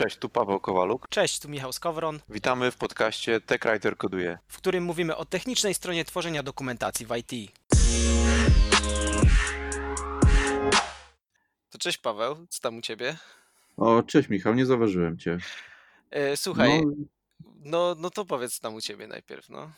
Cześć, 0.00 0.16
tu 0.16 0.28
Paweł 0.28 0.60
Kowaluk. 0.60 1.08
Cześć, 1.08 1.40
tu 1.40 1.48
Michał 1.48 1.72
Skowron. 1.72 2.20
Witamy 2.28 2.70
w 2.70 2.76
podcaście 2.76 3.40
TechWriter 3.40 3.96
Koduje, 3.96 4.38
w 4.48 4.56
którym 4.56 4.84
mówimy 4.84 5.16
o 5.16 5.24
technicznej 5.24 5.74
stronie 5.74 6.04
tworzenia 6.04 6.42
dokumentacji 6.42 7.06
w 7.06 7.16
IT. 7.16 7.52
To 11.70 11.78
cześć 11.78 11.98
Paweł, 11.98 12.46
co 12.48 12.60
tam 12.60 12.78
u 12.78 12.80
Ciebie? 12.80 13.16
O, 13.76 14.02
cześć 14.02 14.28
Michał, 14.28 14.54
nie 14.54 14.66
zauważyłem 14.66 15.18
Cię. 15.18 15.38
E, 16.10 16.36
słuchaj, 16.36 16.82
no... 16.86 16.92
no, 17.64 17.96
no 17.98 18.10
to 18.10 18.24
powiedz 18.24 18.54
co 18.54 18.62
tam 18.62 18.74
u 18.74 18.80
Ciebie 18.80 19.06
najpierw, 19.06 19.48
no. 19.48 19.70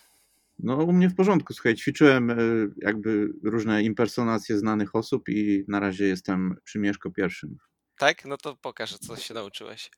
No, 0.59 0.77
u 0.77 0.93
mnie 0.93 1.09
w 1.09 1.14
porządku. 1.14 1.54
Słuchaj, 1.54 1.75
ćwiczyłem 1.75 2.31
e, 2.31 2.36
jakby 2.77 3.29
różne 3.45 3.82
impersonacje 3.82 4.59
znanych 4.59 4.95
osób 4.95 5.29
i 5.29 5.64
na 5.68 5.81
razie 5.81 6.04
jestem 6.04 6.57
przy 6.64 6.79
Mieszko 6.79 7.11
pierwszym. 7.11 7.59
Tak? 8.03 8.25
No 8.25 8.37
to 8.37 8.57
pokaż, 8.57 8.99
co 8.99 9.17
się 9.17 9.35
nauczyłeś. 9.35 9.91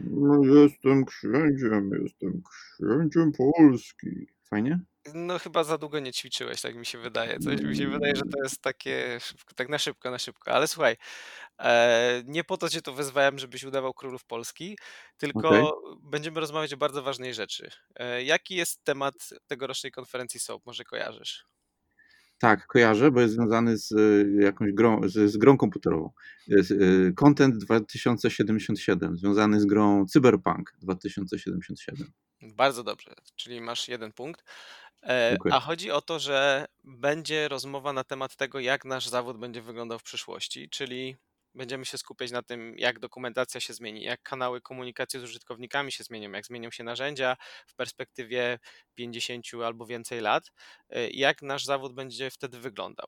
No, 0.00 0.44
jestem 0.44 1.04
księciem, 1.04 1.90
jestem 2.02 2.42
księciem 2.42 3.32
Polski. 3.32 4.26
Fajnie? 4.50 4.80
No 5.14 5.38
chyba 5.38 5.64
za 5.64 5.78
długo 5.78 6.00
nie 6.00 6.12
ćwiczyłeś, 6.12 6.60
tak 6.60 6.76
mi 6.76 6.86
się 6.86 6.98
wydaje. 6.98 7.38
Coś 7.38 7.60
mi 7.60 7.76
się 7.76 7.88
wydaje, 7.88 8.16
że 8.16 8.22
to 8.22 8.42
jest 8.42 8.62
takie 8.62 9.18
tak 9.56 9.68
na 9.68 9.78
szybko, 9.78 10.10
na 10.10 10.18
szybko. 10.18 10.52
Ale 10.52 10.68
słuchaj, 10.68 10.96
e, 11.58 12.22
nie 12.26 12.44
po 12.44 12.56
to 12.56 12.68
cię 12.68 12.82
tu 12.82 12.94
wezwałem, 12.94 13.38
żebyś 13.38 13.64
udawał 13.64 13.94
królów 13.94 14.24
Polski, 14.24 14.78
tylko 15.16 15.48
okay. 15.48 15.96
będziemy 16.02 16.40
rozmawiać 16.40 16.72
o 16.72 16.76
bardzo 16.76 17.02
ważnej 17.02 17.34
rzeczy. 17.34 17.70
E, 17.96 18.22
jaki 18.24 18.54
jest 18.54 18.84
temat 18.84 19.14
tegorocznej 19.46 19.92
konferencji 19.92 20.40
SOAP? 20.40 20.66
Może 20.66 20.84
kojarzysz? 20.84 21.44
Tak, 22.40 22.66
kojarzę, 22.66 23.10
bo 23.10 23.20
jest 23.20 23.34
związany 23.34 23.76
z 23.76 23.92
e, 23.92 24.44
jakąś 24.44 24.72
grą, 24.72 25.00
z, 25.08 25.32
z 25.32 25.36
grą 25.36 25.56
komputerową. 25.56 26.10
E, 26.50 27.12
Content 27.12 27.58
2077, 27.58 29.16
związany 29.16 29.60
z 29.60 29.66
grą 29.66 30.06
Cyberpunk 30.06 30.72
2077. 30.78 32.12
Bardzo 32.42 32.84
dobrze, 32.84 33.14
czyli 33.36 33.60
masz 33.60 33.88
jeden 33.88 34.12
punkt. 34.12 34.44
E, 35.02 35.36
a 35.50 35.60
chodzi 35.60 35.90
o 35.90 36.00
to, 36.00 36.18
że 36.18 36.66
będzie 36.84 37.48
rozmowa 37.48 37.92
na 37.92 38.04
temat 38.04 38.36
tego, 38.36 38.60
jak 38.60 38.84
nasz 38.84 39.08
zawód 39.08 39.38
będzie 39.38 39.62
wyglądał 39.62 39.98
w 39.98 40.02
przyszłości, 40.02 40.68
czyli 40.68 41.16
będziemy 41.54 41.84
się 41.84 41.98
skupiać 41.98 42.30
na 42.30 42.42
tym, 42.42 42.78
jak 42.78 42.98
dokumentacja 42.98 43.60
się 43.60 43.74
zmieni, 43.74 44.02
jak 44.02 44.22
kanały 44.22 44.60
komunikacji 44.60 45.20
z 45.20 45.22
użytkownikami 45.22 45.92
się 45.92 46.04
zmienią, 46.04 46.32
jak 46.32 46.46
zmienią 46.46 46.70
się 46.70 46.84
narzędzia 46.84 47.36
w 47.66 47.74
perspektywie 47.74 48.58
50 48.94 49.46
albo 49.64 49.86
więcej 49.86 50.20
lat, 50.20 50.52
e, 50.90 51.10
jak 51.10 51.42
nasz 51.42 51.64
zawód 51.64 51.94
będzie 51.94 52.30
wtedy 52.30 52.60
wyglądał. 52.60 53.06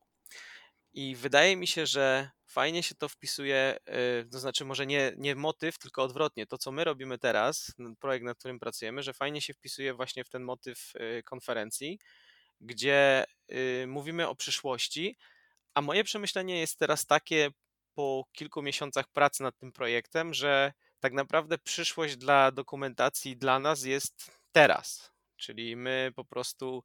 I 0.94 1.16
wydaje 1.16 1.56
mi 1.56 1.66
się, 1.66 1.86
że 1.86 2.30
fajnie 2.46 2.82
się 2.82 2.94
to 2.94 3.08
wpisuje, 3.08 3.76
y, 4.22 4.28
to 4.30 4.38
znaczy 4.38 4.64
może 4.64 4.86
nie, 4.86 5.12
nie 5.16 5.34
motyw, 5.34 5.78
tylko 5.78 6.02
odwrotnie. 6.02 6.46
To, 6.46 6.58
co 6.58 6.72
my 6.72 6.84
robimy 6.84 7.18
teraz, 7.18 7.72
projekt, 8.00 8.24
nad 8.24 8.38
którym 8.38 8.58
pracujemy, 8.58 9.02
że 9.02 9.12
fajnie 9.12 9.40
się 9.40 9.54
wpisuje 9.54 9.94
właśnie 9.94 10.24
w 10.24 10.28
ten 10.28 10.42
motyw 10.42 10.92
y, 10.96 11.22
konferencji, 11.22 11.98
gdzie 12.60 13.24
y, 13.52 13.86
mówimy 13.86 14.28
o 14.28 14.34
przyszłości, 14.34 15.16
a 15.74 15.82
moje 15.82 16.04
przemyślenie 16.04 16.60
jest 16.60 16.78
teraz 16.78 17.06
takie 17.06 17.50
po 17.94 18.24
kilku 18.32 18.62
miesiącach 18.62 19.08
pracy 19.08 19.42
nad 19.42 19.58
tym 19.58 19.72
projektem, 19.72 20.34
że 20.34 20.72
tak 21.00 21.12
naprawdę 21.12 21.58
przyszłość 21.58 22.16
dla 22.16 22.50
dokumentacji 22.50 23.36
dla 23.36 23.58
nas 23.58 23.84
jest 23.84 24.38
teraz. 24.52 25.12
Czyli 25.36 25.76
my 25.76 26.12
po 26.16 26.24
prostu 26.24 26.84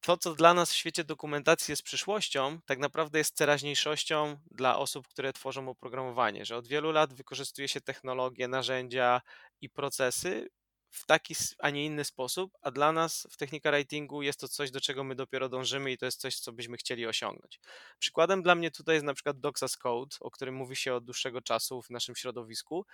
to, 0.00 0.16
co 0.16 0.34
dla 0.34 0.54
nas 0.54 0.72
w 0.72 0.76
świecie 0.76 1.04
dokumentacji 1.04 1.72
jest 1.72 1.82
przyszłością, 1.82 2.58
tak 2.66 2.78
naprawdę 2.78 3.18
jest 3.18 3.36
teraźniejszością 3.36 4.36
dla 4.50 4.78
osób, 4.78 5.08
które 5.08 5.32
tworzą 5.32 5.68
oprogramowanie, 5.68 6.44
że 6.44 6.56
od 6.56 6.68
wielu 6.68 6.92
lat 6.92 7.14
wykorzystuje 7.14 7.68
się 7.68 7.80
technologie, 7.80 8.48
narzędzia 8.48 9.20
i 9.60 9.70
procesy 9.70 10.48
w 10.90 11.06
taki, 11.06 11.34
a 11.58 11.70
nie 11.70 11.84
inny 11.84 12.04
sposób, 12.04 12.52
a 12.62 12.70
dla 12.70 12.92
nas 12.92 13.26
w 13.30 13.36
technika 13.36 13.72
writingu 13.72 14.22
jest 14.22 14.40
to 14.40 14.48
coś, 14.48 14.70
do 14.70 14.80
czego 14.80 15.04
my 15.04 15.14
dopiero 15.14 15.48
dążymy 15.48 15.92
i 15.92 15.98
to 15.98 16.04
jest 16.04 16.20
coś, 16.20 16.36
co 16.36 16.52
byśmy 16.52 16.76
chcieli 16.76 17.06
osiągnąć. 17.06 17.60
Przykładem 17.98 18.42
dla 18.42 18.54
mnie 18.54 18.70
tutaj 18.70 18.94
jest 18.94 19.06
na 19.06 19.14
przykład 19.14 19.40
Doxas 19.40 19.76
Code, 19.76 20.16
o 20.20 20.30
którym 20.30 20.54
mówi 20.54 20.76
się 20.76 20.94
od 20.94 21.04
dłuższego 21.04 21.40
czasu 21.40 21.82
w 21.82 21.90
naszym 21.90 22.16
środowisku, 22.16 22.86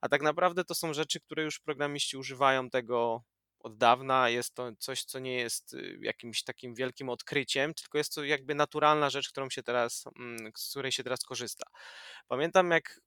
a 0.00 0.08
tak 0.08 0.22
naprawdę 0.22 0.64
to 0.64 0.74
są 0.74 0.94
rzeczy, 0.94 1.20
które 1.20 1.42
już 1.42 1.60
programiści 1.60 2.16
używają 2.16 2.70
tego 2.70 3.22
od 3.58 3.76
dawna. 3.76 4.28
Jest 4.28 4.54
to 4.54 4.70
coś, 4.78 5.04
co 5.04 5.18
nie 5.18 5.34
jest 5.34 5.74
y, 5.74 5.98
jakimś 6.02 6.42
takim 6.42 6.74
wielkim 6.74 7.08
odkryciem, 7.08 7.74
tylko 7.74 7.98
jest 7.98 8.14
to 8.14 8.24
jakby 8.24 8.54
naturalna 8.54 9.10
rzecz, 9.10 9.28
którą 9.30 9.50
się 9.50 9.62
teraz, 9.62 10.04
mm, 10.18 10.52
z 10.56 10.70
której 10.70 10.92
się 10.92 11.02
teraz 11.02 11.24
korzysta. 11.24 11.64
Pamiętam, 12.28 12.70
jak 12.70 13.00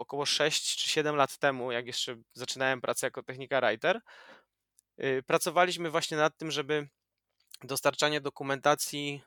około 0.00 0.26
6 0.26 0.76
czy 0.76 0.88
7 0.90 1.16
lat 1.16 1.38
temu, 1.38 1.72
jak 1.72 1.86
jeszcze 1.86 2.16
zaczynałem 2.32 2.80
pracę 2.80 3.06
jako 3.06 3.22
technika 3.22 3.60
writer, 3.60 4.00
y, 5.04 5.22
pracowaliśmy 5.26 5.90
właśnie 5.90 6.16
nad 6.16 6.36
tym, 6.36 6.50
żeby 6.50 6.88
dostarczanie 7.62 8.20
dokumentacji 8.20 9.22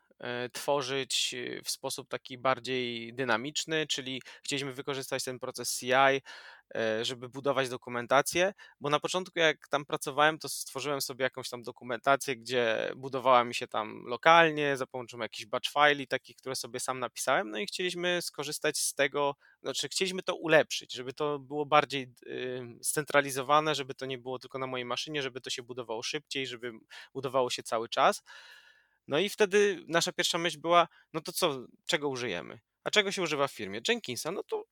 tworzyć 0.53 1.33
e, 1.33 1.61
w 1.63 1.69
sposób 1.69 2.09
taki 2.09 2.37
bardziej 2.37 3.13
dynamiczny, 3.13 3.87
czyli 3.87 4.21
chcieliśmy 4.43 4.73
wykorzystać 4.73 5.23
ten 5.23 5.39
proces 5.39 5.79
CI, 5.79 5.93
e, 6.75 7.05
żeby 7.05 7.29
budować 7.29 7.69
dokumentację, 7.69 8.53
bo 8.79 8.89
na 8.89 8.99
początku 8.99 9.39
jak 9.39 9.67
tam 9.67 9.85
pracowałem, 9.85 10.39
to 10.39 10.49
stworzyłem 10.49 11.01
sobie 11.01 11.23
jakąś 11.23 11.49
tam 11.49 11.63
dokumentację, 11.63 12.35
gdzie 12.35 12.91
budowała 12.95 13.43
mi 13.43 13.55
się 13.55 13.67
tam 13.67 14.03
lokalnie 14.05 14.77
za 14.77 14.87
pomocą 14.87 15.17
jakichś 15.17 15.45
batch 15.45 15.69
file 15.71 16.07
takich, 16.07 16.35
które 16.35 16.55
sobie 16.55 16.79
sam 16.79 16.99
napisałem, 16.99 17.51
no 17.51 17.57
i 17.57 17.65
chcieliśmy 17.65 18.21
skorzystać 18.21 18.77
z 18.77 18.93
tego, 18.93 19.35
znaczy 19.61 19.89
chcieliśmy 19.89 20.23
to 20.23 20.35
ulepszyć, 20.35 20.93
żeby 20.93 21.13
to 21.13 21.39
było 21.39 21.65
bardziej 21.65 22.13
scentralizowane, 22.81 23.75
żeby 23.75 23.95
to 23.95 24.05
nie 24.05 24.17
było 24.17 24.39
tylko 24.39 24.59
na 24.59 24.67
mojej 24.67 24.85
maszynie, 24.85 25.21
żeby 25.21 25.41
to 25.41 25.49
się 25.49 25.63
budowało 25.63 26.03
szybciej, 26.03 26.47
żeby 26.47 26.71
budowało 27.13 27.49
się 27.49 27.63
cały 27.63 27.89
czas. 27.89 28.23
No 29.07 29.19
i 29.19 29.29
wtedy 29.29 29.83
nasza 29.87 30.11
pierwsza 30.11 30.37
myśl 30.37 30.59
była, 30.59 30.87
no 31.13 31.21
to 31.21 31.31
co, 31.31 31.65
czego 31.85 32.09
użyjemy? 32.09 32.59
A 32.83 32.91
czego 32.91 33.11
się 33.11 33.21
używa 33.21 33.47
w 33.47 33.51
firmie? 33.51 33.81
Jenkinsa. 33.87 34.31
No 34.31 34.43
to 34.43 34.65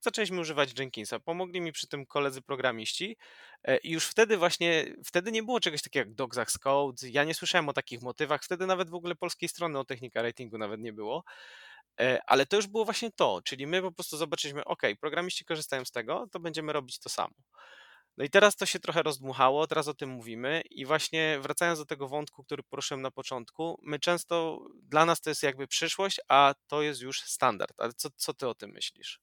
zaczęliśmy 0.00 0.40
używać 0.40 0.78
Jenkinsa. 0.78 1.20
Pomogli 1.20 1.60
mi 1.60 1.72
przy 1.72 1.88
tym 1.88 2.06
koledzy 2.06 2.42
programiści 2.42 3.16
e, 3.64 3.76
i 3.76 3.90
już 3.90 4.06
wtedy 4.06 4.36
właśnie, 4.36 4.94
wtedy 5.04 5.32
nie 5.32 5.42
było 5.42 5.60
czegoś 5.60 5.82
takiego 5.82 6.08
jak 6.08 6.14
Dogzax 6.14 6.58
Code. 6.58 7.08
Ja 7.08 7.24
nie 7.24 7.34
słyszałem 7.34 7.68
o 7.68 7.72
takich 7.72 8.02
motywach. 8.02 8.44
Wtedy 8.44 8.66
nawet 8.66 8.90
w 8.90 8.94
ogóle 8.94 9.14
polskiej 9.14 9.48
strony 9.48 9.78
o 9.78 9.84
technika 9.84 10.22
ratingu 10.22 10.58
nawet 10.58 10.80
nie 10.80 10.92
było. 10.92 11.24
E, 12.00 12.20
ale 12.26 12.46
to 12.46 12.56
już 12.56 12.66
było 12.66 12.84
właśnie 12.84 13.10
to, 13.10 13.40
czyli 13.44 13.66
my 13.66 13.82
po 13.82 13.92
prostu 13.92 14.16
zobaczyliśmy, 14.16 14.64
ok, 14.64 14.82
programiści 15.00 15.44
korzystają 15.44 15.84
z 15.84 15.90
tego, 15.90 16.26
to 16.32 16.40
będziemy 16.40 16.72
robić 16.72 16.98
to 16.98 17.08
samo. 17.08 17.34
No 18.16 18.24
i 18.24 18.30
teraz 18.30 18.56
to 18.56 18.66
się 18.66 18.80
trochę 18.80 19.02
rozdmuchało, 19.02 19.66
teraz 19.66 19.88
o 19.88 19.94
tym 19.94 20.10
mówimy 20.10 20.62
i 20.70 20.86
właśnie 20.86 21.38
wracając 21.42 21.78
do 21.78 21.86
tego 21.86 22.08
wątku, 22.08 22.44
który 22.44 22.62
poruszyłem 22.62 23.02
na 23.02 23.10
początku, 23.10 23.80
my 23.82 23.98
często, 23.98 24.66
dla 24.82 25.04
nas 25.04 25.20
to 25.20 25.30
jest 25.30 25.42
jakby 25.42 25.66
przyszłość, 25.66 26.20
a 26.28 26.54
to 26.66 26.82
jest 26.82 27.00
już 27.00 27.20
standard. 27.20 27.74
Ale 27.78 27.92
co, 27.92 28.10
co 28.16 28.34
ty 28.34 28.48
o 28.48 28.54
tym 28.54 28.70
myślisz? 28.70 29.20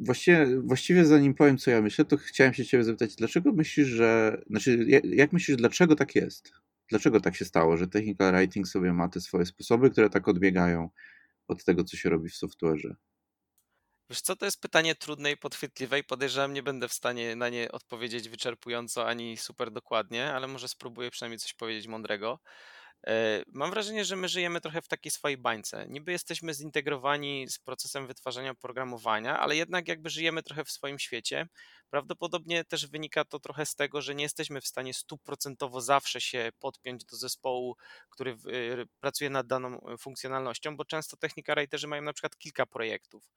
Właściwie, 0.00 0.60
właściwie 0.60 1.04
zanim 1.04 1.34
powiem, 1.34 1.58
co 1.58 1.70
ja 1.70 1.82
myślę, 1.82 2.04
to 2.04 2.16
chciałem 2.16 2.54
się 2.54 2.64
ciebie 2.66 2.84
zapytać, 2.84 3.16
dlaczego 3.16 3.52
myślisz, 3.52 3.88
że, 3.88 4.42
znaczy 4.46 4.86
jak 5.04 5.32
myślisz, 5.32 5.56
dlaczego 5.56 5.96
tak 5.96 6.14
jest? 6.14 6.52
Dlaczego 6.88 7.20
tak 7.20 7.36
się 7.36 7.44
stało, 7.44 7.76
że 7.76 7.88
technical 7.88 8.32
writing 8.32 8.68
sobie 8.68 8.92
ma 8.92 9.08
te 9.08 9.20
swoje 9.20 9.46
sposoby, 9.46 9.90
które 9.90 10.10
tak 10.10 10.28
odbiegają 10.28 10.90
od 11.48 11.64
tego, 11.64 11.84
co 11.84 11.96
się 11.96 12.10
robi 12.10 12.28
w 12.28 12.34
software'ze? 12.34 12.94
Wiesz 14.12 14.20
co, 14.20 14.36
to 14.36 14.44
jest 14.44 14.60
pytanie 14.60 14.94
trudne 14.94 15.30
i 15.30 15.36
podchwytliwe 15.36 15.98
i 15.98 16.04
podejrzewam, 16.04 16.52
nie 16.52 16.62
będę 16.62 16.88
w 16.88 16.92
stanie 16.92 17.36
na 17.36 17.48
nie 17.48 17.72
odpowiedzieć 17.72 18.28
wyczerpująco 18.28 19.06
ani 19.06 19.36
super 19.36 19.70
dokładnie, 19.70 20.32
ale 20.32 20.48
może 20.48 20.68
spróbuję 20.68 21.10
przynajmniej 21.10 21.38
coś 21.38 21.54
powiedzieć 21.54 21.86
mądrego. 21.86 22.38
E, 23.06 23.42
mam 23.46 23.70
wrażenie, 23.70 24.04
że 24.04 24.16
my 24.16 24.28
żyjemy 24.28 24.60
trochę 24.60 24.82
w 24.82 24.88
takiej 24.88 25.10
swojej 25.10 25.38
bańce. 25.38 25.86
Niby 25.88 26.12
jesteśmy 26.12 26.54
zintegrowani 26.54 27.46
z 27.48 27.58
procesem 27.58 28.06
wytwarzania 28.06 28.50
oprogramowania, 28.50 29.38
ale 29.38 29.56
jednak 29.56 29.88
jakby 29.88 30.10
żyjemy 30.10 30.42
trochę 30.42 30.64
w 30.64 30.70
swoim 30.70 30.98
świecie. 30.98 31.48
Prawdopodobnie 31.90 32.64
też 32.64 32.86
wynika 32.86 33.24
to 33.24 33.40
trochę 33.40 33.66
z 33.66 33.74
tego, 33.74 34.02
że 34.02 34.14
nie 34.14 34.22
jesteśmy 34.22 34.60
w 34.60 34.66
stanie 34.66 34.94
stuprocentowo 34.94 35.80
zawsze 35.80 36.20
się 36.20 36.50
podpiąć 36.58 37.04
do 37.04 37.16
zespołu, 37.16 37.76
który 38.10 38.36
pracuje 39.00 39.30
nad 39.30 39.46
daną 39.46 39.80
funkcjonalnością, 39.98 40.76
bo 40.76 40.84
często 40.84 41.16
technika 41.16 41.54
writerzy 41.54 41.86
mają 41.86 42.02
na 42.02 42.12
przykład 42.12 42.36
kilka 42.38 42.66
projektów. 42.66 43.30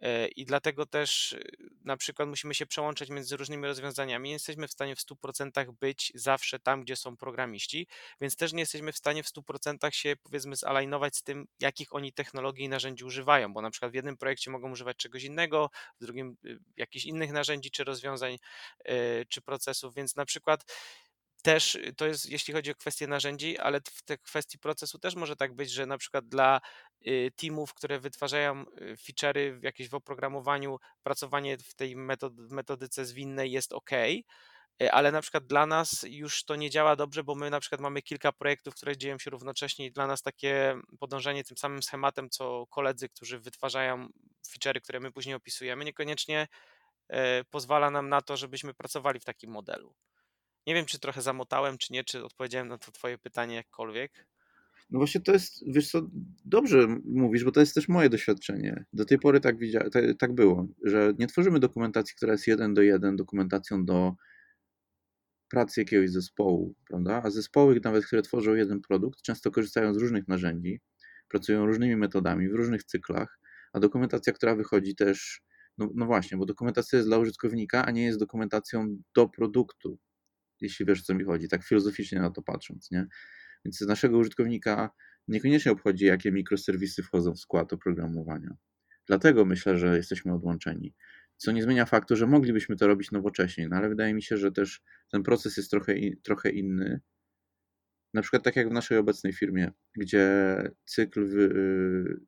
E, 0.00 0.28
i 0.28 0.44
dlatego 0.44 0.86
też 0.86 1.32
y, 1.32 1.56
na 1.84 1.96
przykład 1.96 2.28
musimy 2.28 2.54
się 2.54 2.66
przełączać 2.66 3.10
między 3.10 3.36
różnymi 3.36 3.66
rozwiązaniami. 3.66 4.28
Nie 4.28 4.32
jesteśmy 4.32 4.68
w 4.68 4.72
stanie 4.72 4.96
w 4.96 4.98
100% 4.98 5.72
być 5.72 6.12
zawsze 6.14 6.58
tam, 6.58 6.82
gdzie 6.82 6.96
są 6.96 7.16
programiści, 7.16 7.86
więc 8.20 8.36
też 8.36 8.52
nie 8.52 8.60
jesteśmy 8.60 8.92
w 8.92 8.96
stanie 8.96 9.22
w 9.22 9.26
100% 9.26 9.90
się 9.90 10.16
powiedzmy 10.22 10.56
zalignować 10.56 11.16
z 11.16 11.22
tym, 11.22 11.46
jakich 11.60 11.94
oni 11.94 12.12
technologii 12.12 12.64
i 12.64 12.68
narzędzi 12.68 13.04
używają, 13.04 13.52
bo 13.52 13.62
na 13.62 13.70
przykład 13.70 13.92
w 13.92 13.94
jednym 13.94 14.16
projekcie 14.16 14.50
mogą 14.50 14.72
używać 14.72 14.96
czegoś 14.96 15.24
innego, 15.24 15.70
w 16.00 16.04
drugim 16.04 16.36
y, 16.44 16.58
jakichś 16.76 17.04
innych 17.04 17.32
narzędzi 17.32 17.70
czy 17.70 17.84
rozwiązań, 17.84 18.38
y, 18.88 19.26
czy 19.28 19.42
procesów, 19.42 19.94
więc 19.94 20.16
na 20.16 20.24
przykład 20.24 20.64
też 21.44 21.78
to 21.96 22.06
jest, 22.06 22.30
jeśli 22.30 22.54
chodzi 22.54 22.70
o 22.70 22.74
kwestie 22.74 23.06
narzędzi, 23.06 23.58
ale 23.58 23.80
w 23.80 24.02
tej 24.02 24.18
kwestii 24.18 24.58
procesu 24.58 24.98
też 24.98 25.14
może 25.14 25.36
tak 25.36 25.54
być, 25.54 25.70
że 25.70 25.86
na 25.86 25.98
przykład 25.98 26.28
dla 26.28 26.60
y, 27.06 27.32
teamów, 27.36 27.74
które 27.74 28.00
wytwarzają 28.00 28.62
y, 28.62 28.96
feature'y 28.96 29.58
jakieś 29.62 29.88
w 29.88 29.94
oprogramowaniu, 29.94 30.78
pracowanie 31.02 31.58
w 31.58 31.74
tej 31.74 31.96
metod, 31.96 32.32
metodyce 32.36 33.04
zwinnej 33.04 33.52
jest 33.52 33.72
ok, 33.72 33.90
ale 34.92 35.12
na 35.12 35.20
przykład 35.22 35.46
dla 35.46 35.66
nas 35.66 36.06
już 36.08 36.44
to 36.44 36.56
nie 36.56 36.70
działa 36.70 36.96
dobrze, 36.96 37.24
bo 37.24 37.34
my 37.34 37.50
na 37.50 37.60
przykład 37.60 37.80
mamy 37.80 38.02
kilka 38.02 38.32
projektów, 38.32 38.74
które 38.74 38.96
dzieją 38.96 39.18
się 39.18 39.30
równocześnie 39.30 39.86
i 39.86 39.92
dla 39.92 40.06
nas 40.06 40.22
takie 40.22 40.76
podążanie 41.00 41.44
tym 41.44 41.56
samym 41.56 41.82
schematem, 41.82 42.30
co 42.30 42.66
koledzy, 42.66 43.08
którzy 43.08 43.38
wytwarzają 43.38 44.08
feature'y, 44.48 44.80
które 44.80 45.00
my 45.00 45.12
później 45.12 45.34
opisujemy, 45.34 45.84
niekoniecznie 45.84 46.48
pozwala 47.50 47.90
nam 47.90 48.08
na 48.08 48.22
to, 48.22 48.36
żebyśmy 48.36 48.74
pracowali 48.74 49.20
w 49.20 49.24
takim 49.24 49.50
modelu. 49.50 49.94
Nie 50.66 50.74
wiem, 50.74 50.86
czy 50.86 50.98
trochę 50.98 51.22
zamotałem, 51.22 51.78
czy 51.78 51.92
nie, 51.92 52.04
czy 52.04 52.24
odpowiedziałem 52.24 52.68
na 52.68 52.78
to 52.78 52.92
twoje 52.92 53.18
pytanie 53.18 53.54
jakkolwiek. 53.54 54.26
No 54.90 54.98
właśnie 54.98 55.20
to 55.20 55.32
jest, 55.32 55.64
wiesz 55.66 55.90
co, 55.90 56.02
dobrze 56.44 56.86
mówisz, 57.04 57.44
bo 57.44 57.52
to 57.52 57.60
jest 57.60 57.74
też 57.74 57.88
moje 57.88 58.08
doświadczenie. 58.08 58.84
Do 58.92 59.04
tej 59.04 59.18
pory 59.18 59.40
tak, 59.40 59.58
widzia, 59.58 59.90
tak, 59.90 60.04
tak 60.18 60.34
było, 60.34 60.66
że 60.82 61.12
nie 61.18 61.26
tworzymy 61.26 61.60
dokumentacji, 61.60 62.16
która 62.16 62.32
jest 62.32 62.46
jeden 62.46 62.74
do 62.74 62.82
jeden 62.82 63.16
dokumentacją 63.16 63.84
do 63.84 64.14
pracy 65.48 65.80
jakiegoś 65.80 66.10
zespołu, 66.10 66.74
prawda? 66.88 67.22
A 67.24 67.30
zespoły, 67.30 67.80
nawet 67.84 68.06
które 68.06 68.22
tworzą 68.22 68.54
jeden 68.54 68.80
produkt, 68.80 69.22
często 69.22 69.50
korzystają 69.50 69.94
z 69.94 69.96
różnych 69.96 70.28
narzędzi, 70.28 70.80
pracują 71.28 71.66
różnymi 71.66 71.96
metodami, 71.96 72.48
w 72.48 72.54
różnych 72.54 72.84
cyklach, 72.84 73.40
a 73.72 73.80
dokumentacja, 73.80 74.32
która 74.32 74.54
wychodzi 74.54 74.94
też, 74.94 75.42
no, 75.78 75.90
no 75.94 76.06
właśnie, 76.06 76.38
bo 76.38 76.46
dokumentacja 76.46 76.96
jest 76.96 77.08
dla 77.08 77.18
użytkownika, 77.18 77.84
a 77.86 77.90
nie 77.90 78.04
jest 78.04 78.18
dokumentacją 78.18 78.96
do 79.14 79.28
produktu, 79.28 79.98
jeśli 80.64 80.86
wiesz, 80.86 81.00
o 81.00 81.02
co 81.02 81.14
mi 81.14 81.24
chodzi, 81.24 81.48
tak 81.48 81.64
filozoficznie 81.64 82.20
na 82.20 82.30
to 82.30 82.42
patrząc, 82.42 82.90
nie? 82.90 83.06
Więc 83.64 83.80
naszego 83.80 84.18
użytkownika 84.18 84.90
niekoniecznie 85.28 85.72
obchodzi, 85.72 86.04
jakie 86.04 86.32
mikroserwisy 86.32 87.02
wchodzą 87.02 87.34
w 87.34 87.38
skład 87.38 87.72
oprogramowania. 87.72 88.56
Dlatego 89.06 89.44
myślę, 89.44 89.78
że 89.78 89.96
jesteśmy 89.96 90.34
odłączeni. 90.34 90.94
Co 91.36 91.52
nie 91.52 91.62
zmienia 91.62 91.86
faktu, 91.86 92.16
że 92.16 92.26
moglibyśmy 92.26 92.76
to 92.76 92.86
robić 92.86 93.10
nowocześnie, 93.10 93.68
no 93.68 93.76
ale 93.76 93.88
wydaje 93.88 94.14
mi 94.14 94.22
się, 94.22 94.36
że 94.36 94.52
też 94.52 94.82
ten 95.08 95.22
proces 95.22 95.56
jest 95.56 95.70
trochę, 95.70 95.94
trochę 96.22 96.50
inny. 96.50 97.00
Na 98.14 98.22
przykład 98.22 98.42
tak 98.42 98.56
jak 98.56 98.68
w 98.68 98.72
naszej 98.72 98.98
obecnej 98.98 99.32
firmie, 99.32 99.70
gdzie 99.96 100.56
cykl, 100.84 101.26
wy, 101.26 102.20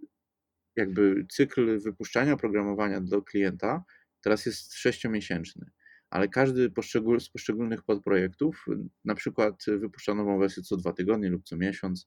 jakby 0.76 1.26
cykl 1.30 1.80
wypuszczania 1.80 2.32
oprogramowania 2.32 3.00
do 3.00 3.22
klienta 3.22 3.84
teraz 4.20 4.46
jest 4.46 4.74
sześciomiesięczny 4.74 5.70
ale 6.10 6.28
każdy 6.28 6.70
poszczegól, 6.70 7.20
z 7.20 7.30
poszczególnych 7.30 7.82
podprojektów 7.82 8.66
na 9.04 9.14
przykład 9.14 9.64
wypuszcza 9.66 10.14
nową 10.14 10.38
wersję 10.38 10.62
co 10.62 10.76
dwa 10.76 10.92
tygodnie 10.92 11.28
lub 11.28 11.44
co 11.44 11.56
miesiąc, 11.56 12.06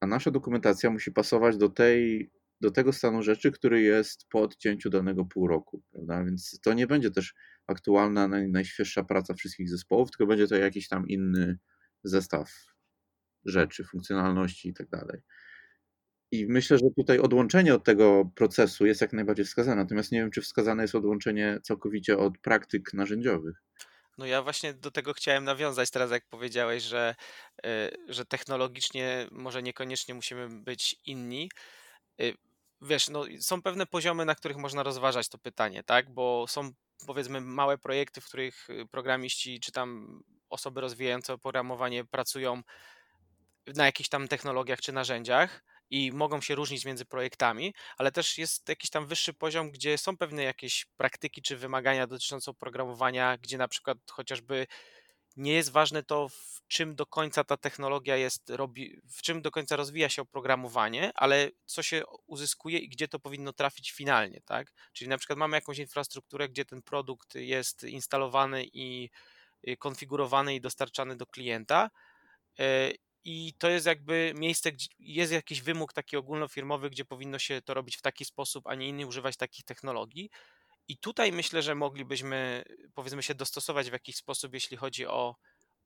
a 0.00 0.06
nasza 0.06 0.30
dokumentacja 0.30 0.90
musi 0.90 1.12
pasować 1.12 1.56
do, 1.56 1.68
tej, 1.68 2.30
do 2.60 2.70
tego 2.70 2.92
stanu 2.92 3.22
rzeczy, 3.22 3.52
który 3.52 3.82
jest 3.82 4.28
po 4.28 4.40
odcięciu 4.40 4.90
danego 4.90 5.24
pół 5.24 5.48
roku, 5.48 5.82
prawda? 5.90 6.24
Więc 6.24 6.60
to 6.64 6.72
nie 6.72 6.86
będzie 6.86 7.10
też 7.10 7.34
aktualna, 7.66 8.28
naj, 8.28 8.48
najświeższa 8.48 9.04
praca 9.04 9.34
wszystkich 9.34 9.70
zespołów, 9.70 10.10
tylko 10.10 10.26
będzie 10.26 10.48
to 10.48 10.56
jakiś 10.56 10.88
tam 10.88 11.08
inny 11.08 11.58
zestaw 12.04 12.52
rzeczy, 13.44 13.84
funkcjonalności 13.84 14.68
i 14.68 14.74
tak 14.74 14.88
dalej. 14.88 15.20
I 16.32 16.46
myślę, 16.46 16.78
że 16.78 16.84
tutaj 16.96 17.18
odłączenie 17.18 17.74
od 17.74 17.84
tego 17.84 18.30
procesu 18.34 18.86
jest 18.86 19.00
jak 19.00 19.12
najbardziej 19.12 19.44
wskazane. 19.44 19.82
Natomiast 19.82 20.12
nie 20.12 20.18
wiem, 20.18 20.30
czy 20.30 20.42
wskazane 20.42 20.82
jest 20.82 20.94
odłączenie 20.94 21.58
całkowicie 21.62 22.18
od 22.18 22.38
praktyk 22.38 22.94
narzędziowych. 22.94 23.62
No 24.18 24.26
ja 24.26 24.42
właśnie 24.42 24.74
do 24.74 24.90
tego 24.90 25.12
chciałem 25.12 25.44
nawiązać 25.44 25.90
teraz, 25.90 26.10
jak 26.10 26.28
powiedziałeś, 26.28 26.82
że, 26.82 27.14
e, 27.64 27.90
że 28.08 28.24
technologicznie 28.24 29.26
może 29.30 29.62
niekoniecznie 29.62 30.14
musimy 30.14 30.48
być 30.48 30.96
inni. 31.06 31.50
E, 32.20 32.24
wiesz, 32.82 33.08
no, 33.08 33.24
są 33.40 33.62
pewne 33.62 33.86
poziomy, 33.86 34.24
na 34.24 34.34
których 34.34 34.56
można 34.56 34.82
rozważać 34.82 35.28
to 35.28 35.38
pytanie, 35.38 35.82
tak? 35.82 36.10
Bo 36.10 36.46
są 36.48 36.70
powiedzmy 37.06 37.40
małe 37.40 37.78
projekty, 37.78 38.20
w 38.20 38.26
których 38.26 38.68
programiści 38.90 39.60
czy 39.60 39.72
tam 39.72 40.20
osoby 40.50 40.80
rozwijające 40.80 41.32
oprogramowanie 41.32 42.04
pracują 42.04 42.62
na 43.76 43.86
jakichś 43.86 44.08
tam 44.08 44.28
technologiach 44.28 44.80
czy 44.80 44.92
narzędziach 44.92 45.62
i 45.92 46.12
mogą 46.12 46.40
się 46.40 46.54
różnić 46.54 46.84
między 46.84 47.04
projektami, 47.04 47.74
ale 47.98 48.12
też 48.12 48.38
jest 48.38 48.68
jakiś 48.68 48.90
tam 48.90 49.06
wyższy 49.06 49.34
poziom, 49.34 49.70
gdzie 49.70 49.98
są 49.98 50.16
pewne 50.16 50.42
jakieś 50.42 50.86
praktyki 50.96 51.42
czy 51.42 51.56
wymagania 51.56 52.06
dotyczące 52.06 52.50
oprogramowania, 52.50 53.38
gdzie 53.38 53.58
na 53.58 53.68
przykład 53.68 53.98
chociażby 54.10 54.66
nie 55.36 55.52
jest 55.52 55.70
ważne 55.70 56.02
to, 56.02 56.28
w 56.28 56.62
czym 56.68 56.94
do 56.94 57.06
końca 57.06 57.44
ta 57.44 57.56
technologia 57.56 58.16
jest, 58.16 58.50
robi, 58.50 59.00
w 59.12 59.22
czym 59.22 59.42
do 59.42 59.50
końca 59.50 59.76
rozwija 59.76 60.08
się 60.08 60.22
oprogramowanie, 60.22 61.12
ale 61.14 61.50
co 61.64 61.82
się 61.82 62.02
uzyskuje 62.26 62.78
i 62.78 62.88
gdzie 62.88 63.08
to 63.08 63.18
powinno 63.18 63.52
trafić 63.52 63.92
finalnie, 63.92 64.40
tak? 64.44 64.72
Czyli 64.92 65.08
na 65.08 65.18
przykład 65.18 65.38
mamy 65.38 65.56
jakąś 65.56 65.78
infrastrukturę, 65.78 66.48
gdzie 66.48 66.64
ten 66.64 66.82
produkt 66.82 67.34
jest 67.34 67.84
instalowany 67.84 68.64
i 68.72 69.10
konfigurowany 69.78 70.54
i 70.54 70.60
dostarczany 70.60 71.16
do 71.16 71.26
klienta 71.26 71.90
e, 72.58 72.92
i 73.24 73.54
to 73.58 73.68
jest 73.68 73.86
jakby 73.86 74.32
miejsce, 74.36 74.72
gdzie 74.72 74.88
jest 74.98 75.32
jakiś 75.32 75.62
wymóg 75.62 75.92
taki 75.92 76.16
ogólnofirmowy, 76.16 76.90
gdzie 76.90 77.04
powinno 77.04 77.38
się 77.38 77.62
to 77.62 77.74
robić 77.74 77.96
w 77.96 78.02
taki 78.02 78.24
sposób, 78.24 78.66
a 78.66 78.74
nie 78.74 78.88
inny, 78.88 79.06
używać 79.06 79.36
takich 79.36 79.64
technologii. 79.64 80.30
I 80.88 80.98
tutaj 80.98 81.32
myślę, 81.32 81.62
że 81.62 81.74
moglibyśmy, 81.74 82.64
powiedzmy, 82.94 83.22
się 83.22 83.34
dostosować 83.34 83.90
w 83.90 83.92
jakiś 83.92 84.16
sposób, 84.16 84.54
jeśli 84.54 84.76
chodzi 84.76 85.06
o, 85.06 85.36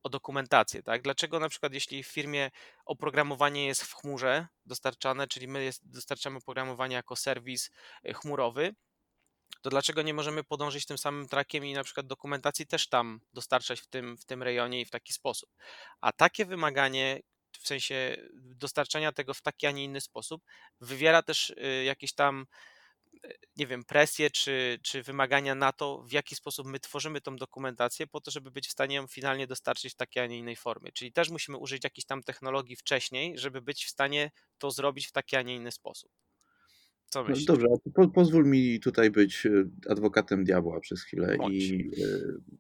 o 0.03 0.09
dokumentację. 0.09 0.83
Tak? 0.83 1.03
Dlaczego 1.03 1.41
na 1.41 1.49
przykład, 1.49 1.75
jeśli 1.75 2.03
w 2.03 2.07
firmie 2.09 2.51
oprogramowanie 2.85 3.67
jest 3.67 3.83
w 3.83 3.95
chmurze 3.95 4.47
dostarczane, 4.67 5.29
czyli 5.29 5.49
my 5.49 5.65
jest, 5.65 5.91
dostarczamy 5.91 6.37
oprogramowanie 6.37 6.97
jako 6.97 7.17
serwis 7.17 7.71
e, 8.05 8.15
chmurowy, 8.15 8.75
to 9.63 9.71
dlaczego 9.71 10.03
nie 10.03 10.15
możemy 10.15 10.45
podążyć 10.45 10.87
tym 10.87 10.99
samym 10.99 11.29
trakiem 11.29 11.65
i 11.65 11.73
na 11.73 11.85
przykład 11.85 12.07
dokumentacji 12.07 12.67
też 12.67 12.89
tam 12.89 13.21
dostarczać 13.33 13.81
w 13.81 13.87
tym, 13.87 14.17
w 14.17 14.25
tym 14.25 14.43
rejonie 14.43 14.81
i 14.81 14.85
w 14.85 14.91
taki 14.91 15.13
sposób? 15.13 15.51
A 16.01 16.13
takie 16.13 16.47
wymaganie, 16.47 17.21
w 17.61 17.67
sensie 17.67 18.17
dostarczania 18.35 19.13
tego 19.13 19.35
w 19.35 19.43
taki, 19.43 19.67
a 19.67 19.71
nie 19.71 19.85
inny 19.85 20.01
sposób, 20.01 20.43
wywiera 20.81 21.23
też 21.23 21.51
y, 21.51 21.85
jakieś 21.85 22.15
tam 22.15 22.47
y, 23.25 23.37
nie 23.57 23.67
wiem, 23.67 23.85
presję 23.85 24.31
czy, 24.31 24.79
czy 24.83 25.03
wymagania 25.03 25.55
na 25.55 25.73
to, 25.73 26.03
w 26.03 26.13
jaki 26.13 26.37
sposób 26.37 26.67
my 26.67 26.81
tworzymy 26.81 27.21
tą 27.21 27.37
dokumentację, 27.37 28.07
po 28.07 28.21
to, 28.21 28.31
żeby 28.31 28.51
być 28.51 28.69
w 28.69 28.73
stanie 28.73 28.97
ją 28.97 29.07
finalnie 29.07 29.47
dostarczyć 29.47 29.93
w 29.93 29.97
takiej, 29.97 30.23
a 30.23 30.27
nie 30.27 30.39
innej 30.39 30.57
formie. 30.57 30.93
Czyli 30.93 31.13
też 31.13 31.31
musimy 31.31 31.59
użyć 31.59 31.85
jakiejś 31.85 32.07
tam 32.07 32.23
technologii 32.23 32.77
wcześniej, 32.77 33.39
żeby 33.39 33.63
być 33.63 33.85
w 33.85 33.91
stanie 33.91 34.31
to 34.59 34.71
zrobić 34.71 35.07
w 35.07 35.13
taki, 35.13 35.37
a 35.37 35.43
nie 35.43 35.55
inny 35.55 35.73
sposób. 35.73 36.11
Co 37.09 37.23
no 37.23 37.29
myślisz? 37.29 37.47
Dobrze, 37.47 37.67
po, 37.95 38.09
pozwól 38.09 38.47
mi 38.47 38.81
tutaj 38.81 39.11
być 39.11 39.47
e, 39.47 39.51
adwokatem 39.91 40.45
diabła 40.45 40.81
przez 40.81 41.03
chwilę. 41.03 41.37
Bądź. 41.37 41.55
I 41.55 41.91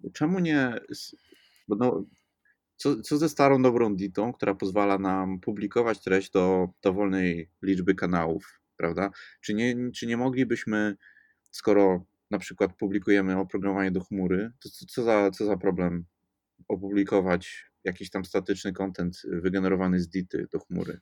y, 0.04 0.10
czemu 0.12 0.38
nie. 0.38 0.80
No, 1.68 2.04
co, 2.76 3.02
co 3.02 3.18
ze 3.18 3.28
starą 3.28 3.62
dobrą 3.62 3.96
ditą, 3.96 4.32
która 4.32 4.54
pozwala 4.54 4.98
nam 4.98 5.40
publikować 5.40 6.00
treść 6.00 6.30
do 6.30 6.68
dowolnej 6.82 7.50
liczby 7.62 7.94
kanałów, 7.94 8.60
prawda? 8.76 9.10
Czy 9.40 9.54
nie, 9.54 9.90
czy 9.92 10.06
nie 10.06 10.16
moglibyśmy, 10.16 10.96
skoro 11.50 12.04
na 12.30 12.38
przykład 12.38 12.76
publikujemy 12.76 13.38
oprogramowanie 13.38 13.90
do 13.90 14.00
chmury, 14.00 14.52
to 14.60 14.68
co, 14.68 14.86
co, 14.86 15.02
za, 15.02 15.30
co 15.30 15.46
za 15.46 15.56
problem 15.56 16.04
opublikować 16.68 17.70
jakiś 17.84 18.10
tam 18.10 18.24
statyczny 18.24 18.72
content 18.72 19.22
wygenerowany 19.24 20.00
z 20.00 20.08
dity 20.08 20.46
do 20.52 20.58
chmury? 20.58 21.00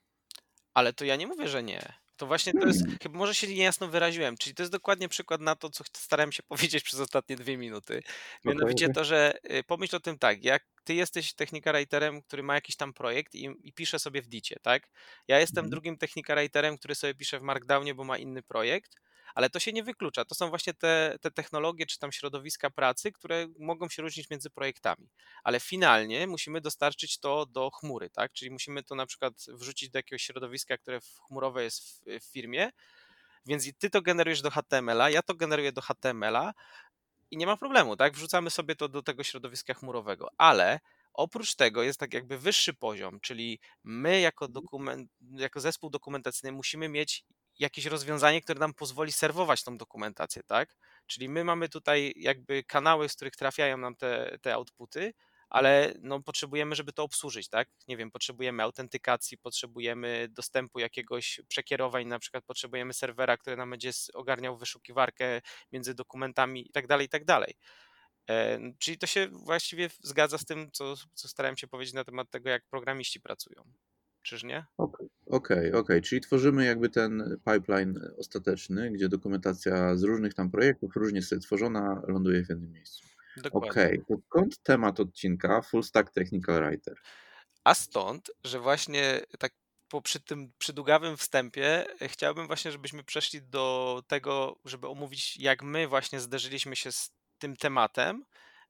Ale 0.74 0.92
to 0.92 1.04
ja 1.04 1.16
nie 1.16 1.26
mówię, 1.26 1.48
że 1.48 1.62
nie. 1.62 2.03
To 2.24 2.28
właśnie 2.28 2.52
to 2.52 2.66
jest, 2.66 2.80
hmm. 2.80 2.98
chyba 3.02 3.18
może 3.18 3.34
się 3.34 3.46
niejasno 3.46 3.88
wyraziłem, 3.88 4.36
czyli 4.36 4.54
to 4.54 4.62
jest 4.62 4.72
dokładnie 4.72 5.08
przykład 5.08 5.40
na 5.40 5.56
to, 5.56 5.70
co 5.70 5.84
starałem 5.92 6.32
się 6.32 6.42
powiedzieć 6.52 6.84
przez 6.84 7.00
ostatnie 7.00 7.36
dwie 7.36 7.56
minuty. 7.56 8.02
Mianowicie 8.44 8.88
to, 8.88 9.04
że 9.04 9.34
y, 9.50 9.64
pomyśl 9.64 9.96
o 9.96 10.00
tym 10.00 10.18
tak, 10.18 10.44
jak 10.44 10.64
ty 10.84 10.94
jesteś 10.94 11.34
technika 11.34 11.72
writerem, 11.72 12.22
który 12.22 12.42
ma 12.42 12.54
jakiś 12.54 12.76
tam 12.76 12.92
projekt 12.92 13.34
i, 13.34 13.50
i 13.62 13.72
pisze 13.72 13.98
sobie 13.98 14.22
w 14.22 14.26
dicie, 14.26 14.56
tak? 14.62 14.88
Ja 15.28 15.40
jestem 15.40 15.64
mhm. 15.64 15.70
drugim 15.70 15.98
technika 15.98 16.34
writerem, 16.34 16.78
który 16.78 16.94
sobie 16.94 17.14
pisze 17.14 17.38
w 17.38 17.42
Markdownie, 17.42 17.94
bo 17.94 18.04
ma 18.04 18.18
inny 18.18 18.42
projekt 18.42 18.96
ale 19.34 19.50
to 19.50 19.60
się 19.60 19.72
nie 19.72 19.82
wyklucza. 19.82 20.24
To 20.24 20.34
są 20.34 20.48
właśnie 20.48 20.74
te, 20.74 21.16
te 21.20 21.30
technologie 21.30 21.86
czy 21.86 21.98
tam 21.98 22.12
środowiska 22.12 22.70
pracy, 22.70 23.12
które 23.12 23.46
mogą 23.58 23.88
się 23.88 24.02
różnić 24.02 24.30
między 24.30 24.50
projektami, 24.50 25.08
ale 25.44 25.60
finalnie 25.60 26.26
musimy 26.26 26.60
dostarczyć 26.60 27.18
to 27.18 27.46
do 27.46 27.70
chmury, 27.70 28.10
tak? 28.10 28.32
Czyli 28.32 28.50
musimy 28.50 28.82
to 28.82 28.94
na 28.94 29.06
przykład 29.06 29.34
wrzucić 29.48 29.90
do 29.90 29.98
jakiegoś 29.98 30.22
środowiska, 30.22 30.78
które 30.78 31.00
chmurowe 31.28 31.64
jest 31.64 31.82
w, 31.82 32.20
w 32.20 32.32
firmie, 32.32 32.70
więc 33.46 33.78
ty 33.78 33.90
to 33.90 34.02
generujesz 34.02 34.42
do 34.42 34.50
HTML-a, 34.50 35.10
ja 35.10 35.22
to 35.22 35.34
generuję 35.34 35.72
do 35.72 35.80
HTML-a 35.80 36.52
i 37.30 37.36
nie 37.36 37.46
ma 37.46 37.56
problemu, 37.56 37.96
tak? 37.96 38.14
Wrzucamy 38.14 38.50
sobie 38.50 38.76
to 38.76 38.88
do 38.88 39.02
tego 39.02 39.22
środowiska 39.22 39.74
chmurowego, 39.74 40.28
ale 40.38 40.80
Oprócz 41.14 41.54
tego 41.54 41.82
jest 41.82 42.00
tak 42.00 42.14
jakby 42.14 42.38
wyższy 42.38 42.74
poziom, 42.74 43.20
czyli 43.20 43.60
my 43.84 44.20
jako, 44.20 44.48
dokument, 44.48 45.10
jako 45.30 45.60
zespół 45.60 45.90
dokumentacyjny 45.90 46.56
musimy 46.56 46.88
mieć 46.88 47.24
jakieś 47.58 47.86
rozwiązanie, 47.86 48.42
które 48.42 48.60
nam 48.60 48.74
pozwoli 48.74 49.12
serwować 49.12 49.62
tą 49.64 49.78
dokumentację, 49.78 50.42
tak? 50.42 50.76
Czyli 51.06 51.28
my 51.28 51.44
mamy 51.44 51.68
tutaj 51.68 52.12
jakby 52.16 52.64
kanały, 52.64 53.08
z 53.08 53.14
których 53.14 53.36
trafiają 53.36 53.76
nam 53.76 53.96
te, 53.96 54.38
te 54.42 54.54
outputy, 54.54 55.12
ale 55.48 55.94
no, 56.00 56.22
potrzebujemy, 56.22 56.74
żeby 56.74 56.92
to 56.92 57.02
obsłużyć, 57.02 57.48
tak? 57.48 57.68
Nie 57.88 57.96
wiem, 57.96 58.10
potrzebujemy 58.10 58.62
autentykacji, 58.62 59.38
potrzebujemy 59.38 60.28
dostępu 60.30 60.78
jakiegoś 60.78 61.40
przekierowań, 61.48 62.06
na 62.06 62.18
przykład 62.18 62.44
potrzebujemy 62.44 62.94
serwera, 62.94 63.36
który 63.36 63.56
nam 63.56 63.70
będzie 63.70 63.90
ogarniał 64.14 64.56
wyszukiwarkę 64.56 65.40
między 65.72 65.94
dokumentami 65.94 66.68
i 66.68 66.70
tak 66.70 66.86
dalej, 66.86 67.06
i 67.06 67.08
tak 67.08 67.24
dalej. 67.24 67.54
E, 68.30 68.58
czyli 68.78 68.98
to 68.98 69.06
się 69.06 69.28
właściwie 69.32 69.90
zgadza 70.02 70.38
z 70.38 70.44
tym, 70.44 70.70
co, 70.72 70.94
co 71.14 71.28
starałem 71.28 71.56
się 71.56 71.68
powiedzieć 71.68 71.94
na 71.94 72.04
temat 72.04 72.30
tego, 72.30 72.50
jak 72.50 72.64
programiści 72.66 73.20
pracują. 73.20 73.64
Czyż 74.22 74.42
nie? 74.42 74.66
Okej, 74.78 75.08
okej, 75.26 75.72
okay, 75.72 76.02
czyli 76.02 76.20
tworzymy 76.20 76.64
jakby 76.64 76.88
ten 76.88 77.38
pipeline 77.44 78.00
ostateczny, 78.18 78.90
gdzie 78.90 79.08
dokumentacja 79.08 79.96
z 79.96 80.02
różnych 80.02 80.34
tam 80.34 80.50
projektów, 80.50 80.96
różnie 80.96 81.22
sobie 81.22 81.40
tworzona, 81.40 82.02
ląduje 82.08 82.44
w 82.44 82.48
jednym 82.48 82.72
miejscu. 82.72 83.06
Dokładnie. 83.36 83.70
Okej, 83.70 84.02
to 84.08 84.14
skąd 84.26 84.62
temat 84.62 85.00
odcinka 85.00 85.62
Full 85.62 85.82
Stack 85.82 86.10
Technical 86.12 86.64
Writer? 86.64 86.94
A 87.64 87.74
stąd, 87.74 88.30
że 88.44 88.60
właśnie 88.60 89.20
tak 89.38 89.52
po 89.88 90.02
przy 90.02 90.20
tym 90.20 90.52
przydługawym 90.58 91.16
wstępie 91.16 91.86
e, 92.02 92.08
chciałbym 92.08 92.46
właśnie, 92.46 92.72
żebyśmy 92.72 93.04
przeszli 93.04 93.42
do 93.42 94.02
tego, 94.06 94.56
żeby 94.64 94.88
omówić, 94.88 95.36
jak 95.36 95.62
my 95.62 95.88
właśnie 95.88 96.20
zderzyliśmy 96.20 96.76
się 96.76 96.92
z 96.92 97.10
tym 97.38 97.56
tematem, 97.56 98.24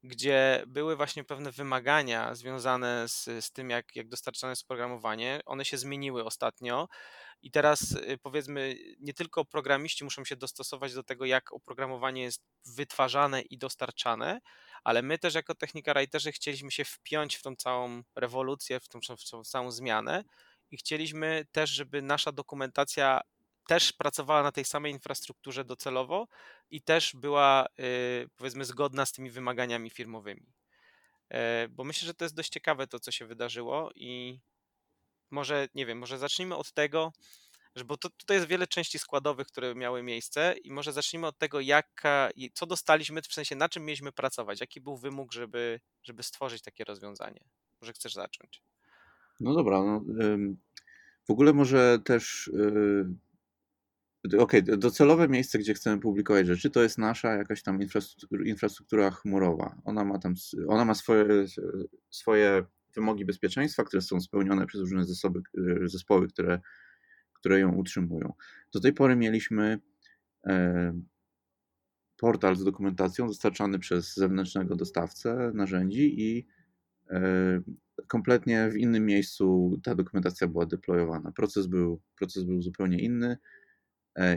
gdzie 0.04 0.64
były 0.66 0.96
właśnie 0.96 1.24
pewne 1.24 1.52
wymagania 1.52 2.34
związane 2.34 3.08
z, 3.08 3.24
z 3.24 3.52
tym, 3.52 3.70
jak, 3.70 3.96
jak 3.96 4.08
dostarczane 4.08 4.50
jest 4.50 4.66
programowanie. 4.66 5.40
One 5.46 5.64
się 5.64 5.78
zmieniły 5.78 6.24
ostatnio 6.24 6.88
i 7.42 7.50
teraz 7.50 7.92
y, 7.92 8.18
powiedzmy, 8.22 8.76
nie 9.00 9.14
tylko 9.14 9.44
programiści 9.44 10.04
muszą 10.04 10.24
się 10.24 10.36
dostosować 10.36 10.94
do 10.94 11.02
tego, 11.02 11.24
jak 11.24 11.52
oprogramowanie 11.52 12.22
jest 12.22 12.42
wytwarzane 12.76 13.42
i 13.42 13.58
dostarczane, 13.58 14.40
ale 14.84 15.02
my 15.02 15.18
też 15.18 15.34
jako 15.34 15.54
technika 15.54 15.94
writerzy 15.94 16.32
chcieliśmy 16.32 16.70
się 16.70 16.84
wpiąć 16.84 17.36
w 17.36 17.42
tą 17.42 17.56
całą 17.56 18.02
rewolucję, 18.16 18.80
w 18.80 18.88
tą, 18.88 19.00
w 19.00 19.30
tą 19.30 19.44
całą 19.44 19.70
zmianę 19.70 20.24
i 20.70 20.76
chcieliśmy 20.76 21.46
też, 21.52 21.70
żeby 21.70 22.02
nasza 22.02 22.32
dokumentacja 22.32 23.20
też 23.66 23.92
pracowała 23.92 24.42
na 24.42 24.52
tej 24.52 24.64
samej 24.64 24.92
infrastrukturze 24.92 25.64
docelowo 25.64 26.28
i 26.70 26.82
też 26.82 27.16
była 27.16 27.66
y, 27.66 28.28
powiedzmy 28.36 28.64
zgodna 28.64 29.06
z 29.06 29.12
tymi 29.12 29.30
wymaganiami 29.30 29.90
firmowymi. 29.90 30.52
E, 31.28 31.68
bo 31.68 31.84
myślę, 31.84 32.06
że 32.06 32.14
to 32.14 32.24
jest 32.24 32.34
dość 32.34 32.50
ciekawe 32.50 32.86
to, 32.86 33.00
co 33.00 33.10
się 33.10 33.26
wydarzyło 33.26 33.90
i 33.94 34.40
może, 35.30 35.68
nie 35.74 35.86
wiem, 35.86 35.98
może 35.98 36.18
zacznijmy 36.18 36.56
od 36.56 36.72
tego, 36.72 37.12
że 37.76 37.84
bo 37.84 37.96
to, 37.96 38.10
tutaj 38.10 38.36
jest 38.36 38.48
wiele 38.48 38.66
części 38.66 38.98
składowych, 38.98 39.46
które 39.46 39.74
miały 39.74 40.02
miejsce 40.02 40.54
i 40.64 40.70
może 40.70 40.92
zacznijmy 40.92 41.26
od 41.26 41.38
tego, 41.38 41.60
jaka, 41.60 42.30
co 42.52 42.66
dostaliśmy, 42.66 43.22
w 43.22 43.34
sensie 43.34 43.56
na 43.56 43.68
czym 43.68 43.84
mieliśmy 43.84 44.12
pracować, 44.12 44.60
jaki 44.60 44.80
był 44.80 44.96
wymóg, 44.96 45.32
żeby, 45.32 45.80
żeby 46.02 46.22
stworzyć 46.22 46.62
takie 46.62 46.84
rozwiązanie. 46.84 47.44
Może 47.80 47.92
chcesz 47.92 48.14
zacząć? 48.14 48.62
No 49.40 49.54
dobra, 49.54 49.82
no, 49.82 50.00
w 51.26 51.30
ogóle 51.30 51.52
może 51.52 51.98
też 52.04 52.48
y, 52.48 53.06
Okej, 54.24 54.40
okay, 54.40 54.62
docelowe 54.76 55.28
miejsce, 55.28 55.58
gdzie 55.58 55.74
chcemy 55.74 56.00
publikować 56.00 56.46
rzeczy, 56.46 56.70
to 56.70 56.82
jest 56.82 56.98
nasza 56.98 57.34
jakaś 57.34 57.62
tam 57.62 57.78
infrastruktura, 58.44 59.10
chmurowa. 59.10 59.76
Ona 59.84 60.04
ma 60.04 60.18
tam, 60.18 60.34
ona 60.68 60.84
ma 60.84 60.94
swoje, 60.94 61.24
swoje 62.10 62.64
wymogi 62.94 63.24
bezpieczeństwa, 63.24 63.84
które 63.84 64.02
są 64.02 64.20
spełnione 64.20 64.66
przez 64.66 64.80
różne 64.80 65.04
zasoby, 65.04 65.40
zespoły, 65.84 66.28
które, 66.28 66.60
które 67.32 67.60
ją 67.60 67.74
utrzymują. 67.74 68.32
Do 68.72 68.80
tej 68.80 68.92
pory 68.92 69.16
mieliśmy 69.16 69.78
e, 70.46 71.00
portal 72.16 72.56
z 72.56 72.64
dokumentacją 72.64 73.26
dostarczany 73.26 73.78
przez 73.78 74.14
zewnętrznego 74.14 74.76
dostawcę 74.76 75.50
narzędzi 75.54 76.20
i 76.22 76.46
e, 77.10 77.60
kompletnie 78.06 78.68
w 78.70 78.76
innym 78.76 79.06
miejscu 79.06 79.78
ta 79.82 79.94
dokumentacja 79.94 80.48
była 80.48 80.66
deployowana. 80.66 81.32
Proces 81.32 81.66
był, 81.66 82.00
proces 82.18 82.44
był 82.44 82.62
zupełnie 82.62 82.98
inny 82.98 83.36
E, 83.36 83.38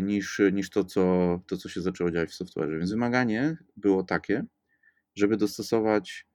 niż, 0.02 0.42
niż 0.54 0.70
to, 0.70 0.84
co, 0.84 1.40
to, 1.48 1.58
co 1.58 1.70
się 1.70 1.82
zaczęło 1.82 2.12
dziać 2.12 2.30
w 2.30 2.34
software. 2.34 2.80
Więc 2.80 2.92
wymaganie 2.92 3.58
było 3.78 4.04
takie, 4.04 4.44
żeby 5.16 5.38
dostosować 5.38 6.28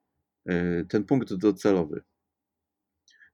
e, 0.46 0.84
ten 0.84 1.04
punkt 1.04 1.34
docelowy. 1.34 2.02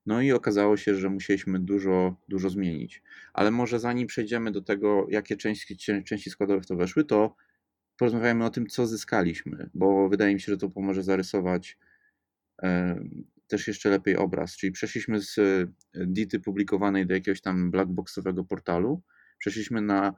No 0.06 0.22
i 0.22 0.32
okazało 0.32 0.76
się, 0.76 0.94
że 0.94 1.10
musieliśmy 1.10 1.58
dużo, 1.58 2.16
dużo 2.28 2.50
zmienić. 2.50 3.02
Ale 3.32 3.50
może 3.50 3.80
zanim 3.80 4.06
przejdziemy 4.06 4.52
do 4.52 4.62
tego, 4.62 5.06
jakie 5.10 5.36
części, 5.36 5.76
części 6.04 6.30
składowe 6.30 6.60
w 6.60 6.66
to 6.66 6.76
weszły, 6.76 7.04
to 7.04 7.36
porozmawiamy 7.96 8.44
o 8.44 8.50
tym, 8.50 8.66
co 8.66 8.86
zyskaliśmy, 8.86 9.70
bo 9.74 10.08
wydaje 10.08 10.34
mi 10.34 10.40
się, 10.40 10.52
że 10.52 10.58
to 10.58 10.70
pomoże 10.70 11.02
zarysować 11.02 11.78
e, 12.62 13.00
też 13.46 13.68
jeszcze 13.68 13.90
lepiej 13.90 14.16
obraz. 14.16 14.56
Czyli 14.56 14.72
przeszliśmy 14.72 15.20
z 15.20 15.36
Dity 15.94 16.40
publikowanej 16.40 17.06
do 17.06 17.14
jakiegoś 17.14 17.40
tam 17.40 17.70
blackboxowego 17.70 18.44
portalu, 18.44 19.02
przeszliśmy 19.38 19.80
na 19.80 20.14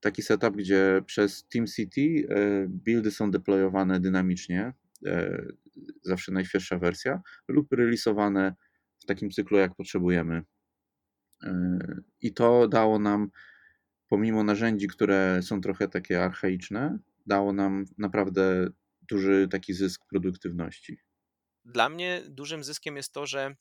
taki 0.00 0.22
setup, 0.22 0.56
gdzie 0.56 1.02
przez 1.06 1.48
TeamCity 1.48 2.00
e, 2.00 2.66
buildy 2.68 3.10
są 3.10 3.30
deployowane 3.30 4.00
dynamicznie, 4.00 4.72
e, 5.06 5.42
zawsze 6.02 6.32
najświeższa 6.32 6.78
wersja, 6.78 7.20
lub 7.48 7.72
releasowane 7.72 8.54
w 9.02 9.06
takim 9.06 9.30
cyklu, 9.30 9.58
jak 9.58 9.74
potrzebujemy. 9.74 10.42
E, 11.44 11.78
I 12.20 12.34
to 12.34 12.68
dało 12.68 12.98
nam, 12.98 13.30
pomimo 14.08 14.44
narzędzi, 14.44 14.88
które 14.88 15.40
są 15.42 15.60
trochę 15.60 15.88
takie 15.88 16.24
archaiczne, 16.24 16.98
dało 17.26 17.52
nam 17.52 17.84
naprawdę 17.98 18.68
duży 19.10 19.48
taki 19.50 19.74
zysk 19.74 20.06
produktywności. 20.10 20.98
Dla 21.64 21.88
mnie 21.88 22.22
dużym 22.28 22.64
zyskiem 22.64 22.96
jest 22.96 23.12
to, 23.12 23.26
że 23.26 23.54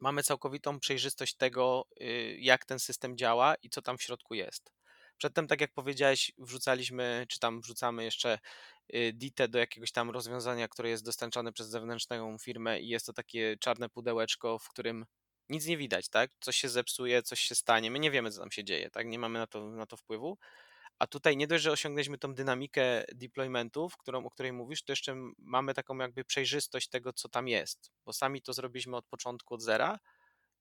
mamy 0.00 0.22
całkowitą 0.22 0.80
przejrzystość 0.80 1.34
tego, 1.34 1.88
y, 2.00 2.36
jak 2.40 2.64
ten 2.64 2.78
system 2.78 3.16
działa 3.16 3.54
i 3.54 3.70
co 3.70 3.82
tam 3.82 3.98
w 3.98 4.02
środku 4.02 4.34
jest. 4.34 4.72
Przedtem, 5.18 5.46
tak 5.46 5.60
jak 5.60 5.72
powiedziałeś, 5.72 6.32
wrzucaliśmy, 6.38 7.26
czy 7.28 7.38
tam 7.38 7.60
wrzucamy 7.60 8.04
jeszcze 8.04 8.38
y, 8.94 9.12
DITę 9.12 9.48
do 9.48 9.58
jakiegoś 9.58 9.92
tam 9.92 10.10
rozwiązania, 10.10 10.68
które 10.68 10.88
jest 10.88 11.04
dostarczane 11.04 11.52
przez 11.52 11.68
zewnętrzną 11.68 12.38
firmę 12.38 12.80
i 12.80 12.88
jest 12.88 13.06
to 13.06 13.12
takie 13.12 13.56
czarne 13.60 13.88
pudełeczko, 13.88 14.58
w 14.58 14.68
którym 14.68 15.06
nic 15.48 15.66
nie 15.66 15.76
widać, 15.76 16.08
tak? 16.08 16.30
Coś 16.40 16.56
się 16.56 16.68
zepsuje, 16.68 17.22
coś 17.22 17.40
się 17.40 17.54
stanie, 17.54 17.90
my 17.90 17.98
nie 17.98 18.10
wiemy, 18.10 18.30
co 18.30 18.40
tam 18.40 18.50
się 18.50 18.64
dzieje, 18.64 18.90
tak? 18.90 19.06
Nie 19.06 19.18
mamy 19.18 19.38
na 19.38 19.46
to, 19.46 19.70
na 19.70 19.86
to 19.86 19.96
wpływu. 19.96 20.38
A 21.02 21.06
tutaj 21.06 21.36
nie 21.36 21.46
dość, 21.46 21.64
że 21.64 21.72
osiągnęliśmy 21.72 22.18
tą 22.18 22.34
dynamikę 22.34 23.04
deploymentów, 23.14 23.96
którą, 23.96 24.26
o 24.26 24.30
której 24.30 24.52
mówisz, 24.52 24.82
to 24.82 24.92
jeszcze 24.92 25.16
mamy 25.38 25.74
taką 25.74 25.98
jakby 25.98 26.24
przejrzystość 26.24 26.88
tego, 26.88 27.12
co 27.12 27.28
tam 27.28 27.48
jest, 27.48 27.92
bo 28.04 28.12
sami 28.12 28.42
to 28.42 28.52
zrobiliśmy 28.52 28.96
od 28.96 29.06
początku, 29.06 29.54
od 29.54 29.62
zera 29.62 29.98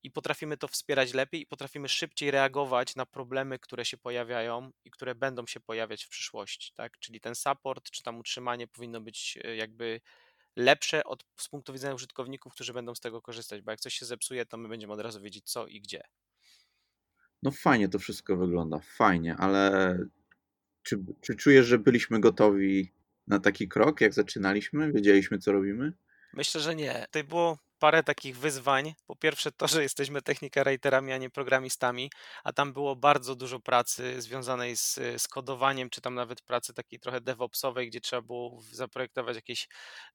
i 0.04 0.12
potrafimy 0.12 0.58
to 0.58 0.68
wspierać 0.68 1.14
lepiej 1.14 1.42
i 1.42 1.46
potrafimy 1.46 1.90
szybciej 1.90 2.32
reagować 2.32 2.96
na 2.96 3.06
problemy, 3.06 3.60
które 3.60 3.86
się 3.86 3.98
pojawiają 3.98 4.72
i 4.86 4.92
które 4.92 5.16
będą 5.16 5.46
się 5.48 5.60
pojawiać 5.60 6.04
w 6.04 6.10
przyszłości, 6.10 6.74
tak? 6.76 7.00
Czyli 7.00 7.20
ten 7.20 7.36
support 7.36 7.92
czy 7.92 8.04
tam 8.04 8.20
utrzymanie 8.20 8.68
powinno 8.68 9.02
być 9.02 9.40
e, 9.44 9.56
jakby 9.56 10.02
lepsze 10.56 11.04
od, 11.04 11.26
z 11.40 11.48
punktu 11.48 11.74
widzenia 11.74 11.94
użytkowników, 11.94 12.54
którzy 12.54 12.74
będą 12.74 12.96
z 12.96 13.00
tego 13.00 13.22
korzystać, 13.22 13.62
bo 13.62 13.72
jak 13.72 13.80
coś 13.80 13.94
się 13.94 14.06
zepsuje, 14.06 14.46
to 14.46 14.58
my 14.58 14.70
będziemy 14.70 14.94
od 14.94 15.00
razu 15.02 15.22
wiedzieć 15.22 15.52
co 15.52 15.68
i 15.68 15.82
gdzie. 15.82 16.04
No 17.44 17.52
fajnie 17.52 17.90
to 17.90 18.00
wszystko 18.00 18.38
wygląda, 18.38 18.80
fajnie, 18.80 19.36
ale 19.36 19.98
czy, 20.84 20.98
czy 21.22 21.36
czujesz, 21.36 21.66
że 21.66 21.80
byliśmy 21.80 22.20
gotowi 22.20 22.94
na 23.28 23.40
taki 23.40 23.68
krok, 23.68 24.02
jak 24.02 24.14
zaczynaliśmy? 24.14 24.92
Wiedzieliśmy, 24.92 25.38
co 25.38 25.52
robimy? 25.52 25.94
Myślę, 26.34 26.62
że 26.62 26.76
nie. 26.76 27.04
Tutaj 27.06 27.24
było 27.24 27.58
parę 27.82 28.04
takich 28.04 28.38
wyzwań. 28.38 28.94
Po 29.08 29.16
pierwsze 29.16 29.52
to, 29.52 29.68
że 29.68 29.84
jesteśmy 29.84 30.22
technika 30.22 30.64
writerami, 30.64 31.14
a 31.14 31.18
nie 31.18 31.30
programistami, 31.30 32.12
a 32.44 32.54
tam 32.54 32.74
było 32.74 32.96
bardzo 32.96 33.36
dużo 33.36 33.60
pracy 33.60 34.22
związanej 34.22 34.78
z, 34.78 35.00
z 35.18 35.28
kodowaniem, 35.28 35.90
czy 35.90 36.02
tam 36.02 36.16
nawet 36.16 36.42
pracy 36.42 36.74
takiej 36.74 37.00
trochę 37.00 37.22
DevOpsowej, 37.22 37.88
gdzie 37.88 38.02
trzeba 38.02 38.22
było 38.22 38.62
zaprojektować 38.72 39.36
jakieś 39.36 39.68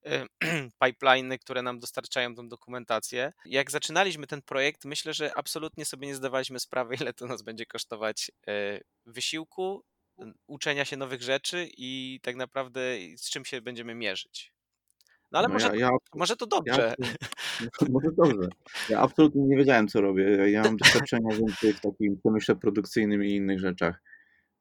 y, 0.06 0.26
pipeliny, 0.84 1.38
które 1.38 1.62
nam 1.62 1.78
dostarczają 1.78 2.34
tą 2.34 2.48
dokumentację. 2.48 3.32
Jak 3.44 3.70
zaczynaliśmy 3.70 4.26
ten 4.26 4.42
projekt, 4.42 4.84
myślę, 4.84 5.14
że 5.14 5.38
absolutnie 5.38 5.84
sobie 5.84 6.06
nie 6.06 6.14
zdawaliśmy 6.14 6.60
sprawy, 6.60 6.94
ile 7.00 7.12
to 7.12 7.26
nas 7.26 7.42
będzie 7.42 7.66
kosztować 7.66 8.30
y, 8.48 8.84
wysiłku, 9.06 9.84
uczenia 10.46 10.84
się 10.84 10.96
nowych 10.96 11.22
rzeczy 11.22 11.68
i 11.76 12.20
tak 12.22 12.36
naprawdę 12.36 12.80
z 13.16 13.30
czym 13.30 13.44
się 13.44 13.60
będziemy 13.60 13.94
mierzyć. 13.94 14.52
No 15.32 15.38
ale 15.38 15.48
no 15.48 15.54
może, 15.54 15.66
ja, 15.66 15.74
ja, 15.74 15.90
może 16.14 16.36
to 16.36 16.46
dobrze. 16.46 16.94
Ja, 16.98 17.06
może 17.88 18.08
dobrze. 18.12 18.48
Ja 18.88 19.00
absolutnie 19.00 19.42
nie 19.42 19.56
wiedziałem, 19.56 19.88
co 19.88 20.00
robię. 20.00 20.50
Ja 20.50 20.62
mam 20.62 20.76
doświadczenia 20.76 21.36
więcej 21.36 21.72
w 21.72 21.80
takim 21.80 22.20
pomyśle 22.22 22.56
produkcyjnym 22.56 23.24
i 23.24 23.34
innych 23.34 23.60
rzeczach. 23.60 24.02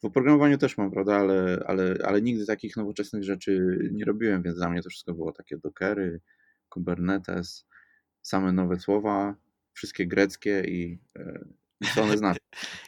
W 0.02 0.06
oprogramowaniu 0.06 0.58
też 0.58 0.78
mam, 0.78 0.92
prawda, 0.92 1.16
ale, 1.16 1.64
ale, 1.68 1.96
ale 2.04 2.22
nigdy 2.22 2.46
takich 2.46 2.78
nowoczesnych 2.78 3.24
rzeczy 3.24 3.80
nie 3.92 4.06
robiłem, 4.06 4.44
więc 4.44 4.58
dla 4.58 4.70
mnie 4.70 4.82
to 4.82 4.90
wszystko 4.90 5.14
było 5.14 5.32
takie 5.32 5.58
dockery, 5.58 6.22
Kubernetes, 6.70 7.66
same 8.22 8.52
nowe 8.52 8.80
słowa, 8.80 9.36
wszystkie 9.74 10.08
greckie 10.08 10.64
i, 10.68 11.00
e, 11.16 11.46
I 11.82 11.90
co 11.90 12.02
one 12.04 12.18
znaczą. 12.18 12.40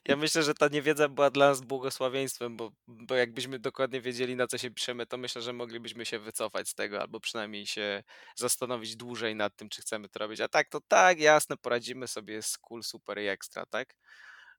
Ja 0.06 0.16
myślę, 0.16 0.44
że 0.44 0.54
ta 0.54 0.68
niewiedza 0.68 1.10
była 1.10 1.30
dla 1.30 1.50
nas 1.50 1.62
błogosławieństwem, 1.62 2.58
bo, 2.58 2.72
bo 2.88 3.16
jakbyśmy 3.16 3.60
dokładnie 3.60 4.02
wiedzieli, 4.02 4.36
na 4.36 4.48
co 4.48 4.58
się 4.58 4.72
piszemy, 4.72 5.06
to 5.06 5.18
myślę, 5.18 5.42
że 5.42 5.54
moglibyśmy 5.54 6.06
się 6.06 6.20
wycofać 6.20 6.70
z 6.70 6.74
tego, 6.76 7.02
albo 7.02 7.20
przynajmniej 7.20 7.68
się 7.68 8.04
zastanowić 8.36 8.96
dłużej 8.96 9.36
nad 9.36 9.56
tym, 9.56 9.70
czy 9.70 9.82
chcemy 9.82 10.10
to 10.10 10.20
robić. 10.20 10.42
A 10.42 10.48
tak, 10.48 10.70
to 10.70 10.82
tak, 10.88 11.20
jasne, 11.20 11.58
poradzimy 11.58 12.08
sobie 12.08 12.42
z 12.42 12.58
cool, 12.58 12.84
super 12.84 13.20
i 13.20 13.28
ekstra, 13.28 13.66
tak? 13.66 13.96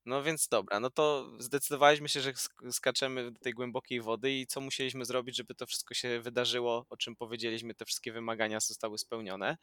No 0.06 0.22
więc 0.22 0.48
dobra, 0.48 0.80
no 0.80 0.90
to 0.90 1.30
zdecydowaliśmy 1.38 2.08
się, 2.08 2.20
że 2.20 2.32
sk- 2.32 2.72
skaczemy 2.72 3.30
do 3.32 3.40
tej 3.40 3.52
głębokiej 3.52 4.00
wody 4.00 4.32
i 4.32 4.46
co 4.46 4.60
musieliśmy 4.60 5.04
zrobić, 5.04 5.36
żeby 5.36 5.54
to 5.54 5.66
wszystko 5.66 5.94
się 5.94 6.20
wydarzyło, 6.20 6.86
o 6.90 6.96
czym 6.96 7.16
powiedzieliśmy, 7.16 7.74
te 7.74 7.84
wszystkie 7.84 8.12
wymagania 8.12 8.60
zostały 8.60 8.98
spełnione. 8.98 9.56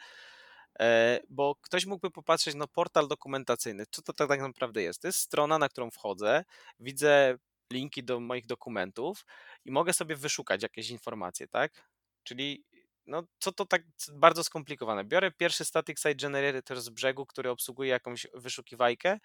E, 0.79 1.19
Bo 1.29 1.55
ktoś 1.61 1.85
mógłby 1.85 2.11
popatrzeć, 2.11 2.55
no 2.55 2.67
portal 2.67 3.07
dokumentacyjny, 3.07 3.85
co 3.91 4.01
to 4.01 4.13
tak 4.13 4.41
naprawdę 4.41 4.81
jest? 4.81 5.01
To 5.01 5.07
jest 5.07 5.19
strona, 5.19 5.57
na 5.59 5.69
którą 5.69 5.91
wchodzę, 5.91 6.43
widzę 6.79 7.37
linki 7.73 8.03
do 8.03 8.19
moich 8.19 8.45
dokumentów 8.45 9.25
i 9.65 9.71
mogę 9.71 9.93
sobie 9.93 10.15
wyszukać 10.15 10.63
jakieś 10.63 10.89
informacje, 10.89 11.47
tak? 11.47 11.89
Czyli 12.23 12.63
no, 13.07 13.23
co 13.39 13.51
to 13.51 13.65
tak 13.65 13.83
bardzo 14.13 14.43
skomplikowane. 14.43 15.03
Biorę 15.03 15.31
pierwszy 15.31 15.65
static 15.65 15.99
site 15.99 16.15
generator 16.15 16.81
z 16.81 16.89
brzegu, 16.89 17.25
który 17.25 17.49
obsługuje 17.49 17.89
jakąś 17.89 18.27
wyszukiwajkę 18.33 19.19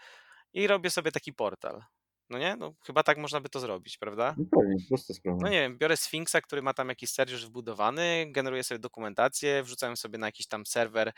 i 0.52 0.66
robię 0.66 0.90
sobie 0.90 1.12
taki 1.12 1.32
portal. 1.32 1.82
No 2.30 2.38
nie? 2.38 2.56
No 2.56 2.74
chyba 2.86 3.02
tak 3.02 3.18
można 3.18 3.40
by 3.40 3.48
to 3.48 3.60
zrobić, 3.60 3.98
prawda? 3.98 4.34
No 4.38 4.44
pewnie, 4.60 4.76
prosta 4.88 5.14
sprawa. 5.14 5.38
No 5.42 5.48
nie 5.48 5.60
wiem, 5.60 5.78
biorę 5.78 5.96
Sphinxa, 5.96 6.36
który 6.42 6.62
ma 6.62 6.74
tam 6.74 6.88
jakiś 6.88 7.10
już 7.18 7.46
wbudowany, 7.46 8.26
generuję 8.28 8.64
sobie 8.64 8.78
dokumentację, 8.78 9.62
wrzucam 9.62 9.96
sobie 9.96 10.18
na 10.18 10.26
jakiś 10.26 10.46
tam 10.46 10.66
serwer 10.66 11.12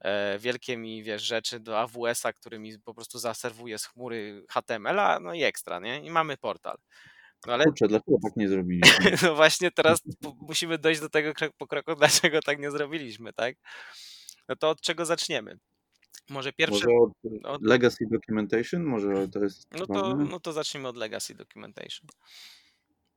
e, 0.00 0.38
wielkie 0.38 0.76
mi, 0.76 1.02
wiesz, 1.02 1.22
rzeczy 1.22 1.60
do 1.60 1.80
AWS-a, 1.80 2.32
który 2.32 2.58
mi 2.58 2.78
po 2.78 2.94
prostu 2.94 3.18
zaserwuje 3.18 3.78
z 3.78 3.86
chmury 3.86 4.44
HTML-a, 4.50 5.20
no 5.20 5.34
i 5.34 5.42
ekstra, 5.42 5.80
nie? 5.80 6.00
I 6.00 6.10
mamy 6.10 6.36
portal. 6.36 6.76
No 7.46 7.52
ale 7.52 7.64
Kurczę, 7.64 7.88
dlaczego 7.88 8.16
tak 8.22 8.36
nie 8.36 8.48
zrobiliśmy? 8.48 9.16
no 9.22 9.34
właśnie 9.34 9.70
teraz 9.70 9.98
musimy 10.40 10.78
dojść 10.78 11.00
do 11.00 11.08
tego 11.08 11.34
krok 11.34 11.52
po 11.58 11.66
kroku, 11.66 11.94
dlaczego 11.98 12.40
tak 12.40 12.58
nie 12.58 12.70
zrobiliśmy, 12.70 13.32
tak? 13.32 13.56
No 14.48 14.56
to 14.56 14.70
od 14.70 14.80
czego 14.80 15.06
zaczniemy? 15.06 15.58
Może 16.30 16.52
pierwsze, 16.52 16.86
Może 16.86 16.98
od 16.98 17.12
od- 17.44 17.62
legacy 17.62 18.04
documentation? 18.10 18.82
Może 18.84 19.28
to 19.28 19.44
jest 19.44 19.68
no 19.78 19.86
to, 19.86 20.16
no 20.16 20.40
to 20.40 20.52
zacznijmy 20.52 20.88
od 20.88 20.96
legacy 20.96 21.34
documentation. 21.34 22.08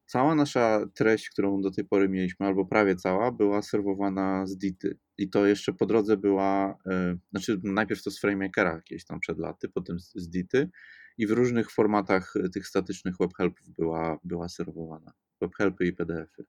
Cała 0.05 0.35
nasza 0.35 0.85
treść, 0.93 1.29
którą 1.29 1.62
do 1.62 1.71
tej 1.71 1.85
pory 1.85 2.09
mieliśmy, 2.09 2.45
albo 2.45 2.65
prawie 2.65 2.95
cała, 2.95 3.31
była 3.31 3.62
serwowana 3.62 4.47
z 4.47 4.57
Dity. 4.57 4.97
I 5.17 5.29
to 5.29 5.45
jeszcze 5.45 5.73
po 5.73 5.85
drodze 5.85 6.17
była, 6.17 6.77
e, 6.85 7.17
znaczy 7.31 7.59
najpierw 7.63 8.03
to 8.03 8.12
z 8.12 8.19
FrameMakera 8.19 8.75
jakieś 8.75 9.05
tam 9.05 9.19
przed 9.19 9.39
laty, 9.39 9.69
potem 9.69 10.00
z, 10.00 10.13
z 10.15 10.29
Dity 10.29 10.69
i 11.17 11.27
w 11.27 11.31
różnych 11.31 11.71
formatach 11.71 12.33
e, 12.35 12.50
tych 12.50 12.67
statycznych 12.67 13.15
webhelpów 13.19 13.69
była, 13.69 14.19
była 14.23 14.50
serwowana. 14.50 15.13
Webhelpy 15.41 15.85
i 15.85 15.93
PDFy. 15.93 16.45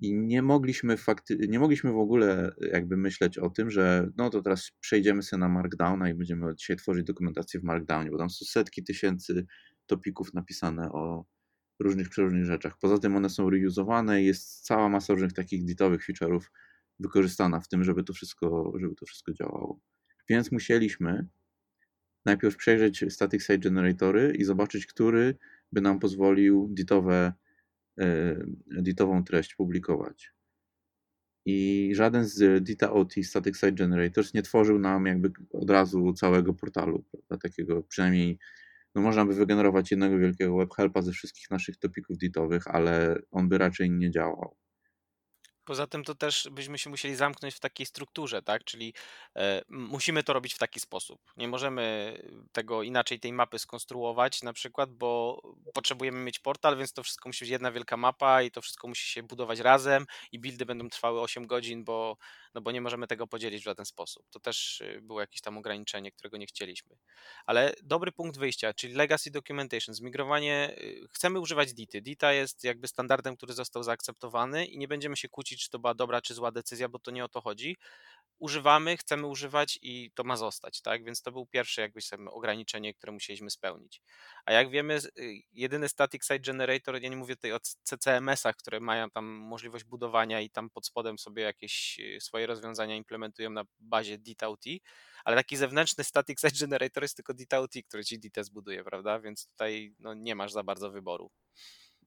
I 0.00 0.14
nie 0.14 0.42
mogliśmy 0.42 0.96
fakty, 0.96 1.38
nie 1.48 1.58
mogliśmy 1.58 1.92
w 1.92 1.98
ogóle 1.98 2.52
jakby 2.72 2.96
myśleć 2.96 3.38
o 3.38 3.50
tym, 3.50 3.70
że 3.70 4.10
no 4.16 4.30
to 4.30 4.42
teraz 4.42 4.70
przejdziemy 4.80 5.22
sobie 5.22 5.40
na 5.40 5.48
Markdowna 5.48 6.10
i 6.10 6.14
będziemy 6.14 6.54
dzisiaj 6.56 6.76
tworzyć 6.76 7.06
dokumentację 7.06 7.60
w 7.60 7.64
Markdownie, 7.64 8.10
bo 8.10 8.18
tam 8.18 8.30
są 8.30 8.44
setki 8.44 8.84
tysięcy 8.84 9.46
topików 9.86 10.34
napisane 10.34 10.92
o 10.92 11.24
różnych 11.80 12.08
przeróżnych 12.08 12.44
rzeczach. 12.44 12.78
Poza 12.80 12.98
tym 12.98 13.16
one 13.16 13.30
są 13.30 13.50
reusowane 13.50 14.22
jest 14.22 14.64
cała 14.64 14.88
masa 14.88 15.12
różnych 15.12 15.32
takich 15.32 15.64
ditowych 15.64 16.06
feature'ów 16.06 16.40
wykorzystana 17.00 17.60
w 17.60 17.68
tym, 17.68 17.84
żeby 17.84 18.04
to 18.04 18.12
wszystko, 18.12 18.72
żeby 18.80 18.94
to 18.94 19.06
wszystko 19.06 19.32
działało. 19.32 19.80
Więc 20.28 20.52
musieliśmy 20.52 21.26
najpierw 22.24 22.56
przejrzeć 22.56 23.04
static 23.08 23.42
site 23.42 23.58
generatory 23.58 24.34
i 24.38 24.44
zobaczyć, 24.44 24.86
który 24.86 25.34
by 25.72 25.80
nam 25.80 25.98
pozwolił 25.98 26.68
ditowe, 26.70 27.32
e, 27.98 28.36
ditową 28.82 29.24
treść 29.24 29.54
publikować. 29.54 30.32
I 31.46 31.90
żaden 31.94 32.24
z 32.24 32.64
Dita 32.64 32.92
OT 32.92 33.14
Static 33.22 33.56
Site 33.56 33.72
Generators 33.72 34.34
nie 34.34 34.42
tworzył 34.42 34.78
nam 34.78 35.06
jakby 35.06 35.32
od 35.52 35.70
razu 35.70 36.12
całego 36.12 36.54
portalu, 36.54 37.04
prawda? 37.10 37.48
takiego 37.48 37.82
przynajmniej 37.82 38.38
no 38.94 39.02
można 39.02 39.24
by 39.26 39.34
wygenerować 39.34 39.90
jednego 39.90 40.18
wielkiego 40.18 40.56
webhelpa 40.56 41.02
ze 41.02 41.12
wszystkich 41.12 41.50
naszych 41.50 41.76
topików 41.76 42.18
ditowych, 42.18 42.66
ale 42.66 43.16
on 43.30 43.48
by 43.48 43.58
raczej 43.58 43.90
nie 43.90 44.10
działał. 44.10 44.56
Poza 45.68 45.86
tym 45.86 46.04
to 46.04 46.14
też 46.14 46.48
byśmy 46.50 46.78
się 46.78 46.90
musieli 46.90 47.14
zamknąć 47.14 47.54
w 47.54 47.60
takiej 47.60 47.86
strukturze, 47.86 48.42
tak? 48.42 48.64
Czyli 48.64 48.94
e, 49.36 49.62
musimy 49.68 50.22
to 50.22 50.32
robić 50.32 50.54
w 50.54 50.58
taki 50.58 50.80
sposób. 50.80 51.20
Nie 51.36 51.48
możemy 51.48 52.16
tego 52.52 52.82
inaczej 52.82 53.20
tej 53.20 53.32
mapy 53.32 53.58
skonstruować 53.58 54.42
na 54.42 54.52
przykład, 54.52 54.90
bo 54.92 55.42
potrzebujemy 55.74 56.18
mieć 56.18 56.38
portal, 56.38 56.76
więc 56.76 56.92
to 56.92 57.02
wszystko 57.02 57.28
musi 57.28 57.44
być 57.44 57.50
jedna 57.50 57.72
wielka 57.72 57.96
mapa 57.96 58.42
i 58.42 58.50
to 58.50 58.62
wszystko 58.62 58.88
musi 58.88 59.08
się 59.08 59.22
budować 59.22 59.60
razem 59.60 60.06
i 60.32 60.38
buildy 60.38 60.66
będą 60.66 60.88
trwały 60.88 61.20
8 61.20 61.46
godzin, 61.46 61.84
bo, 61.84 62.16
no 62.54 62.60
bo 62.60 62.70
nie 62.72 62.80
możemy 62.80 63.06
tego 63.06 63.26
podzielić 63.26 63.62
w 63.62 63.64
żaden 63.64 63.86
sposób. 63.86 64.26
To 64.30 64.40
też 64.40 64.80
y, 64.80 65.00
było 65.02 65.20
jakieś 65.20 65.40
tam 65.40 65.58
ograniczenie, 65.58 66.12
którego 66.12 66.36
nie 66.36 66.46
chcieliśmy. 66.46 66.96
Ale 67.46 67.74
dobry 67.82 68.12
punkt 68.12 68.38
wyjścia, 68.38 68.74
czyli 68.74 68.94
legacy 68.94 69.30
documentation, 69.30 69.94
zmigrowanie, 69.94 70.74
y, 70.78 71.08
chcemy 71.12 71.40
używać 71.40 71.74
DITy. 71.74 72.00
DITA 72.02 72.32
jest 72.32 72.64
jakby 72.64 72.88
standardem, 72.88 73.36
który 73.36 73.52
został 73.52 73.82
zaakceptowany 73.82 74.66
i 74.66 74.78
nie 74.78 74.88
będziemy 74.88 75.16
się 75.16 75.28
kłócić, 75.28 75.64
czy 75.64 75.70
to 75.70 75.78
była 75.78 75.94
dobra, 75.94 76.22
czy 76.22 76.34
zła 76.34 76.52
decyzja, 76.52 76.88
bo 76.88 76.98
to 76.98 77.10
nie 77.10 77.24
o 77.24 77.28
to 77.28 77.40
chodzi. 77.40 77.76
Używamy, 78.38 78.96
chcemy 78.96 79.26
używać 79.26 79.78
i 79.82 80.10
to 80.14 80.24
ma 80.24 80.36
zostać, 80.36 80.80
tak? 80.82 81.04
Więc 81.04 81.22
to 81.22 81.32
był 81.32 81.46
pierwsze 81.46 81.90
sobie 82.00 82.30
ograniczenie, 82.30 82.94
które 82.94 83.12
musieliśmy 83.12 83.50
spełnić. 83.50 84.02
A 84.44 84.52
jak 84.52 84.70
wiemy, 84.70 84.98
y, 85.18 85.34
jedyny 85.52 85.88
static 85.88 86.24
site 86.24 86.40
generator, 86.40 87.02
ja 87.02 87.08
nie 87.08 87.16
mówię 87.16 87.36
tutaj 87.36 87.52
o 87.52 87.58
CCMS-ach, 87.82 88.56
które 88.56 88.80
mają 88.80 89.10
tam 89.10 89.24
możliwość 89.26 89.84
budowania 89.84 90.40
i 90.40 90.50
tam 90.50 90.70
pod 90.70 90.86
spodem 90.86 91.18
sobie 91.18 91.42
jakieś 91.42 92.00
y, 92.00 92.20
swoje 92.20 92.46
rozwiązania 92.46 92.96
implementują 92.96 93.50
na 93.50 93.64
bazie 93.78 94.18
DIT-OT, 94.18 94.64
ale 95.24 95.36
taki 95.36 95.56
zewnętrzny 95.56 96.04
static 96.04 96.40
site 96.40 96.58
generator 96.60 97.02
jest 97.02 97.16
tylko 97.16 97.34
DIT-OT, 97.34 97.72
który 97.88 98.04
ci 98.04 98.18
DIT 98.18 98.36
zbuduje, 98.40 98.84
prawda? 98.84 99.20
Więc 99.20 99.48
tutaj 99.48 99.94
no, 99.98 100.14
nie 100.14 100.34
masz 100.34 100.52
za 100.52 100.62
bardzo 100.62 100.90
wyboru. 100.90 101.30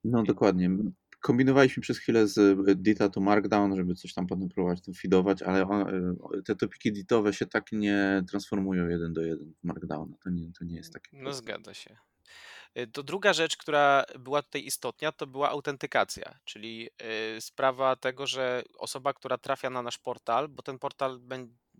No 0.03 0.23
dokładnie. 0.23 0.69
Kombinowaliśmy 1.21 1.81
przez 1.81 1.97
chwilę 1.97 2.27
z 2.27 2.57
Dita 2.81 3.09
to 3.09 3.21
Markdown, 3.21 3.75
żeby 3.75 3.95
coś 3.95 4.13
tam 4.13 4.27
potem 4.27 4.49
próbować 4.49 4.81
to 4.81 4.91
feedować, 4.93 5.41
ale 5.41 5.67
on, 5.67 5.85
te 6.45 6.55
topiki 6.55 6.91
ditowe 6.93 7.33
się 7.33 7.45
tak 7.45 7.71
nie 7.71 8.23
transformują 8.29 8.87
jeden 8.89 9.13
do 9.13 9.21
jeden 9.21 9.53
w 9.61 9.63
Markdowna. 9.63 10.17
To 10.23 10.29
nie, 10.29 10.51
to 10.59 10.65
nie 10.65 10.75
jest 10.75 10.93
takie. 10.93 11.09
No 11.13 11.23
proste. 11.23 11.41
zgadza 11.43 11.73
się. 11.73 11.97
Y, 12.77 12.87
To 12.87 13.03
druga 13.03 13.33
rzecz, 13.33 13.57
która 13.57 14.03
była 14.19 14.41
tutaj 14.41 14.65
istotna, 14.65 15.11
to 15.11 15.27
była 15.27 15.49
autentykacja, 15.49 16.39
czyli 16.45 16.89
sprawa 17.39 17.95
tego, 17.95 18.27
że 18.27 18.63
osoba, 18.77 19.13
która 19.13 19.37
trafia 19.37 19.69
na 19.69 19.81
nasz 19.81 19.97
portal, 19.97 20.47
bo 20.49 20.63
ten 20.63 20.79
portal 20.79 21.19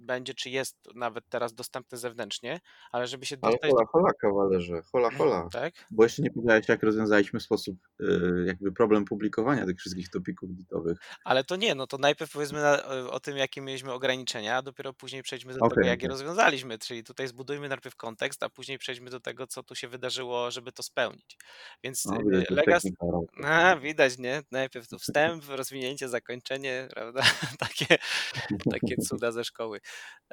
będzie, 0.02 0.34
czy 0.34 0.50
jest 0.50 0.78
nawet 0.96 1.30
teraz 1.30 1.54
dostępny 1.54 1.98
zewnętrznie, 1.98 2.60
ale 2.92 3.08
żeby 3.08 3.26
się 3.26 3.38
Ale 3.42 3.52
dostać 3.52 3.72
hola, 3.72 3.84
do... 3.84 3.92
hola, 3.92 4.12
kawalerze, 4.22 4.82
hola, 4.92 5.12
hola. 5.12 5.50
Tak? 5.52 5.74
Bo 5.92 6.04
jeszcze 6.04 6.22
nie 6.22 6.32
powiedziałeś, 6.32 6.68
jak 6.70 6.84
rozwiązaliśmy 6.84 7.40
sposób, 7.40 7.78
y, 8.02 8.44
jakby 8.48 8.72
problem 8.72 9.06
publikowania 9.06 9.66
tych 9.66 9.78
wszystkich 9.78 10.10
topików 10.10 10.56
ditowych. 10.56 10.98
Ale 11.26 11.44
to 11.44 11.56
nie, 11.56 11.76
no 11.76 11.88
to 11.88 11.98
najpierw 11.98 12.32
powiedzmy 12.32 12.62
na, 12.62 12.86
o 13.10 13.20
tym, 13.20 13.38
jakie 13.38 13.62
mieliśmy 13.62 13.94
ograniczenia, 13.94 14.58
a 14.58 14.62
dopiero 14.62 14.94
później 14.94 15.24
przejdźmy 15.24 15.54
do 15.54 15.60
tego, 15.60 15.66
Okej, 15.66 15.88
jak 15.88 16.04
je 16.04 16.10
rozwiązaliśmy. 16.10 16.78
Czyli 16.78 17.04
tutaj 17.04 17.28
zbudujmy 17.28 17.70
najpierw 17.70 17.96
kontekst, 17.96 18.44
a 18.44 18.50
później 18.50 18.78
przejdźmy 18.78 19.10
do 19.10 19.20
tego, 19.20 19.48
co 19.48 19.64
tu 19.64 19.76
się 19.76 19.88
wydarzyło, 19.88 20.52
żeby 20.52 20.72
to 20.72 20.84
spełnić. 20.84 21.38
Więc 21.84 22.06
No, 22.06 22.18
y, 22.18 22.46
Legas... 22.50 22.84
A, 23.44 23.76
widać, 23.76 24.18
nie? 24.18 24.42
Najpierw 24.52 24.88
to 24.88 25.00
wstęp, 25.00 25.44
rozwinięcie, 25.50 26.10
zakończenie, 26.10 26.88
prawda? 26.94 27.22
Takie, 27.60 27.98
takie 28.72 28.96
cuda 28.96 29.32
ze 29.32 29.44
szkoły. 29.44 29.80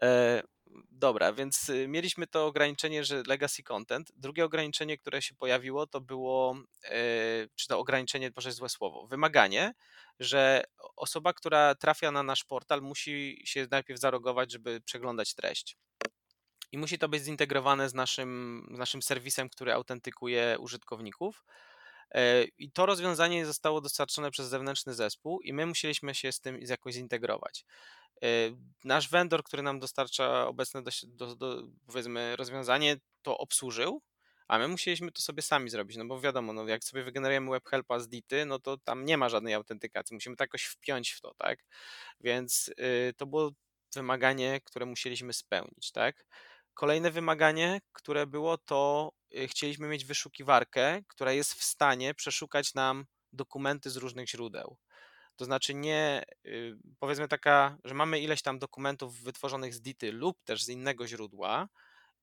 E, 0.03 0.43
dobra, 0.91 1.33
więc 1.33 1.69
y, 1.69 1.89
mieliśmy 1.89 2.27
to 2.27 2.47
ograniczenie, 2.47 3.05
że 3.05 3.23
legacy 3.27 3.63
content. 3.63 4.13
Drugie 4.17 4.45
ograniczenie, 4.45 4.99
które 4.99 5.23
się 5.23 5.35
pojawiło, 5.35 5.87
to 5.87 6.01
było, 6.01 6.57
e, 6.85 6.91
czy 7.55 7.69
to 7.69 7.79
ograniczenie, 7.79 8.31
może 8.37 8.53
złe 8.53 8.69
słowo, 8.69 9.07
wymaganie, 9.07 9.75
że 10.21 10.65
osoba, 10.97 11.33
która 11.33 11.75
trafia 11.75 12.11
na 12.11 12.23
nasz 12.23 12.45
portal, 12.45 12.83
musi 12.83 13.43
się 13.45 13.67
najpierw 13.71 14.01
zarogować, 14.01 14.53
żeby 14.53 14.81
przeglądać 14.81 15.35
treść. 15.35 15.77
I 16.73 16.79
musi 16.79 16.99
to 16.99 17.09
być 17.09 17.23
zintegrowane 17.23 17.89
z 17.89 17.95
naszym, 17.95 18.67
z 18.75 18.79
naszym 18.79 19.03
serwisem, 19.03 19.49
który 19.49 19.73
autentykuje 19.73 20.57
użytkowników. 20.61 21.45
E, 22.15 22.45
I 22.59 22.71
to 22.73 22.87
rozwiązanie 22.87 23.47
zostało 23.47 23.81
dostarczone 23.81 24.31
przez 24.31 24.49
zewnętrzny 24.49 24.95
zespół, 24.95 25.41
i 25.41 25.53
my 25.53 25.67
musieliśmy 25.67 26.15
się 26.15 26.33
z 26.33 26.41
tym 26.41 26.59
jakoś 26.61 26.95
zintegrować. 26.95 27.65
E, 28.23 28.27
Nasz 28.85 29.11
vendor, 29.11 29.43
który 29.45 29.63
nam 29.63 29.79
dostarcza 29.79 30.47
obecne 30.49 30.83
do, 30.83 30.91
do, 31.07 31.37
do, 31.37 31.63
powiedzmy 31.87 32.37
rozwiązanie, 32.37 32.97
to 33.23 33.39
obsłużył, 33.39 34.03
a 34.49 34.59
my 34.59 34.69
musieliśmy 34.69 35.13
to 35.13 35.23
sobie 35.23 35.43
sami 35.43 35.71
zrobić, 35.71 35.97
no 35.97 36.05
bo 36.05 36.21
wiadomo, 36.21 36.53
no 36.53 36.69
jak 36.69 36.85
sobie 36.85 37.03
wygenerujemy 37.05 37.51
webhelpa 37.51 37.99
z 38.01 38.09
Dity, 38.09 38.47
no 38.47 38.59
to 38.59 38.79
tam 38.79 39.05
nie 39.05 39.19
ma 39.19 39.29
żadnej 39.29 39.55
autentykacji, 39.55 40.15
musimy 40.15 40.37
to 40.37 40.45
jakoś 40.45 40.65
wpiąć 40.65 41.11
w 41.11 41.21
to, 41.21 41.35
tak? 41.39 41.59
Więc 42.21 42.69
y, 42.69 43.15
to 43.17 43.27
było 43.27 43.51
wymaganie, 43.95 44.61
które 44.65 44.87
musieliśmy 44.87 45.33
spełnić, 45.33 45.93
tak? 45.93 46.27
Kolejne 46.79 47.11
wymaganie, 47.11 47.81
które 47.93 48.27
było, 48.27 48.59
to 48.59 49.13
y, 49.35 49.49
chcieliśmy 49.49 49.89
mieć 49.89 50.05
wyszukiwarkę, 50.05 51.03
która 51.09 51.33
jest 51.33 51.55
w 51.55 51.65
stanie 51.65 52.15
przeszukać 52.15 52.75
nam 52.75 53.07
dokumenty 53.33 53.91
z 53.91 53.97
różnych 53.97 54.29
źródeł. 54.29 54.77
To 55.37 55.45
znaczy 55.45 55.75
nie, 55.75 56.25
y, 56.47 56.77
powiedzmy 56.99 57.29
taka, 57.29 57.79
że 57.85 57.95
mamy 57.95 58.21
ileś 58.21 58.43
tam 58.43 58.59
dokumentów 58.59 59.21
wytworzonych 59.23 59.75
z 59.75 59.81
Dity 59.81 60.13
lub 60.13 60.45
też 60.45 60.65
z 60.65 60.69
innego 60.69 61.07
źródła 61.07 61.69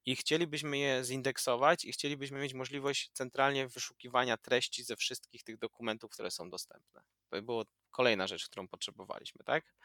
i 0.06 0.16
chcielibyśmy 0.16 0.78
je 0.78 1.04
zindeksować 1.04 1.86
i 1.86 1.92
chcielibyśmy 1.92 2.40
mieć 2.40 2.54
możliwość 2.54 3.12
centralnie 3.14 3.68
wyszukiwania 3.68 4.38
treści 4.38 4.84
ze 4.84 4.96
wszystkich 4.96 5.44
tych 5.44 5.58
dokumentów, 5.58 6.12
które 6.12 6.32
są 6.32 6.50
dostępne. 6.50 7.02
To 7.30 7.42
była 7.42 7.64
kolejna 7.92 8.28
rzecz, 8.28 8.46
którą 8.46 8.68
potrzebowaliśmy, 8.68 9.44
tak? 9.46 9.76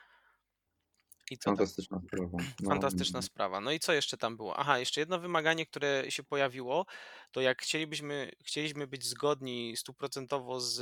I 1.30 1.38
co 1.38 1.50
Fantastyczna 1.50 1.98
tam? 1.98 2.08
sprawa. 2.08 2.38
No. 2.60 2.70
Fantastyczna 2.70 3.22
sprawa. 3.22 3.60
No 3.60 3.72
i 3.72 3.80
co 3.80 3.92
jeszcze 3.92 4.16
tam 4.16 4.36
było? 4.36 4.56
Aha, 4.56 4.78
jeszcze 4.78 5.00
jedno 5.00 5.20
wymaganie, 5.20 5.66
które 5.66 6.04
się 6.10 6.22
pojawiło, 6.24 6.86
to 7.32 7.40
jak 7.40 7.62
chcielibyśmy, 7.62 8.30
chcieliśmy 8.44 8.86
być 8.86 9.04
zgodni 9.04 9.76
stuprocentowo 9.76 10.60
z, 10.60 10.76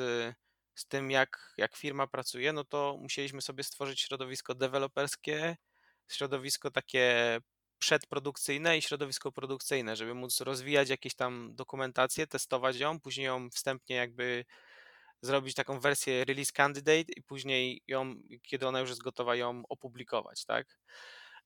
z 0.74 0.86
tym, 0.86 1.10
jak, 1.10 1.54
jak 1.56 1.76
firma 1.76 2.06
pracuje, 2.06 2.52
no 2.52 2.64
to 2.64 2.96
musieliśmy 3.00 3.42
sobie 3.42 3.64
stworzyć 3.64 4.00
środowisko 4.00 4.54
deweloperskie, 4.54 5.56
środowisko 6.08 6.70
takie 6.70 7.38
przedprodukcyjne 7.78 8.78
i 8.78 8.82
środowisko 8.82 9.32
produkcyjne, 9.32 9.96
żeby 9.96 10.14
móc 10.14 10.40
rozwijać 10.40 10.88
jakieś 10.88 11.14
tam 11.14 11.54
dokumentację, 11.54 12.26
testować 12.26 12.76
ją, 12.78 13.00
później 13.00 13.26
ją 13.26 13.50
wstępnie 13.50 13.96
jakby 13.96 14.44
zrobić 15.22 15.54
taką 15.54 15.80
wersję 15.80 16.24
release 16.24 16.52
candidate 16.52 17.12
i 17.16 17.22
później 17.22 17.82
ją, 17.86 18.14
kiedy 18.42 18.66
ona 18.66 18.80
już 18.80 18.88
jest 18.88 19.02
gotowa, 19.02 19.36
ją 19.36 19.62
opublikować, 19.68 20.44
tak? 20.44 20.78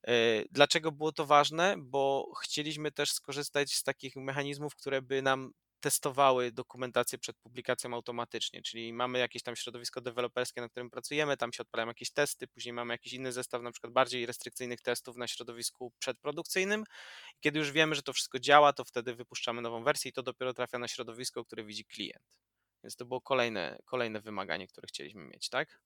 E, 0.09 0.13
dlaczego 0.51 0.93
było 0.93 1.13
to 1.13 1.27
ważne? 1.27 1.75
Bo 1.79 2.33
chcieliśmy 2.43 2.93
też 2.93 3.13
skorzystać 3.13 3.75
z 3.75 3.83
takich 3.83 4.17
mechanizmów, 4.17 4.77
które 4.77 5.03
by 5.03 5.23
nam 5.23 5.53
testowały 5.83 6.53
dokumentację 6.53 7.19
przed 7.19 7.37
publikacją 7.37 7.95
automatycznie, 7.95 8.63
czyli 8.63 8.93
mamy 8.93 9.19
jakieś 9.19 9.43
tam 9.43 9.57
środowisko 9.57 10.01
deweloperskie, 10.01 10.61
na 10.61 10.69
którym 10.69 10.91
pracujemy, 10.91 11.37
tam 11.37 11.53
się 11.53 11.63
odpalają 11.63 11.89
jakieś 11.89 12.11
testy, 12.11 12.49
później 12.49 12.73
mamy 12.73 12.95
jakiś 12.95 13.13
inny 13.13 13.33
zestaw 13.33 13.63
na 13.63 13.73
przykład 13.73 13.93
bardziej 13.93 14.27
restrykcyjnych 14.27 14.81
testów 14.81 15.17
na 15.17 15.29
środowisku 15.29 15.93
przedprodukcyjnym. 15.99 16.85
Kiedy 17.41 17.59
już 17.59 17.73
wiemy, 17.73 17.95
że 17.95 18.03
to 18.03 18.13
wszystko 18.13 18.39
działa, 18.39 18.73
to 18.73 18.85
wtedy 18.85 19.15
wypuszczamy 19.15 19.63
nową 19.63 19.85
wersję 19.85 20.09
i 20.09 20.13
to 20.13 20.23
dopiero 20.23 20.55
trafia 20.55 20.79
na 20.79 20.89
środowisko, 20.89 21.45
które 21.45 21.65
widzi 21.65 21.85
klient. 21.85 22.25
Więc 22.85 22.97
to 22.97 23.05
było 23.05 23.21
kolejne, 23.21 23.79
kolejne 23.85 24.21
wymaganie, 24.21 24.67
które 24.69 24.87
chcieliśmy 24.87 25.25
mieć, 25.25 25.49
tak? 25.49 25.81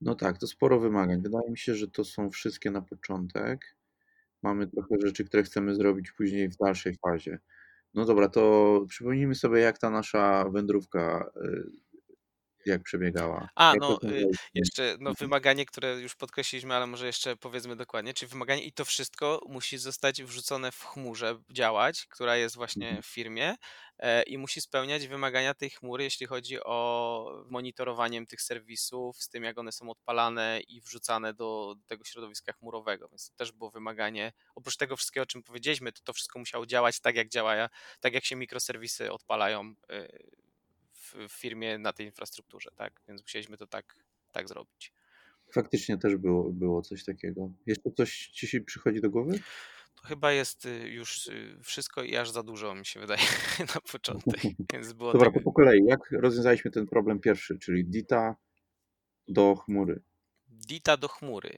No 0.00 0.14
tak, 0.14 0.38
to 0.38 0.46
sporo 0.46 0.80
wymagań. 0.80 1.22
Wydaje 1.22 1.50
mi 1.50 1.58
się, 1.58 1.74
że 1.74 1.88
to 1.88 2.04
są 2.04 2.30
wszystkie 2.30 2.70
na 2.70 2.82
początek. 2.82 3.76
Mamy 4.42 4.66
trochę 4.66 4.96
rzeczy, 5.06 5.24
które 5.24 5.42
chcemy 5.42 5.74
zrobić 5.74 6.12
później 6.12 6.48
w 6.48 6.56
dalszej 6.56 6.96
fazie. 7.06 7.38
No 7.94 8.04
dobra, 8.04 8.28
to 8.28 8.80
przypomnijmy 8.88 9.34
sobie, 9.34 9.60
jak 9.60 9.78
ta 9.78 9.90
nasza 9.90 10.44
wędrówka 10.50 11.30
y, 11.44 11.64
jak 12.66 12.82
przebiegała. 12.82 13.48
A, 13.54 13.74
Jak 13.74 13.80
no 13.80 13.98
y, 14.04 14.30
jeszcze 14.54 14.96
no, 15.00 15.14
wymaganie, 15.14 15.66
które 15.66 16.00
już 16.00 16.14
podkreśliliśmy, 16.16 16.74
ale 16.74 16.86
może 16.86 17.06
jeszcze 17.06 17.36
powiedzmy 17.36 17.76
dokładnie, 17.76 18.14
czyli 18.14 18.30
wymaganie 18.30 18.62
i 18.64 18.72
to 18.72 18.84
wszystko 18.84 19.40
musi 19.48 19.78
zostać 19.78 20.22
wrzucone 20.22 20.72
w 20.72 20.84
chmurze 20.84 21.38
działać, 21.52 22.06
która 22.06 22.36
jest 22.36 22.56
właśnie 22.56 22.88
Mhm. 22.88 23.02
w 23.02 23.06
firmie 23.06 23.54
e, 23.98 24.22
i 24.22 24.38
musi 24.38 24.60
spełniać 24.60 25.06
wymagania 25.08 25.54
tej 25.54 25.70
chmury, 25.70 26.04
jeśli 26.04 26.26
chodzi 26.26 26.60
o 26.64 27.44
monitorowaniem 27.50 28.26
tych 28.26 28.42
serwisów, 28.42 29.22
z 29.22 29.28
tym 29.28 29.44
jak 29.44 29.58
one 29.58 29.72
są 29.72 29.90
odpalane 29.90 30.60
i 30.68 30.80
wrzucane 30.80 31.34
do 31.34 31.74
tego 31.86 32.04
środowiska 32.04 32.52
chmurowego, 32.52 33.08
więc 33.08 33.30
to 33.30 33.34
też 33.36 33.52
było 33.52 33.70
wymaganie. 33.70 34.32
Oprócz 34.54 34.76
tego 34.76 34.96
wszystkiego, 34.96 35.22
o 35.22 35.26
czym 35.26 35.42
powiedzieliśmy, 35.42 35.92
to 35.92 36.00
to 36.04 36.12
wszystko 36.12 36.38
musiało 36.38 36.66
działać 36.66 37.00
tak, 37.00 37.16
jak 37.16 37.28
działa, 37.28 37.68
tak 38.00 38.14
jak 38.14 38.24
się 38.24 38.36
mikroserwisy 38.36 39.12
odpalają 39.12 39.74
w 41.14 41.32
firmie 41.32 41.78
na 41.78 41.92
tej 41.92 42.06
infrastrukturze, 42.06 42.70
tak? 42.76 43.00
Więc 43.08 43.22
musieliśmy 43.22 43.56
to 43.56 43.66
tak, 43.66 43.94
tak 44.32 44.48
zrobić. 44.48 44.92
Faktycznie 45.52 45.98
też 45.98 46.16
było, 46.16 46.52
było 46.52 46.82
coś 46.82 47.04
takiego. 47.04 47.50
Jeszcze 47.66 47.90
coś 47.90 48.26
ci 48.26 48.46
się 48.46 48.60
przychodzi 48.60 49.00
do 49.00 49.10
głowy? 49.10 49.40
To 49.94 50.08
chyba 50.08 50.32
jest 50.32 50.66
y, 50.66 50.88
już 50.88 51.26
y, 51.26 51.58
wszystko 51.62 52.02
i 52.02 52.16
aż 52.16 52.30
za 52.30 52.42
dużo 52.42 52.74
mi 52.74 52.86
się 52.86 53.00
wydaje 53.00 53.22
na 53.74 53.80
początek. 53.92 54.40
Więc 54.72 54.92
było 54.92 55.12
Dobra, 55.12 55.30
to 55.30 55.40
po 55.40 55.52
kolei. 55.52 55.84
Jak 55.84 56.10
rozwiązaliśmy 56.10 56.70
ten 56.70 56.86
problem 56.86 57.20
pierwszy, 57.20 57.58
czyli 57.58 57.84
Dita 57.84 58.36
do 59.28 59.56
chmury? 59.56 60.02
Dita 60.48 60.96
do 60.96 61.08
chmury 61.08 61.56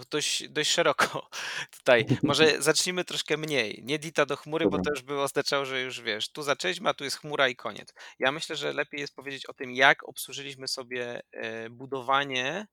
to 0.00 0.06
dość, 0.10 0.48
dość 0.48 0.70
szeroko 0.70 1.28
tutaj. 1.78 2.06
Może 2.22 2.46
zacznijmy 2.62 3.04
troszkę 3.04 3.36
mniej. 3.36 3.80
Nie 3.84 3.98
dita 3.98 4.26
do 4.26 4.36
chmury, 4.36 4.66
bo 4.68 4.78
to 4.78 4.90
już 4.90 5.02
by 5.02 5.20
oznaczało, 5.20 5.64
że 5.64 5.82
już 5.82 6.00
wiesz, 6.00 6.28
tu 6.28 6.42
zaczęliśmy, 6.42 6.88
a 6.88 6.94
tu 6.94 7.04
jest 7.04 7.16
chmura 7.16 7.48
i 7.48 7.56
koniec. 7.56 7.94
Ja 8.18 8.32
myślę, 8.32 8.56
że 8.56 8.72
lepiej 8.72 9.00
jest 9.00 9.14
powiedzieć 9.14 9.46
o 9.46 9.54
tym, 9.54 9.72
jak 9.72 10.08
obsłużyliśmy 10.08 10.68
sobie 10.68 11.22
e, 11.32 11.70
budowanie 11.70 12.66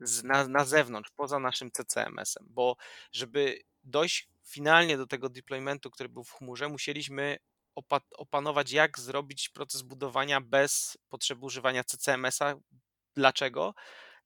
z, 0.00 0.24
na, 0.24 0.48
na 0.48 0.64
zewnątrz, 0.64 1.10
poza 1.16 1.38
naszym 1.38 1.70
CCMS-em, 1.70 2.46
bo 2.50 2.76
żeby 3.12 3.60
dojść 3.84 4.28
finalnie 4.44 4.96
do 4.96 5.06
tego 5.06 5.28
deploymentu, 5.28 5.90
który 5.90 6.08
był 6.08 6.24
w 6.24 6.32
chmurze, 6.32 6.68
musieliśmy 6.68 7.38
opanować, 8.18 8.72
jak 8.72 8.98
zrobić 8.98 9.48
proces 9.48 9.82
budowania 9.82 10.40
bez 10.40 10.98
potrzeby 11.08 11.44
używania 11.44 11.84
CCMS-a. 11.84 12.54
Dlaczego? 13.16 13.74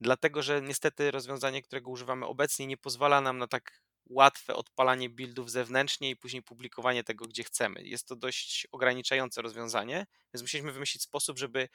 Dlatego 0.00 0.42
że 0.42 0.62
niestety 0.62 1.10
rozwiązanie, 1.10 1.62
którego 1.62 1.90
używamy 1.90 2.26
obecnie, 2.26 2.66
nie 2.66 2.76
pozwala 2.76 3.20
nam 3.20 3.38
na 3.38 3.46
tak 3.46 3.80
łatwe 4.06 4.54
odpalanie 4.54 5.10
buildów 5.10 5.50
zewnętrznie 5.50 6.10
i 6.10 6.16
później 6.16 6.42
publikowanie 6.42 7.04
tego, 7.04 7.26
gdzie 7.26 7.44
chcemy. 7.44 7.82
Jest 7.82 8.08
to 8.08 8.16
dość 8.16 8.66
ograniczające 8.72 9.42
rozwiązanie, 9.42 10.06
więc 10.34 10.42
musieliśmy 10.42 10.72
wymyślić 10.72 11.02
sposób, 11.02 11.38
żeby 11.38 11.68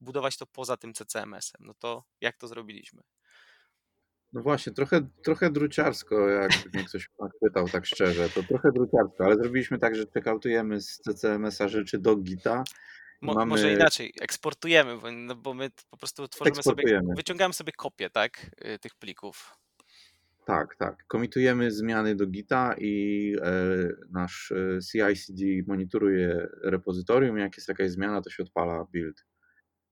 budować 0.00 0.36
to 0.36 0.46
poza 0.46 0.76
tym 0.76 0.94
CCMS-em. 0.94 1.66
No 1.66 1.74
to 1.74 2.04
jak 2.20 2.36
to 2.36 2.48
zrobiliśmy? 2.48 3.02
No 4.32 4.42
właśnie, 4.42 4.72
trochę, 4.72 5.08
trochę 5.24 5.50
druciarsko, 5.50 6.28
jak 6.28 6.50
mnie 6.74 6.84
ktoś 6.84 7.08
pytał 7.40 7.68
tak 7.68 7.86
szczerze, 7.86 8.28
to 8.28 8.42
trochę 8.42 8.72
druciarsko, 8.72 9.24
ale 9.24 9.34
zrobiliśmy 9.34 9.78
tak, 9.78 9.96
że 9.96 10.04
checkoutujemy 10.14 10.80
z 10.80 10.98
CCMS-a 10.98 11.68
rzeczy 11.68 11.98
do 11.98 12.16
Gita 12.16 12.64
Mo, 13.20 13.34
mamy... 13.34 13.50
Może 13.50 13.72
inaczej, 13.72 14.12
eksportujemy, 14.20 14.96
bo, 14.98 15.12
no 15.12 15.34
bo 15.34 15.54
my 15.54 15.70
po 15.90 15.96
prostu 15.96 16.28
tworzymy 16.28 16.62
sobie, 16.62 17.00
wyciągamy 17.16 17.54
sobie 17.54 17.72
kopię, 17.72 18.10
tak, 18.10 18.50
y, 18.74 18.78
tych 18.78 18.94
plików. 18.94 19.60
Tak, 20.44 20.76
tak. 20.76 21.06
Komitujemy 21.06 21.70
zmiany 21.70 22.14
do 22.14 22.26
Gita 22.26 22.74
i 22.78 23.36
e, 23.42 23.52
nasz 24.10 24.52
e, 24.52 24.78
CI/CD 24.92 25.44
monitoruje 25.66 26.48
repozytorium. 26.62 27.38
Jak 27.38 27.56
jest 27.56 27.68
jakaś 27.68 27.90
zmiana, 27.90 28.22
to 28.22 28.30
się 28.30 28.42
odpala 28.42 28.84
build 28.92 29.26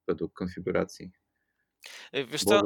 według 0.06 0.32
konfiguracji. 0.32 1.12
Y, 2.16 2.24
wiesz 2.24 2.44
co? 2.44 2.62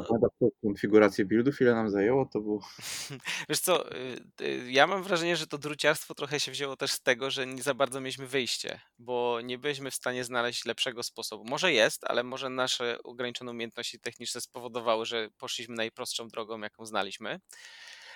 konfigurację 0.61 1.25
buildów, 1.25 1.61
ile 1.61 1.75
nam 1.75 1.89
zajęło, 1.89 2.25
to 2.25 2.41
było... 2.41 2.59
Wiesz 3.49 3.59
co, 3.59 3.95
y, 3.97 4.21
y, 4.41 4.71
ja 4.71 4.87
mam 4.87 5.03
wrażenie, 5.03 5.35
że 5.35 5.47
to 5.47 5.57
druciarstwo 5.57 6.13
trochę 6.13 6.39
się 6.39 6.51
wzięło 6.51 6.77
też 6.77 6.91
z 6.91 7.01
tego, 7.01 7.31
że 7.31 7.47
nie 7.47 7.63
za 7.63 7.73
bardzo 7.73 8.01
mieliśmy 8.01 8.27
wyjście, 8.27 8.79
bo 8.99 9.41
nie 9.41 9.57
byliśmy 9.57 9.91
w 9.91 9.95
stanie 9.95 10.23
znaleźć 10.23 10.65
lepszego 10.65 11.03
sposobu. 11.03 11.43
Może 11.49 11.73
jest, 11.73 12.03
ale 12.03 12.23
może 12.23 12.49
nasze 12.49 12.97
ograniczone 13.03 13.51
umiejętności 13.51 13.99
techniczne 13.99 14.41
spowodowały, 14.41 15.05
że 15.05 15.29
poszliśmy 15.37 15.75
najprostszą 15.75 16.27
drogą, 16.27 16.59
jaką 16.59 16.85
znaliśmy, 16.85 17.39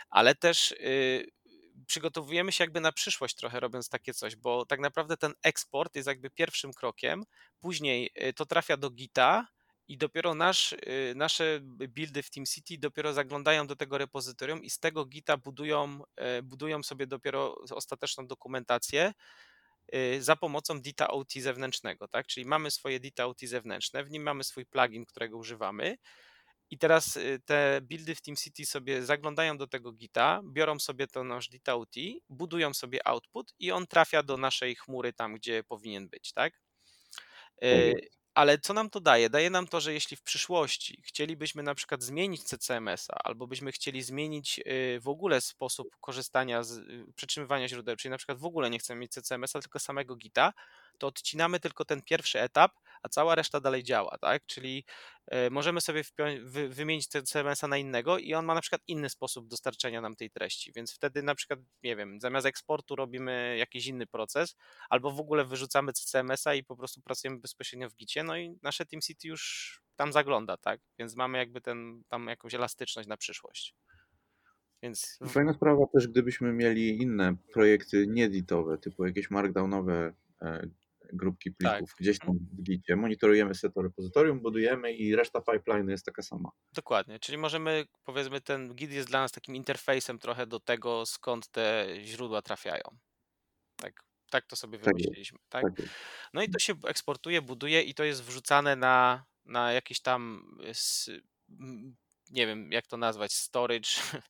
ale 0.10 0.36
też 0.36 0.76
przygotowujemy 1.88 2.52
się 2.52 2.64
jakby 2.64 2.82
na 2.82 2.92
przyszłość 2.92 3.36
trochę 3.36 3.60
robiąc 3.60 3.90
takie 3.90 4.14
coś, 4.14 4.36
bo 4.36 4.66
tak 4.66 4.80
naprawdę 4.80 5.18
ten 5.18 5.34
eksport 5.44 5.96
jest 5.96 6.08
jakby 6.08 6.30
pierwszym 6.30 6.74
krokiem, 6.74 7.24
później 7.60 8.12
to 8.36 8.46
trafia 8.46 8.78
do 8.78 8.90
Gita, 8.90 9.48
i 9.88 9.98
dopiero 9.98 10.36
nasz, 10.36 10.74
y, 10.74 11.14
nasze 11.16 11.60
buildy 11.64 12.24
w 12.24 12.30
TeamCity 12.30 12.78
dopiero 12.78 13.14
zaglądają 13.14 13.68
do 13.68 13.76
tego 13.76 13.98
repozytorium 13.98 14.64
i 14.64 14.70
z 14.70 14.80
tego 14.80 15.06
Gita 15.06 15.38
budują, 15.38 16.04
e, 16.16 16.42
budują 16.42 16.84
sobie 16.84 17.08
dopiero 17.08 17.56
ostateczną 17.72 18.28
dokumentację 18.28 19.14
y, 19.96 20.24
za 20.24 20.36
pomocą 20.36 20.82
Dita 20.82 21.08
OT 21.08 21.34
zewnętrznego, 21.34 22.08
tak? 22.08 22.28
Czyli 22.28 22.46
mamy 22.46 22.72
swoje 22.72 23.00
Dita 23.00 23.26
OT 23.26 23.40
zewnętrzne, 23.44 24.04
w 24.04 24.12
nim 24.12 24.24
mamy 24.24 24.44
swój 24.44 24.66
plugin, 24.66 25.06
którego 25.06 25.38
używamy 25.38 25.98
i 26.70 26.78
teraz 26.78 27.18
y, 27.18 27.42
te 27.46 27.82
buildy 27.82 28.16
w 28.16 28.22
TeamCity 28.22 28.66
sobie 28.66 29.06
zaglądają 29.06 29.58
do 29.58 29.68
tego 29.68 29.92
Gita, 29.92 30.42
biorą 30.46 30.80
sobie 30.80 31.08
to 31.08 31.24
nasz 31.24 31.50
Dita 31.50 31.76
OT, 31.76 31.96
budują 32.30 32.74
sobie 32.74 33.08
output 33.08 33.54
i 33.60 33.72
on 33.72 33.88
trafia 33.88 34.24
do 34.24 34.38
naszej 34.38 34.76
chmury 34.76 35.14
tam, 35.14 35.36
gdzie 35.36 35.64
powinien 35.64 36.10
być, 36.10 36.34
tak? 36.34 36.54
Ale 38.38 38.58
co 38.60 38.74
nam 38.74 38.90
to 38.90 39.00
daje? 39.00 39.30
Daje 39.30 39.50
nam 39.50 39.68
to, 39.68 39.82
że 39.82 39.94
jeśli 39.94 40.18
w 40.18 40.22
przyszłości 40.22 41.02
chcielibyśmy 41.06 41.64
na 41.64 41.76
przykład 41.76 42.04
zmienić 42.04 42.44
CCMS-a, 42.44 43.14
albo 43.24 43.48
byśmy 43.48 43.72
chcieli 43.72 44.04
zmienić 44.04 44.60
y, 44.60 45.00
w 45.02 45.08
ogóle 45.08 45.42
sposób 45.42 45.96
korzystania 46.02 46.64
z 46.64 46.78
y, 46.78 47.06
przetrzymywania 47.16 47.68
źródeł, 47.68 47.96
czyli 47.96 48.10
na 48.10 48.18
przykład 48.18 48.38
w 48.40 48.46
ogóle 48.46 48.70
nie 48.70 48.80
chcemy 48.80 49.00
mieć 49.02 49.12
CCMS-a, 49.12 49.60
tylko 49.62 49.80
samego 49.80 50.16
Gita, 50.16 50.54
to 50.98 51.08
odcinamy 51.08 51.60
tylko 51.60 51.86
ten 51.86 52.02
pierwszy 52.02 52.42
etap, 52.42 52.72
a 53.04 53.10
cała 53.10 53.36
reszta 53.36 53.60
dalej 53.60 53.84
działa, 53.84 54.18
tak? 54.22 54.46
Czyli 54.46 54.86
e, 55.28 55.50
możemy 55.50 55.82
sobie 55.82 56.04
wy 56.44 56.70
wymienić 56.70 57.08
ten 57.08 57.26
CMS-a 57.26 57.68
na 57.68 57.78
innego 57.78 58.18
i 58.18 58.34
on 58.34 58.46
ma 58.46 58.56
na 58.56 58.62
przykład 58.62 58.82
inny 58.88 59.10
sposób 59.10 59.48
dostarczenia 59.48 60.02
nam 60.02 60.16
tej 60.16 60.32
treści, 60.32 60.72
więc 60.76 60.94
wtedy 60.94 61.24
na 61.24 61.36
przykład, 61.36 61.60
nie 61.84 61.96
wiem, 61.96 62.20
zamiast 62.22 62.46
eksportu 62.46 62.96
robimy 62.96 63.56
jakiś 63.58 63.88
inny 63.88 64.08
proces, 64.08 64.56
albo 64.90 65.12
w 65.12 65.20
ogóle 65.20 65.46
wyrzucamy 65.46 65.94
CMS-a 65.94 66.54
i 66.54 66.64
po 66.64 66.78
prostu 66.78 67.02
pracujemy 67.02 67.40
bezpośrednio 67.40 67.90
w 67.90 67.96
Gicie, 67.96 68.24
no 68.24 68.38
i 68.38 68.58
nasze 68.64 68.86
TeamCity 68.86 69.28
już 69.28 69.82
tam 69.96 70.14
zagląda, 70.14 70.58
tak? 70.58 70.80
Więc 71.00 71.16
mamy 71.16 71.38
jakby 71.38 71.62
ten, 71.62 72.04
tam 72.08 72.28
jakąś 72.28 72.54
elastyczność 72.54 73.08
na 73.08 73.18
przyszłość. 73.18 73.76
Więc... 74.84 75.20
Fajna 75.28 75.54
sprawa 75.54 75.86
też, 75.94 76.08
gdybyśmy 76.08 76.54
mieli 76.54 77.02
inne 77.02 77.36
projekty 77.54 78.08
nieditowe, 78.08 78.78
typu 78.78 79.06
jakieś 79.06 79.32
markdownowe 79.32 80.14
e, 80.42 80.68
grupki 81.14 81.52
plików 81.52 81.90
tak. 81.90 81.98
gdzieś 82.00 82.20
tam 82.20 82.38
w 82.58 82.64
gicie, 82.64 82.96
monitorujemy 82.96 83.56
sobie 83.56 83.74
to 83.74 83.82
repozytorium, 83.82 84.40
budujemy 84.40 84.94
i 84.94 85.16
reszta 85.16 85.42
pipeline 85.42 85.90
jest 85.90 86.06
taka 86.06 86.22
sama. 86.22 86.50
Dokładnie, 86.74 87.20
czyli 87.20 87.38
możemy, 87.38 87.86
powiedzmy, 88.04 88.42
ten 88.42 88.76
git 88.76 88.92
jest 88.92 89.08
dla 89.08 89.22
nas 89.22 89.32
takim 89.32 89.56
interfejsem 89.56 90.20
trochę 90.20 90.48
do 90.48 90.60
tego, 90.60 91.06
skąd 91.06 91.48
te 91.48 91.88
źródła 92.04 92.42
trafiają. 92.42 92.98
Tak, 93.76 94.04
tak 94.30 94.46
to 94.46 94.56
sobie 94.56 94.80
tak 94.80 94.86
wymyśliliśmy. 94.86 95.40
Tak, 95.50 95.64
tak? 95.64 95.76
tak 95.76 95.86
no 96.34 96.42
i 96.42 96.50
to 96.50 96.60
się 96.60 96.74
eksportuje, 96.88 97.42
buduje 97.42 97.82
i 97.82 97.94
to 97.94 98.04
jest 98.04 98.24
wrzucane 98.24 98.76
na, 98.76 99.26
na 99.46 99.74
jakiś 99.74 100.02
tam 100.02 100.52
nie 102.30 102.48
wiem 102.48 102.72
jak 102.72 102.88
to 102.88 102.98
nazwać, 102.98 103.34
storage, 103.34 103.90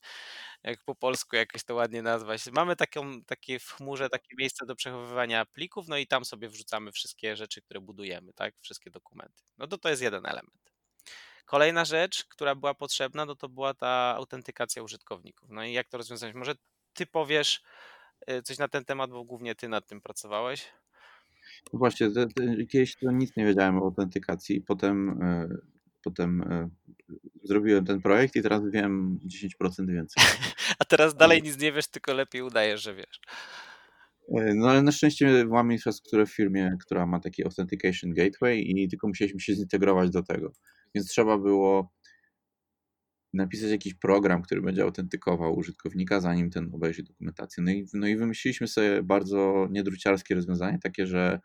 jak 0.68 0.84
po 0.84 0.96
polsku 0.96 1.36
jakoś 1.36 1.64
to 1.64 1.76
ładnie 1.76 2.02
nazwać. 2.02 2.52
Mamy 2.52 2.76
taką, 2.76 3.22
takie 3.24 3.60
w 3.60 3.72
chmurze 3.72 4.10
takie 4.10 4.36
miejsce 4.38 4.66
do 4.66 4.76
przechowywania 4.76 5.46
plików, 5.46 5.88
no 5.88 5.98
i 5.98 6.08
tam 6.08 6.26
sobie 6.26 6.50
wrzucamy 6.50 6.92
wszystkie 6.92 7.36
rzeczy, 7.36 7.62
które 7.62 7.82
budujemy, 7.82 8.34
tak, 8.34 8.56
wszystkie 8.62 8.92
dokumenty. 8.92 9.44
No 9.58 9.68
to 9.68 9.78
to 9.78 9.90
jest 9.90 10.02
jeden 10.02 10.26
element. 10.26 10.72
Kolejna 11.46 11.86
rzecz, 11.86 12.26
która 12.26 12.56
była 12.56 12.74
potrzebna, 12.74 13.26
no 13.26 13.36
to 13.36 13.50
była 13.50 13.74
ta 13.74 14.14
autentykacja 14.18 14.84
użytkowników. 14.84 15.50
No 15.50 15.64
i 15.64 15.74
jak 15.74 15.88
to 15.88 15.98
rozwiązać? 15.98 16.34
Może 16.34 16.56
ty 16.94 17.06
powiesz 17.06 17.62
y, 18.32 18.42
coś 18.42 18.58
na 18.58 18.68
ten 18.68 18.86
temat, 18.86 19.10
bo 19.10 19.24
głównie 19.24 19.56
ty 19.56 19.70
nad 19.70 19.88
tym 19.88 20.02
pracowałeś. 20.02 20.66
Właśnie, 21.74 22.08
kiedyś 22.70 22.96
to 22.96 23.12
nic 23.12 23.36
nie 23.36 23.46
wiedziałem 23.46 23.78
o 23.78 23.86
autentykacji, 23.86 24.62
potem, 24.62 25.22
e, 25.22 25.48
potem 26.10 26.42
e, 26.42 26.70
zrobiłem 27.44 27.86
ten 27.86 28.02
projekt 28.02 28.36
i 28.36 28.42
teraz 28.42 28.62
wiem 28.72 29.20
10% 29.62 29.92
więcej. 29.92 30.24
A 30.80 30.86
teraz 30.86 31.16
dalej 31.16 31.44
nic 31.44 31.62
nie 31.62 31.72
wiesz, 31.72 31.88
tylko 31.88 32.14
lepiej 32.14 32.42
udajesz, 32.42 32.84
że 32.84 32.96
wiesz. 32.96 33.22
E, 34.36 34.54
no 34.56 34.70
ale 34.70 34.82
na 34.82 34.92
szczęście 34.92 35.46
mamy 35.46 35.74
infrastrukturę 35.74 36.26
w 36.26 36.36
firmie, 36.36 36.78
która 36.82 37.06
ma 37.06 37.20
taki 37.20 37.44
Authentication 37.44 38.14
Gateway 38.14 38.72
i 38.72 38.88
tylko 38.88 39.08
musieliśmy 39.08 39.40
się 39.40 39.56
zintegrować 39.56 40.10
do 40.10 40.24
tego. 40.24 40.52
Więc 40.96 41.08
trzeba 41.08 41.38
było 41.38 41.92
napisać 43.34 43.72
jakiś 43.72 43.94
program, 43.94 44.42
który 44.42 44.62
będzie 44.62 44.84
autentykował 44.84 45.58
użytkownika, 45.58 46.20
zanim 46.20 46.50
ten 46.50 46.70
obejrzy 46.74 47.04
dokumentację. 47.04 47.64
No 47.64 47.72
i, 47.72 47.86
no 47.94 48.08
i 48.08 48.18
wymyśliliśmy 48.18 48.68
sobie 48.68 49.04
bardzo 49.04 49.68
niedruciarskie 49.72 50.36
rozwiązanie, 50.36 50.80
takie, 50.84 51.08
że 51.08 51.40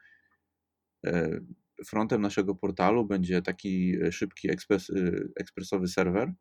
e, 1.07 1.41
frontem 1.87 2.21
naszego 2.21 2.55
portalu 2.55 3.07
będzie 3.07 3.43
taki 3.43 3.97
e, 4.03 4.13
szybki 4.13 4.51
ekspres, 4.51 4.91
e, 4.91 4.95
ekspresowy 5.37 5.89
serwer, 5.89 6.33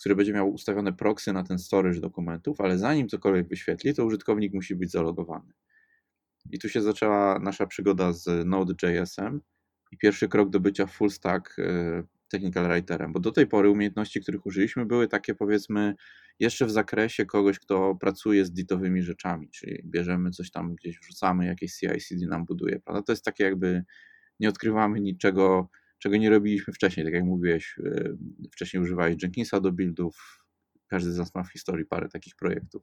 który 0.00 0.16
będzie 0.16 0.32
miał 0.32 0.50
ustawione 0.50 0.92
proxy 0.92 1.32
na 1.32 1.44
ten 1.44 1.58
storage 1.58 2.00
dokumentów, 2.00 2.60
ale 2.60 2.78
zanim 2.78 3.08
cokolwiek 3.08 3.48
wyświetli, 3.48 3.94
to 3.94 4.04
użytkownik 4.04 4.54
musi 4.54 4.76
być 4.76 4.90
zalogowany. 4.90 5.52
I 6.50 6.58
tu 6.58 6.68
się 6.68 6.82
zaczęła 6.82 7.38
nasza 7.38 7.66
przygoda 7.66 8.12
z 8.12 8.46
Node.js-em 8.46 9.40
i 9.92 9.98
pierwszy 9.98 10.28
krok 10.28 10.50
do 10.50 10.60
bycia 10.60 10.86
full 10.86 11.10
stack 11.10 11.58
e, 11.58 12.02
technical 12.28 12.68
writerem, 12.68 13.12
bo 13.12 13.20
do 13.20 13.32
tej 13.32 13.46
pory 13.46 13.70
umiejętności, 13.70 14.20
których 14.20 14.46
użyliśmy, 14.46 14.86
były 14.86 15.08
takie 15.08 15.34
powiedzmy 15.34 15.94
jeszcze 16.38 16.66
w 16.66 16.70
zakresie 16.70 17.26
kogoś, 17.26 17.58
kto 17.58 17.94
pracuje 17.94 18.44
z 18.44 18.52
ditowymi 18.52 19.02
rzeczami, 19.02 19.50
czyli 19.50 19.82
bierzemy 19.84 20.30
coś 20.30 20.50
tam 20.50 20.74
gdzieś, 20.74 20.98
wrzucamy, 21.00 21.46
jakieś 21.46 21.74
CI/CD 21.74 22.26
nam 22.26 22.44
buduje, 22.44 22.80
prawda? 22.80 23.02
To 23.02 23.12
jest 23.12 23.24
takie 23.24 23.44
jakby 23.44 23.84
nie 24.40 24.48
odkrywamy 24.48 25.00
niczego, 25.00 25.68
czego 25.98 26.16
nie 26.16 26.30
robiliśmy 26.30 26.74
wcześniej. 26.74 27.06
Tak 27.06 27.14
jak 27.14 27.24
mówiłeś, 27.24 27.78
e, 27.84 28.16
wcześniej 28.52 28.82
używałeś 28.82 29.22
Jenkinsa 29.22 29.60
do 29.60 29.72
buildów. 29.72 30.44
Każdy 30.86 31.12
z 31.12 31.18
nas 31.18 31.34
ma 31.34 31.44
w 31.44 31.52
historii 31.52 31.86
parę 31.86 32.08
takich 32.08 32.36
projektów. 32.36 32.82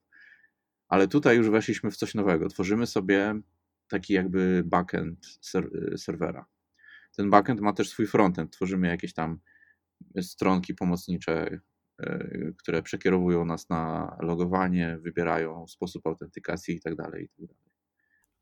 Ale 0.88 1.08
tutaj 1.08 1.38
już 1.38 1.50
weszliśmy 1.50 1.92
w 1.92 1.98
coś 1.98 2.16
nowego. 2.16 2.50
Tworzymy 2.50 2.88
sobie 2.88 3.42
taki 3.88 4.14
jakby 4.14 4.64
backend 4.66 5.26
ser 5.42 5.70
serwera. 5.98 6.46
Ten 7.16 7.30
backend 7.30 7.62
ma 7.62 7.74
też 7.74 7.90
swój 7.90 8.08
frontend. 8.08 8.54
Tworzymy 8.54 8.88
jakieś 8.88 9.14
tam 9.14 9.40
stronki 10.22 10.74
pomocnicze, 10.74 11.60
e, 12.00 12.30
które 12.58 12.84
przekierowują 12.84 13.46
nas 13.46 13.70
na 13.70 14.16
logowanie, 14.22 14.98
wybierają 15.02 15.68
sposób 15.68 16.08
autentykacji. 16.08 16.80
Tak 16.82 16.94
itd. 16.94 17.18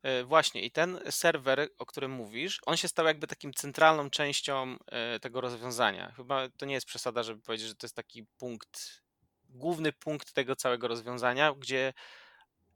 E, 0.06 0.24
właśnie, 0.24 0.62
i 0.62 0.70
ten 0.70 1.00
serwer, 1.10 1.68
o 1.78 1.86
którym 1.86 2.10
mówisz, 2.10 2.60
on 2.66 2.76
się 2.76 2.88
stał 2.88 3.06
jakby 3.06 3.26
takim 3.26 3.54
centralną 3.54 4.10
częścią 4.10 4.76
e, 4.86 5.20
tego 5.20 5.40
rozwiązania. 5.40 6.12
Chyba 6.16 6.48
to 6.48 6.66
nie 6.66 6.74
jest 6.74 6.86
przesada, 6.86 7.22
żeby 7.22 7.40
powiedzieć, 7.42 7.68
że 7.68 7.74
to 7.74 7.86
jest 7.86 7.96
taki 7.96 8.24
punkt, 8.38 9.02
główny 9.48 9.92
punkt 9.92 10.32
tego 10.32 10.56
całego 10.56 10.88
rozwiązania, 10.88 11.54
gdzie 11.58 11.92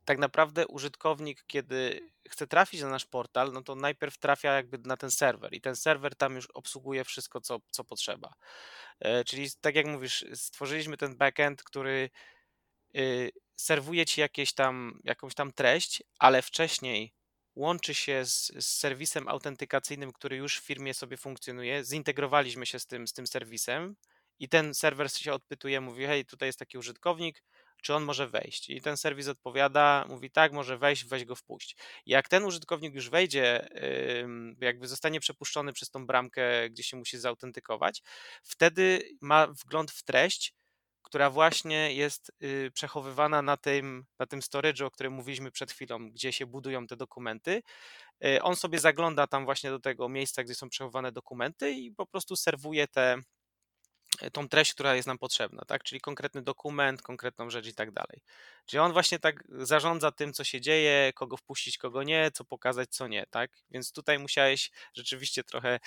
tak 0.04 0.18
naprawdę 0.18 0.66
użytkownik, 0.66 1.44
kiedy 1.46 2.10
chce 2.28 2.46
trafić 2.46 2.80
na 2.80 2.88
nasz 2.88 3.06
portal, 3.06 3.52
no 3.52 3.62
to 3.62 3.74
najpierw 3.74 4.18
trafia 4.18 4.52
jakby 4.54 4.78
na 4.78 4.96
ten 4.96 5.10
serwer 5.10 5.52
i 5.52 5.60
ten 5.60 5.76
serwer 5.76 6.16
tam 6.16 6.34
już 6.34 6.46
obsługuje 6.46 7.04
wszystko, 7.04 7.40
co, 7.40 7.60
co 7.70 7.84
potrzeba. 7.84 8.34
E, 9.00 9.24
czyli 9.24 9.48
tak 9.60 9.74
jak 9.74 9.86
mówisz, 9.86 10.24
stworzyliśmy 10.34 10.96
ten 10.96 11.16
backend, 11.16 11.62
który 11.62 12.10
y, 12.96 13.32
serwuje 13.56 14.06
ci 14.06 14.20
jakieś 14.20 14.52
tam, 14.52 15.00
jakąś 15.04 15.34
tam 15.34 15.52
treść, 15.52 16.02
ale 16.18 16.42
wcześniej 16.42 17.19
łączy 17.60 17.94
się 17.94 18.24
z, 18.24 18.46
z, 18.46 18.66
serwisem 18.66 19.28
autentykacyjnym, 19.28 20.12
który 20.12 20.36
już 20.36 20.60
w 20.60 20.64
firmie 20.64 20.94
sobie 20.94 21.16
funkcjonuje. 21.16 21.84
Zintegrowaliśmy 21.84 22.66
się 22.66 22.78
z 22.78 22.86
tym, 22.86 23.06
z 23.06 23.12
tym 23.12 23.26
serwisem 23.26 23.96
i 24.38 24.48
ten 24.48 24.74
serwer 24.74 25.12
się 25.12 25.32
odpytuje, 25.32 25.80
mówi: 25.80 26.06
Hej, 26.06 26.24
tutaj 26.24 26.48
jest 26.48 26.58
taki 26.58 26.78
użytkownik, 26.78 27.44
czy 27.82 27.94
on 27.94 28.04
może 28.04 28.28
wejść? 28.28 28.70
I 28.70 28.80
ten 28.80 28.96
serwis 28.96 29.28
odpowiada, 29.28 30.04
mówi: 30.08 30.30
Tak, 30.30 30.52
może 30.52 30.78
wejść, 30.78 31.04
weź 31.04 31.24
go 31.24 31.36
wpuść. 31.36 31.76
Jak 32.06 32.28
ten 32.28 32.44
użytkownik 32.44 32.94
już 32.94 33.10
wejdzie, 33.10 33.68
jakby 34.60 34.88
zostanie 34.88 35.20
przepuszczony 35.20 35.72
przez 35.72 35.90
tą 35.90 36.06
bramkę, 36.06 36.70
gdzie 36.70 36.82
się 36.82 36.96
musi 36.96 37.18
zautentykować, 37.18 38.02
wtedy 38.42 39.02
ma 39.20 39.46
wgląd 39.46 39.90
w 39.90 40.02
treść 40.02 40.54
która 41.10 41.30
właśnie 41.30 41.94
jest 41.94 42.32
y, 42.42 42.70
przechowywana 42.74 43.42
na 43.42 43.56
tym, 43.56 44.04
na 44.18 44.26
tym 44.26 44.40
storage'u, 44.40 44.84
o 44.84 44.90
którym 44.90 45.12
mówiliśmy 45.12 45.50
przed 45.50 45.72
chwilą, 45.72 46.10
gdzie 46.10 46.32
się 46.32 46.46
budują 46.46 46.86
te 46.86 46.96
dokumenty. 46.96 47.62
Y, 48.24 48.42
on 48.42 48.56
sobie 48.56 48.78
zagląda 48.78 49.26
tam 49.26 49.44
właśnie 49.44 49.70
do 49.70 49.80
tego 49.80 50.08
miejsca, 50.08 50.44
gdzie 50.44 50.54
są 50.54 50.68
przechowywane 50.68 51.12
dokumenty 51.12 51.70
i 51.70 51.92
po 51.92 52.06
prostu 52.06 52.36
serwuje 52.36 52.88
te, 52.88 53.16
tą 54.32 54.48
treść, 54.48 54.74
która 54.74 54.94
jest 54.94 55.08
nam 55.08 55.18
potrzebna, 55.18 55.62
tak? 55.66 55.82
Czyli 55.82 56.00
konkretny 56.00 56.42
dokument, 56.42 57.02
konkretną 57.02 57.50
rzecz 57.50 57.66
i 57.66 57.74
tak 57.74 57.90
dalej. 57.90 58.22
Czyli 58.66 58.80
on 58.80 58.92
właśnie 58.92 59.18
tak 59.18 59.44
zarządza 59.48 60.12
tym, 60.12 60.32
co 60.32 60.44
się 60.44 60.60
dzieje, 60.60 61.12
kogo 61.14 61.36
wpuścić, 61.36 61.78
kogo 61.78 62.02
nie, 62.02 62.30
co 62.30 62.44
pokazać, 62.44 62.90
co 62.90 63.08
nie, 63.08 63.26
tak? 63.30 63.50
Więc 63.70 63.92
tutaj 63.92 64.18
musiałeś 64.18 64.70
rzeczywiście 64.94 65.44
trochę 65.44 65.80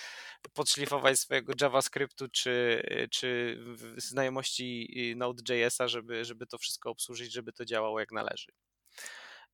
podszlifować 0.54 1.20
swojego 1.20 1.54
JavaScriptu 1.62 2.28
czy, 2.30 2.84
czy 3.12 3.60
znajomości 3.98 4.90
Node.jsa, 5.18 5.88
żeby, 5.88 6.26
żeby 6.26 6.48
to 6.48 6.58
wszystko 6.58 6.90
obsłużyć, 6.90 7.34
żeby 7.34 7.54
to 7.54 7.66
działało 7.66 8.00
jak 8.00 8.12
należy. 8.12 8.52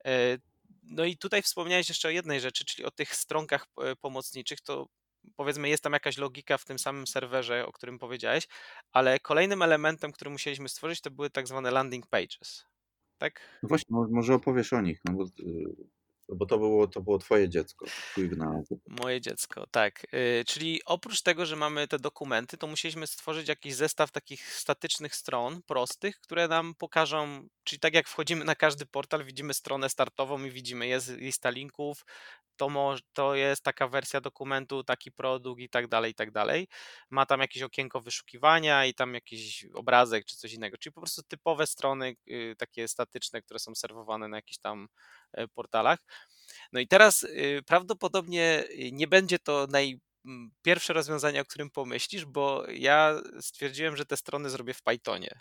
E, 0.05 0.37
no 0.83 1.05
i 1.05 1.17
tutaj 1.17 1.41
wspomniałeś 1.41 1.89
jeszcze 1.89 2.07
o 2.07 2.11
jednej 2.11 2.39
rzeczy, 2.41 2.65
czyli 2.65 2.85
o 2.85 2.91
tych 2.91 3.15
stronkach 3.15 3.65
e, 3.77 3.95
pomocniczych, 3.95 4.61
to 4.61 4.87
powiedzmy 5.36 5.69
jest 5.69 5.84
tam 5.84 5.93
jakaś 5.93 6.17
logika 6.17 6.58
w 6.58 6.65
tym 6.65 6.79
samym 6.79 7.08
serwerze, 7.08 7.65
o 7.65 7.71
którym 7.71 7.99
powiedziałeś, 7.99 8.47
ale 8.91 9.19
kolejnym 9.19 9.62
elementem, 9.62 10.12
który 10.12 10.32
musieliśmy 10.32 10.69
stworzyć, 10.69 11.01
to 11.01 11.12
były 11.12 11.29
tak 11.29 11.47
zwane 11.47 11.71
landing 11.71 12.08
pages. 12.08 12.65
Tak? 13.17 13.60
No 13.63 13.69
właśnie, 13.69 13.97
może 14.12 14.34
opowiesz 14.34 14.73
o 14.73 14.82
nich, 14.82 15.01
no 15.05 15.13
bo, 15.13 15.23
y, 15.23 15.89
bo 16.35 16.45
to, 16.45 16.57
było, 16.57 16.87
to 16.87 17.01
było 17.01 17.17
twoje 17.17 17.49
dziecko, 17.49 17.85
twój 17.85 18.29
Moje 18.87 19.21
dziecko, 19.21 19.67
tak. 19.71 20.13
Y, 20.13 20.43
czyli 20.47 20.81
oprócz 20.85 21.21
tego, 21.21 21.45
że 21.45 21.55
mamy 21.55 21.87
te 21.87 21.99
dokumenty, 21.99 22.57
to 22.57 22.67
musieliśmy 22.67 23.07
stworzyć 23.07 23.47
jakiś 23.47 23.75
zestaw 23.75 24.11
takich 24.11 24.53
statycznych 24.53 25.15
stron, 25.15 25.61
prostych, 25.61 26.19
które 26.19 26.47
nam 26.47 26.75
pokażą, 26.75 27.47
czyli 27.63 27.79
tak 27.79 27.93
jak 27.93 28.07
wchodzimy 28.07 28.45
na 28.45 28.55
każdy 28.55 28.85
portal, 28.85 29.23
widzimy 29.23 29.53
stronę 29.53 29.89
startową 29.89 30.43
i 30.43 30.51
widzimy, 30.51 30.87
jest 30.87 31.09
lista 31.17 31.49
linków, 31.49 32.05
to, 32.59 32.69
mo- 32.69 32.95
to 33.13 33.35
jest 33.35 33.63
taka 33.63 33.87
wersja 33.87 34.21
dokumentu, 34.21 34.83
taki 34.83 35.11
produkt 35.11 35.61
i 35.61 35.69
tak 35.69 35.87
dalej, 35.87 36.11
i 36.11 36.15
tak 36.15 36.31
dalej. 36.31 36.67
Ma 37.09 37.25
tam 37.25 37.39
jakieś 37.41 37.63
okienko 37.63 38.01
wyszukiwania 38.01 38.85
i 38.85 38.93
tam 38.93 39.13
jakiś 39.13 39.65
obrazek 39.73 40.25
czy 40.25 40.37
coś 40.37 40.53
innego, 40.53 40.77
czyli 40.77 40.93
po 40.93 41.01
prostu 41.01 41.23
typowe 41.23 41.67
strony 41.67 42.15
y, 42.27 42.55
takie 42.57 42.87
statyczne, 42.87 43.41
które 43.41 43.59
są 43.59 43.75
serwowane 43.75 44.27
na 44.27 44.37
jakichś 44.37 44.57
tam 44.57 44.87
e, 45.33 45.47
portalach. 45.47 45.99
No 46.71 46.79
i 46.79 46.88
teraz 46.88 47.23
y, 47.23 47.62
prawdopodobnie 47.65 48.63
y, 48.69 48.91
nie 48.91 49.08
będzie 49.08 49.39
to 49.39 49.67
naj, 49.69 49.99
mm, 50.25 50.51
pierwsze 50.62 50.93
rozwiązanie, 50.93 51.41
o 51.41 51.45
którym 51.45 51.69
pomyślisz, 51.69 52.25
bo 52.25 52.63
ja 52.69 53.21
stwierdziłem, 53.41 53.97
że 53.97 54.05
te 54.05 54.17
strony 54.17 54.49
zrobię 54.49 54.73
w 54.73 54.82
Pythonie. 54.82 55.39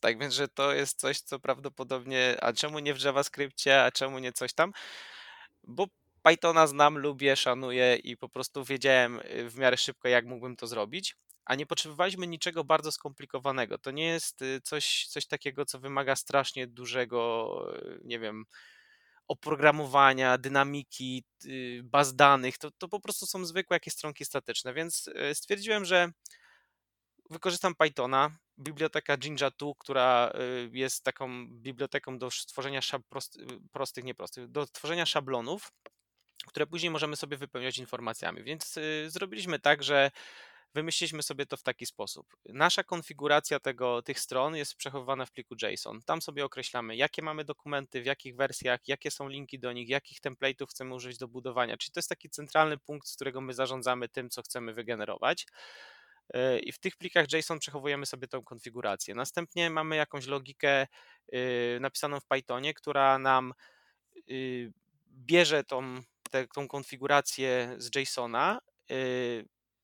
Tak 0.00 0.18
więc, 0.20 0.34
że 0.34 0.48
to 0.48 0.72
jest 0.74 1.00
coś, 1.00 1.20
co 1.20 1.38
prawdopodobnie, 1.40 2.36
a 2.40 2.52
czemu 2.52 2.78
nie 2.78 2.94
w 2.94 3.02
JavaScriptie, 3.04 3.82
a 3.82 3.90
czemu 3.90 4.18
nie 4.18 4.32
coś 4.32 4.52
tam? 4.52 4.72
Bo 5.64 5.86
Pythona 6.22 6.66
znam, 6.66 6.98
lubię, 6.98 7.36
szanuję 7.36 7.96
i 7.96 8.16
po 8.16 8.28
prostu 8.28 8.64
wiedziałem 8.64 9.20
y, 9.20 9.50
w 9.50 9.58
miarę 9.58 9.76
szybko, 9.76 10.08
jak 10.08 10.26
mógłbym 10.26 10.56
to 10.56 10.66
zrobić, 10.66 11.16
a 11.44 11.54
nie 11.54 11.66
potrzebowaliśmy 11.66 12.26
niczego 12.26 12.64
bardzo 12.64 12.92
skomplikowanego. 12.92 13.78
To 13.78 13.90
nie 13.90 14.06
jest 14.06 14.40
coś, 14.64 15.06
coś 15.06 15.26
takiego, 15.26 15.64
co 15.64 15.78
wymaga 15.80 16.16
strasznie 16.16 16.66
dużego, 16.66 17.50
nie 18.04 18.18
wiem, 18.18 18.44
oprogramowania, 19.30 20.38
dynamiki, 20.38 21.24
baz 21.82 22.14
danych. 22.14 22.58
To, 22.58 22.70
to 22.70 22.88
po 22.88 23.00
prostu 23.00 23.26
są 23.26 23.44
zwykłe 23.44 23.74
jakieś 23.74 23.94
stronki 23.94 24.24
statyczne, 24.24 24.74
więc 24.74 25.10
stwierdziłem, 25.34 25.84
że 25.84 26.12
wykorzystam 27.30 27.74
Pythona, 27.74 28.30
biblioteka 28.58 29.16
Jinja 29.16 29.50
2, 29.50 29.72
która 29.78 30.32
jest 30.72 31.04
taką 31.04 31.48
biblioteką 31.48 32.18
do 32.18 32.30
stworzenia 32.30 32.82
szab, 32.82 33.02
prosty, 33.08 33.46
prostych, 33.72 34.04
nieprostych, 34.04 34.48
do 34.48 34.66
tworzenia 34.66 35.06
szablonów 35.06 35.72
które 36.46 36.66
później 36.66 36.90
możemy 36.90 37.16
sobie 37.16 37.36
wypełniać 37.36 37.78
informacjami. 37.78 38.42
Więc 38.42 38.76
y, 38.76 39.10
zrobiliśmy 39.10 39.58
tak, 39.58 39.82
że 39.82 40.10
wymyśliliśmy 40.74 41.22
sobie 41.22 41.46
to 41.46 41.56
w 41.56 41.62
taki 41.62 41.86
sposób. 41.86 42.36
Nasza 42.48 42.84
konfiguracja 42.84 43.60
tego, 43.60 44.02
tych 44.02 44.20
stron 44.20 44.56
jest 44.56 44.74
przechowywana 44.74 45.26
w 45.26 45.32
pliku 45.32 45.54
JSON. 45.62 46.02
Tam 46.02 46.22
sobie 46.22 46.44
określamy, 46.44 46.96
jakie 46.96 47.22
mamy 47.22 47.44
dokumenty, 47.44 48.02
w 48.02 48.06
jakich 48.06 48.36
wersjach, 48.36 48.80
jakie 48.88 49.10
są 49.10 49.28
linki 49.28 49.58
do 49.58 49.72
nich, 49.72 49.88
jakich 49.88 50.20
template'ów 50.20 50.66
chcemy 50.66 50.94
użyć 50.94 51.18
do 51.18 51.28
budowania. 51.28 51.76
Czyli 51.76 51.92
to 51.92 51.98
jest 51.98 52.08
taki 52.08 52.30
centralny 52.30 52.78
punkt, 52.78 53.08
z 53.08 53.14
którego 53.14 53.40
my 53.40 53.54
zarządzamy 53.54 54.08
tym, 54.08 54.30
co 54.30 54.42
chcemy 54.42 54.74
wygenerować. 54.74 55.46
Y, 56.36 56.58
I 56.58 56.72
w 56.72 56.78
tych 56.78 56.96
plikach 56.96 57.32
JSON 57.32 57.58
przechowujemy 57.58 58.06
sobie 58.06 58.28
tą 58.28 58.42
konfigurację. 58.42 59.14
Następnie 59.14 59.70
mamy 59.70 59.96
jakąś 59.96 60.26
logikę 60.26 60.86
y, 61.34 61.78
napisaną 61.80 62.20
w 62.20 62.26
Pythonie, 62.26 62.74
która 62.74 63.18
nam 63.18 63.54
bierze 65.08 65.64
tą 65.64 66.00
tą 66.52 66.68
konfigurację 66.68 67.74
z 67.78 67.96
JSONa. 67.96 68.60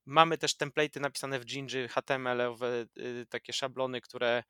Mamy 0.07 0.38
też 0.38 0.57
template'y 0.57 1.01
napisane 1.01 1.40
w 1.40 1.45
Gingy, 1.45 1.88
HTML-owe, 1.88 2.87
y, 2.99 3.27
takie 3.29 3.53
szablony, 3.53 4.01
które 4.01 4.42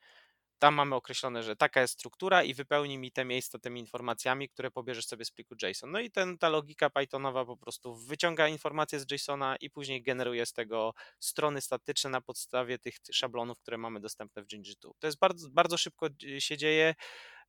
tam 0.58 0.74
mamy 0.74 0.94
określone, 0.94 1.42
że 1.42 1.56
taka 1.56 1.80
jest 1.80 1.94
struktura 1.94 2.42
i 2.42 2.54
wypełni 2.54 2.98
mi 2.98 3.12
te 3.12 3.24
miejsca 3.24 3.58
tymi 3.58 3.80
informacjami, 3.80 4.48
które 4.48 4.70
pobierzesz 4.70 5.06
sobie 5.06 5.24
z 5.24 5.30
pliku 5.30 5.54
JSON. 5.62 5.90
No 5.90 6.00
i 6.00 6.10
ten, 6.10 6.38
ta 6.38 6.48
logika 6.48 6.90
Pythonowa 6.90 7.44
po 7.44 7.56
prostu 7.56 7.96
wyciąga 7.96 8.48
informacje 8.48 9.00
z 9.00 9.10
JSONa 9.10 9.56
i 9.56 9.70
później 9.70 10.02
generuje 10.02 10.46
z 10.46 10.52
tego 10.52 10.94
strony 11.20 11.60
statyczne 11.60 12.10
na 12.10 12.20
podstawie 12.20 12.78
tych 12.78 12.94
szablonów, 13.12 13.58
które 13.58 13.78
mamy 13.78 14.00
dostępne 14.00 14.42
w 14.42 14.46
2. 14.46 14.62
To 14.98 15.06
jest 15.06 15.18
bardzo, 15.18 15.48
bardzo 15.50 15.78
szybko 15.78 16.08
y, 16.22 16.40
się 16.40 16.56
dzieje. 16.56 16.94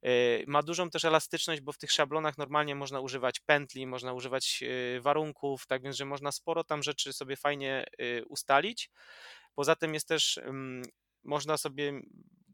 Y, 0.06 0.43
ma 0.48 0.63
dużą 0.63 0.89
też 0.89 1.06
elastyczność, 1.06 1.62
bo 1.62 1.72
w 1.72 1.78
tych 1.78 1.91
szablonach 1.91 2.38
normalnie 2.38 2.76
można 2.76 3.00
używać 3.00 3.39
pętli, 3.39 3.88
można 3.88 4.13
używać 4.13 4.60
y, 4.63 5.02
warunków, 5.02 5.67
tak 5.67 5.84
więc, 5.84 5.96
że 5.96 6.06
można 6.06 6.32
sporo 6.32 6.63
tam 6.63 6.84
rzeczy 6.84 7.13
sobie 7.13 7.36
fajnie 7.36 7.86
ustalić. 8.30 8.89
Poza 9.56 9.76
tym 9.76 9.93
jest 9.93 10.08
też, 10.08 10.39
można 11.24 11.58
sobie 11.58 12.02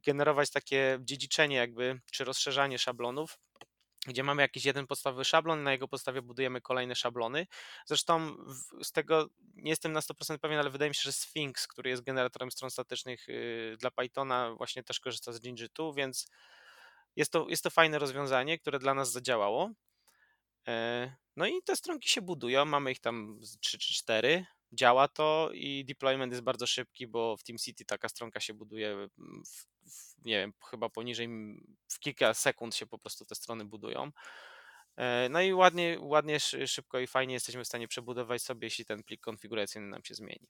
generować 0.05 0.51
takie 0.51 0.99
dziedziczenie 1.01 1.55
jakby, 1.55 2.01
czy 2.11 2.23
rozszerzanie 2.23 2.79
szablonów, 2.79 3.39
gdzie 4.07 4.23
mamy 4.23 4.41
jakiś 4.41 4.65
jeden 4.65 4.87
podstawowy 4.87 5.25
szablon, 5.25 5.63
na 5.63 5.71
jego 5.71 5.87
podstawie 5.87 6.21
budujemy 6.21 6.61
kolejne 6.61 6.95
szablony. 6.95 7.47
Zresztą 7.85 8.35
z 8.83 8.91
tego 8.91 9.29
nie 9.55 9.69
jestem 9.69 9.91
na 9.91 9.99
100% 9.99 10.37
pewien, 10.37 10.59
ale 10.59 10.69
wydaje 10.69 10.89
mi 10.89 10.95
się, 10.95 11.01
że 11.03 11.11
Sphinx, 11.11 11.67
który 11.67 11.89
jest 11.89 12.03
generatorem 12.03 12.51
stron 12.51 12.71
statycznych 12.71 13.27
dla 13.79 13.91
Pythona, 13.91 14.55
właśnie 14.55 14.83
też 14.83 14.99
korzysta 14.99 15.33
z 15.33 15.43
Jinja 15.43 15.67
2, 15.75 15.93
więc 15.93 16.27
jest 17.15 17.31
to, 17.31 17.45
jest 17.49 17.63
to 17.63 17.69
fajne 17.69 17.99
rozwiązanie, 17.99 18.59
które 18.59 18.79
dla 18.79 18.93
nas 18.93 19.11
zadziałało. 19.11 19.71
E, 20.67 21.15
no 21.35 21.47
i 21.47 21.63
te 21.65 21.75
stronki 21.75 22.09
się 22.09 22.21
budują, 22.21 22.65
mamy 22.65 22.91
ich 22.91 22.99
tam 22.99 23.39
3 23.59 23.77
czy 23.77 23.93
4. 23.93 24.45
Działa 24.71 25.07
to 25.07 25.49
i 25.53 25.85
deployment 25.85 26.33
jest 26.33 26.43
bardzo 26.43 26.67
szybki, 26.67 27.07
bo 27.07 27.37
w 27.37 27.43
TeamCity 27.43 27.85
taka 27.85 28.09
stronka 28.09 28.39
się 28.39 28.53
buduje 28.53 29.07
w, 29.17 29.72
nie 30.25 30.39
wiem, 30.39 30.53
chyba 30.69 30.89
poniżej 30.89 31.29
w 31.87 31.99
kilka 31.99 32.33
sekund 32.33 32.75
się 32.75 32.85
po 32.85 32.97
prostu 32.97 33.25
te 33.25 33.35
strony 33.35 33.65
budują. 33.65 34.11
E, 34.95 35.29
no 35.29 35.41
i 35.41 35.53
ładnie, 35.53 35.97
ładnie, 36.01 36.39
szybko 36.39 36.99
i 36.99 37.07
fajnie 37.07 37.33
jesteśmy 37.33 37.63
w 37.63 37.67
stanie 37.67 37.87
przebudować 37.87 38.41
sobie, 38.41 38.65
jeśli 38.65 38.85
ten 38.85 39.03
plik 39.03 39.21
konfiguracyjny 39.21 39.87
nam 39.87 40.03
się 40.03 40.15
zmieni. 40.15 40.47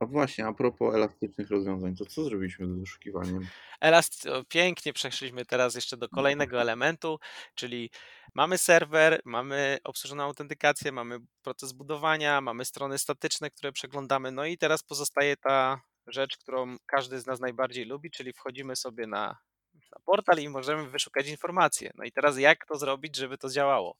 A 0.00 0.06
właśnie, 0.06 0.46
a 0.46 0.52
propos 0.52 0.94
elastycznych 0.94 1.50
rozwiązań, 1.50 1.96
to 1.96 2.06
co 2.06 2.24
zrobiliśmy 2.24 2.66
z 2.66 2.70
wyszukiwaniem? 2.70 3.46
Elast 3.80 4.28
pięknie 4.48 4.92
przeszliśmy 4.92 5.44
teraz 5.44 5.74
jeszcze 5.74 5.96
do 5.96 6.08
kolejnego 6.08 6.60
elementu, 6.62 7.18
czyli 7.54 7.90
mamy 8.34 8.58
serwer, 8.58 9.20
mamy 9.24 9.78
obsłużoną 9.84 10.24
autentykację, 10.24 10.92
mamy 10.92 11.18
proces 11.42 11.72
budowania, 11.72 12.40
mamy 12.40 12.64
strony 12.64 12.98
statyczne, 12.98 13.50
które 13.50 13.72
przeglądamy, 13.72 14.30
no 14.32 14.44
i 14.44 14.58
teraz 14.58 14.82
pozostaje 14.82 15.36
ta 15.36 15.80
rzecz, 16.12 16.38
którą 16.38 16.76
każdy 16.86 17.20
z 17.20 17.26
nas 17.26 17.40
najbardziej 17.40 17.84
lubi, 17.84 18.10
czyli 18.10 18.32
wchodzimy 18.32 18.76
sobie 18.76 19.06
na, 19.06 19.38
na 19.74 20.00
portal 20.04 20.38
i 20.38 20.48
możemy 20.48 20.90
wyszukać 20.90 21.28
informacje. 21.28 21.90
No 21.94 22.04
i 22.04 22.12
teraz 22.12 22.38
jak 22.38 22.66
to 22.66 22.78
zrobić, 22.78 23.16
żeby 23.16 23.38
to 23.38 23.48
działało? 23.48 23.96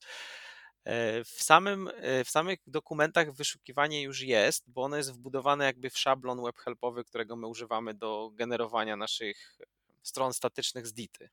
E, 0.85 1.25
w, 1.25 1.42
samym, 1.42 1.90
e, 1.96 2.25
w 2.25 2.31
samych 2.31 2.59
dokumentach 2.66 3.33
wyszukiwanie 3.33 4.03
już 4.03 4.20
jest, 4.20 4.70
bo 4.70 4.83
ono 4.83 4.96
jest 4.96 5.12
wbudowane 5.12 5.64
jakby 5.64 5.90
w 5.90 5.99
szablon 5.99 6.42
webhelpowy, 6.42 7.05
którego 7.05 7.37
my 7.37 7.46
używamy 7.46 7.94
do 7.94 8.31
generowania 8.35 8.96
naszych 8.96 9.59
stron 10.03 10.33
statycznych 10.33 10.87
z 10.87 10.92
DITy. 10.92 11.31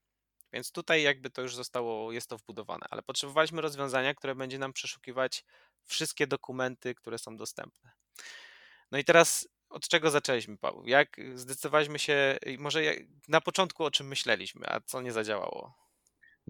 Więc 0.54 0.72
tutaj 0.72 1.04
jakby 1.04 1.30
to 1.30 1.42
już 1.42 1.56
zostało, 1.56 2.12
jest 2.12 2.30
to 2.30 2.38
wbudowane, 2.38 2.86
ale 2.90 3.02
potrzebowaliśmy 3.04 3.62
rozwiązania, 3.62 4.14
które 4.14 4.36
będzie 4.36 4.60
nam 4.60 4.74
przeszukiwać 4.74 5.44
wszystkie 5.86 6.28
dokumenty, 6.28 6.96
które 6.96 7.18
są 7.18 7.38
dostępne. 7.38 7.92
No 8.92 8.98
i 8.98 9.04
teraz 9.04 9.48
od 9.70 9.88
czego 9.88 10.10
zaczęliśmy, 10.10 10.58
Paweł? 10.58 10.84
Jak 10.86 11.18
zdecydowaliśmy 11.36 12.00
się, 12.00 12.38
może 12.60 12.82
na 13.28 13.42
początku 13.42 13.84
o 13.84 13.92
czym 13.92 14.08
myśleliśmy, 14.08 14.70
a 14.70 14.80
co 14.80 15.02
nie 15.02 15.12
zadziałało? 15.12 15.88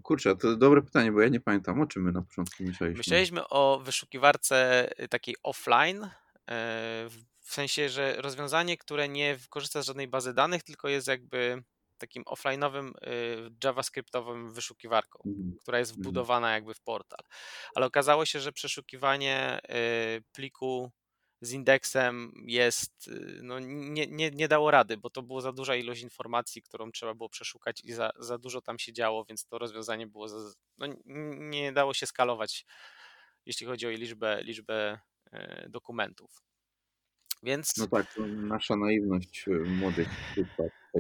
Kurczę, 0.04 0.36
to 0.36 0.56
dobre 0.56 0.82
pytanie, 0.82 1.12
bo 1.12 1.22
ja 1.22 1.30
nie 1.30 1.40
pamiętam, 1.40 1.82
o 1.82 1.88
czym 1.88 2.04
my 2.04 2.12
na 2.12 2.22
początku 2.22 2.64
myśleliśmy. 2.64 2.98
Myśleliśmy 2.98 3.48
o 3.48 3.80
wyszukiwarce 3.84 4.90
y, 5.04 5.08
takiej 5.08 5.36
offline, 5.44 6.04
y, 6.04 6.10
w 7.40 7.54
sensie, 7.54 7.90
że 7.90 8.16
rozwiązanie, 8.22 8.78
które 8.78 9.10
nie 9.10 9.38
korzysta 9.50 9.82
z 9.82 9.86
żadnej 9.86 10.08
bazy 10.08 10.34
danych, 10.34 10.64
tylko 10.64 10.90
jest 10.90 11.08
jakby 11.08 11.64
takim 11.98 12.24
offline'owym 12.24 12.90
y, 12.90 13.52
javascriptowym 13.64 14.52
wyszukiwarką, 14.52 15.20
mm. 15.26 15.58
która 15.62 15.80
jest 15.80 15.92
mhm. 15.92 16.04
wbudowana 16.04 16.54
jakby 16.54 16.74
w 16.74 16.82
portal. 16.82 17.20
Ale 17.76 17.86
okazało 17.86 18.26
się, 18.26 18.40
że 18.40 18.52
przeszukiwanie 18.52 19.60
pliku 20.32 20.92
z 21.42 21.52
indeksem 21.52 22.32
jest, 22.46 23.08
y, 23.08 23.40
no 23.44 23.60
nie, 23.60 24.08
nie, 24.08 24.32
nie 24.32 24.48
dało 24.48 24.72
rady, 24.72 24.98
bo 24.98 25.10
to 25.10 25.22
było 25.22 25.42
za 25.42 25.52
duża 25.52 25.76
ilość 25.76 26.02
informacji, 26.02 26.62
którą 26.62 26.92
trzeba 26.92 27.14
było 27.14 27.30
przeszukać 27.30 27.82
i 27.84 27.94
za, 27.94 28.12
za 28.20 28.38
dużo 28.38 28.62
tam 28.62 28.80
się 28.80 28.94
działo, 28.94 29.26
więc 29.26 29.46
to 29.46 29.58
rozwiązanie 29.58 30.08
było, 30.08 30.28
za, 30.28 30.38
no 30.78 30.88
nie 31.06 31.72
dało 31.72 31.94
się 31.94 32.06
skalować, 32.06 32.66
jeśli 33.46 33.68
chodzi 33.68 33.88
o 33.88 33.90
liczbę, 33.90 34.44
liczbę 34.44 35.00
e, 35.32 35.70
dokumentów. 35.70 36.44
Więc... 37.44 37.78
No 37.78 37.88
tak, 37.88 38.06
nasza 38.28 38.76
naiwność 38.76 39.48
y, 39.48 39.52
młodych. 39.52 40.10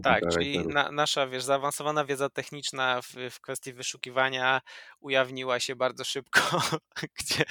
Tak, 0.03 0.23
czyli 0.33 0.67
na, 0.67 0.91
nasza 0.91 1.27
wiesz, 1.27 1.43
zaawansowana 1.43 2.05
wiedza 2.05 2.29
techniczna 2.29 3.01
w, 3.01 3.15
w 3.31 3.41
kwestii 3.41 3.73
wyszukiwania 3.73 4.61
ujawniła 4.99 5.59
się 5.59 5.75
bardzo 5.75 6.03
szybko, 6.03 6.41
gdzie 7.19 7.43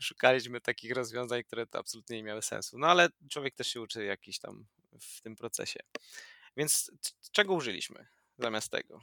szukaliśmy 0.00 0.60
takich 0.60 0.92
rozwiązań, 0.92 1.44
które 1.44 1.66
to 1.66 1.78
absolutnie 1.78 2.16
nie 2.16 2.22
miały 2.22 2.42
sensu. 2.42 2.78
No 2.78 2.86
ale 2.86 3.08
człowiek 3.30 3.54
też 3.54 3.66
się 3.66 3.80
uczy 3.80 4.04
jakiś 4.04 4.38
tam 4.38 4.66
w 5.00 5.20
tym 5.20 5.36
procesie. 5.36 5.80
Więc 6.56 6.90
czego 7.32 7.54
użyliśmy 7.54 8.06
zamiast 8.38 8.70
tego? 8.70 9.00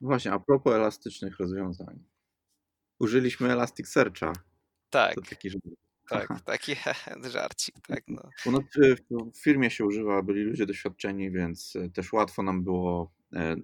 Właśnie, 0.00 0.32
a 0.32 0.38
propos 0.38 0.74
elastycznych 0.74 1.38
rozwiązań. 1.38 2.04
Użyliśmy 2.98 3.52
Elasticsearcha. 3.52 4.32
Tak. 4.90 5.14
To 5.14 5.20
taki 5.20 5.50
tak, 6.10 6.40
taki 6.44 6.72
żarcik, 7.32 7.74
tak. 7.88 8.04
No. 8.08 8.30
U 8.46 8.50
nas 8.50 8.62
w 9.34 9.42
firmie 9.42 9.70
się 9.70 9.84
używa, 9.84 10.22
byli 10.22 10.42
ludzie 10.42 10.66
doświadczeni, 10.66 11.30
więc 11.30 11.76
e, 11.76 11.90
też 11.90 12.12
łatwo 12.12 12.42
nam 12.42 12.64
było 12.64 13.12
e, 13.32 13.38
e, 13.40 13.56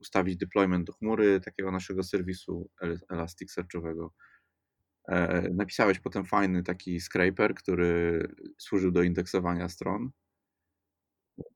ustawić 0.00 0.36
deployment 0.36 0.86
do 0.86 0.92
chmury 0.92 1.40
takiego 1.40 1.70
naszego 1.70 2.02
serwisu 2.02 2.70
Elasticsearchowego. 3.10 4.12
Napisałeś 5.54 5.98
potem 5.98 6.24
fajny 6.24 6.62
taki 6.62 7.00
scraper, 7.00 7.54
który 7.54 8.28
służył 8.58 8.90
do 8.90 9.02
indeksowania 9.02 9.68
stron. 9.68 10.10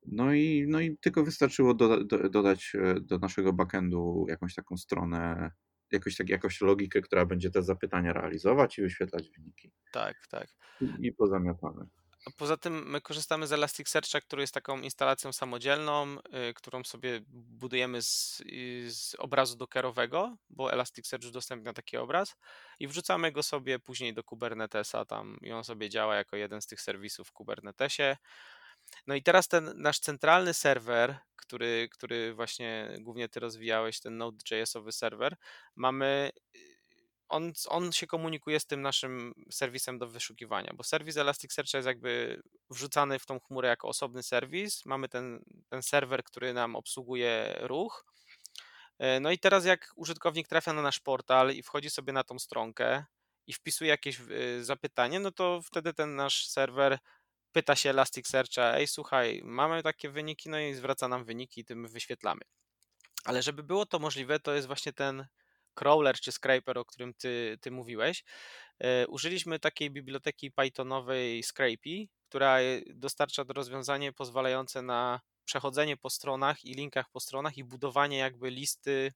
No 0.05 0.33
i, 0.33 0.65
no 0.67 0.79
i 0.79 0.97
tylko 0.97 1.23
wystarczyło 1.23 1.73
doda, 1.73 2.03
do, 2.03 2.29
dodać 2.29 2.73
do 3.01 3.17
naszego 3.17 3.53
backendu 3.53 4.25
jakąś 4.29 4.55
taką 4.55 4.77
stronę 4.77 5.51
jakoś, 5.91 6.15
tak, 6.15 6.29
jakąś 6.29 6.61
logikę, 6.61 7.01
która 7.01 7.25
będzie 7.25 7.51
te 7.51 7.63
zapytania 7.63 8.13
realizować 8.13 8.77
i 8.77 8.81
wyświetlać 8.81 9.29
wyniki. 9.37 9.71
Tak, 9.93 10.15
tak. 10.29 10.47
I, 10.81 11.07
i 11.07 11.13
pozamiatane. 11.13 11.85
Poza 12.37 12.57
tym 12.57 12.89
my 12.89 13.01
korzystamy 13.01 13.47
z 13.47 13.53
Elasticsearcha, 13.53 14.21
który 14.21 14.43
jest 14.43 14.53
taką 14.53 14.81
instalacją 14.81 15.33
samodzielną, 15.33 16.17
y, 16.49 16.53
którą 16.53 16.83
sobie 16.83 17.21
budujemy 17.27 18.01
z, 18.01 18.41
y, 18.41 18.91
z 18.91 19.15
obrazu 19.15 19.55
dockerowego, 19.55 20.37
bo 20.49 20.73
Elasticsearch 20.73 21.25
udostępnia 21.25 21.73
taki 21.73 21.97
obraz 21.97 22.35
i 22.79 22.87
wrzucamy 22.87 23.31
go 23.31 23.43
sobie 23.43 23.79
później 23.79 24.13
do 24.13 24.23
Kubernetesa 24.23 25.05
tam 25.05 25.37
i 25.41 25.51
on 25.51 25.63
sobie 25.63 25.89
działa 25.89 26.15
jako 26.15 26.35
jeden 26.35 26.61
z 26.61 26.67
tych 26.67 26.81
serwisów 26.81 27.27
w 27.27 27.31
Kubernetesie. 27.31 28.17
No 29.07 29.15
i 29.15 29.23
teraz 29.23 29.47
ten 29.47 29.73
nasz 29.75 29.99
centralny 29.99 30.53
serwer, 30.53 31.17
który, 31.35 31.89
który 31.91 32.33
właśnie 32.33 32.95
głównie 32.99 33.29
ty 33.29 33.39
rozwijałeś, 33.39 33.99
ten 33.99 34.17
Node.jsowy 34.17 34.91
serwer, 34.91 35.35
mamy 35.75 36.31
on, 37.29 37.51
on 37.67 37.91
się 37.91 38.07
komunikuje 38.07 38.59
z 38.59 38.65
tym 38.65 38.81
naszym 38.81 39.33
serwisem 39.51 39.97
do 39.97 40.07
wyszukiwania, 40.07 40.73
bo 40.75 40.83
serwis 40.83 41.17
Elasticsearcha 41.17 41.77
jest 41.77 41.87
jakby 41.87 42.41
wrzucany 42.69 43.19
w 43.19 43.25
tą 43.25 43.39
chmurę 43.39 43.69
jako 43.69 43.87
osobny 43.87 44.23
serwis. 44.23 44.85
Mamy 44.85 45.09
ten, 45.09 45.43
ten 45.69 45.81
serwer, 45.81 46.23
który 46.23 46.53
nam 46.53 46.75
obsługuje 46.75 47.57
ruch. 47.61 48.05
E, 48.99 49.19
no 49.19 49.31
i 49.31 49.39
teraz 49.39 49.65
jak 49.65 49.93
użytkownik 49.95 50.47
trafia 50.47 50.73
na 50.73 50.81
nasz 50.81 50.99
portal 50.99 51.51
i 51.51 51.63
wchodzi 51.63 51.89
sobie 51.89 52.13
na 52.13 52.23
tą 52.23 52.39
stronkę 52.39 53.05
i 53.47 53.53
wpisuje 53.53 53.89
jakieś 53.89 54.19
e, 54.19 54.63
zapytanie, 54.63 55.19
no 55.19 55.31
to 55.31 55.61
wtedy 55.61 55.93
ten 55.93 56.15
nasz 56.15 56.47
serwer 56.47 56.99
pyta 57.51 57.75
się 57.75 57.89
Elasticsearcha, 57.89 58.73
ej 58.77 58.87
słuchaj, 58.87 59.41
mamy 59.43 59.83
takie 59.83 60.09
wyniki, 60.09 60.49
no 60.49 60.59
i 60.59 60.73
zwraca 60.73 61.07
nam 61.07 61.25
wyniki 61.25 61.61
i 61.61 61.65
tym 61.65 61.87
wyświetlamy. 61.87 62.41
Ale 63.25 63.41
żeby 63.41 63.63
było 63.63 63.85
to 63.85 63.99
możliwe, 63.99 64.39
to 64.39 64.53
jest 64.53 64.67
właśnie 64.67 64.93
ten 64.93 65.25
crawler 65.79 66.19
czy 66.19 66.31
scraper, 66.31 66.77
o 66.77 66.85
którym 66.85 67.13
ty, 67.13 67.57
ty 67.61 67.71
mówiłeś, 67.71 68.23
e, 68.79 69.07
użyliśmy 69.07 69.59
takiej 69.59 69.91
biblioteki 69.91 70.51
Pythonowej 70.51 71.43
Scrapy, 71.43 72.07
która 72.29 72.57
dostarcza 72.93 73.45
do 73.45 73.53
rozwiązanie 73.53 74.13
pozwalające 74.13 74.81
na 74.81 75.21
przechodzenie 75.45 75.97
po 75.97 76.09
stronach 76.09 76.65
i 76.65 76.73
linkach 76.73 77.09
po 77.09 77.19
stronach 77.19 77.57
i 77.57 77.63
budowanie 77.63 78.17
jakby 78.17 78.49
listy, 78.49 79.13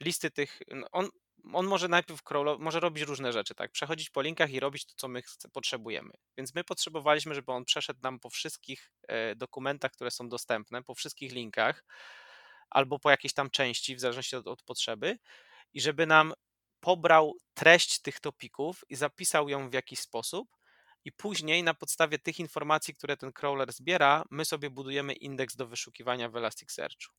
listy 0.00 0.30
tych. 0.30 0.60
No, 0.70 0.86
on, 0.92 1.08
on 1.52 1.66
może 1.66 1.88
najpierw 1.88 2.22
crawlo, 2.22 2.58
może 2.58 2.80
robić 2.80 3.04
różne 3.04 3.32
rzeczy, 3.32 3.54
tak? 3.54 3.70
Przechodzić 3.70 4.10
po 4.10 4.22
linkach 4.22 4.50
i 4.50 4.60
robić 4.60 4.86
to, 4.86 4.94
co 4.96 5.08
my 5.08 5.22
potrzebujemy. 5.52 6.10
Więc 6.36 6.54
my 6.54 6.64
potrzebowaliśmy, 6.64 7.34
żeby 7.34 7.52
on 7.52 7.64
przeszedł 7.64 8.00
nam 8.02 8.20
po 8.20 8.30
wszystkich 8.30 8.92
e, 9.08 9.36
dokumentach, 9.36 9.92
które 9.92 10.10
są 10.10 10.28
dostępne, 10.28 10.82
po 10.82 10.94
wszystkich 10.94 11.32
linkach, 11.32 11.84
albo 12.70 12.98
po 12.98 13.10
jakiejś 13.10 13.34
tam 13.34 13.50
części, 13.50 13.96
w 13.96 14.00
zależności 14.00 14.36
od, 14.36 14.46
od 14.46 14.62
potrzeby 14.62 15.18
i 15.72 15.80
żeby 15.80 16.06
nam 16.06 16.32
pobrał 16.80 17.34
treść 17.54 17.98
tych 17.98 18.20
topików 18.20 18.84
i 18.88 18.96
zapisał 18.96 19.48
ją 19.48 19.70
w 19.70 19.72
jakiś 19.72 19.98
sposób, 19.98 20.48
i 21.04 21.12
później 21.12 21.62
na 21.62 21.74
podstawie 21.74 22.18
tych 22.18 22.38
informacji, 22.38 22.94
które 22.94 23.16
ten 23.16 23.32
crawler 23.32 23.72
zbiera, 23.72 24.24
my 24.30 24.44
sobie 24.44 24.70
budujemy 24.70 25.12
indeks 25.12 25.56
do 25.56 25.66
wyszukiwania 25.66 26.28
w 26.28 26.36
Elasticsearchu. 26.36 27.12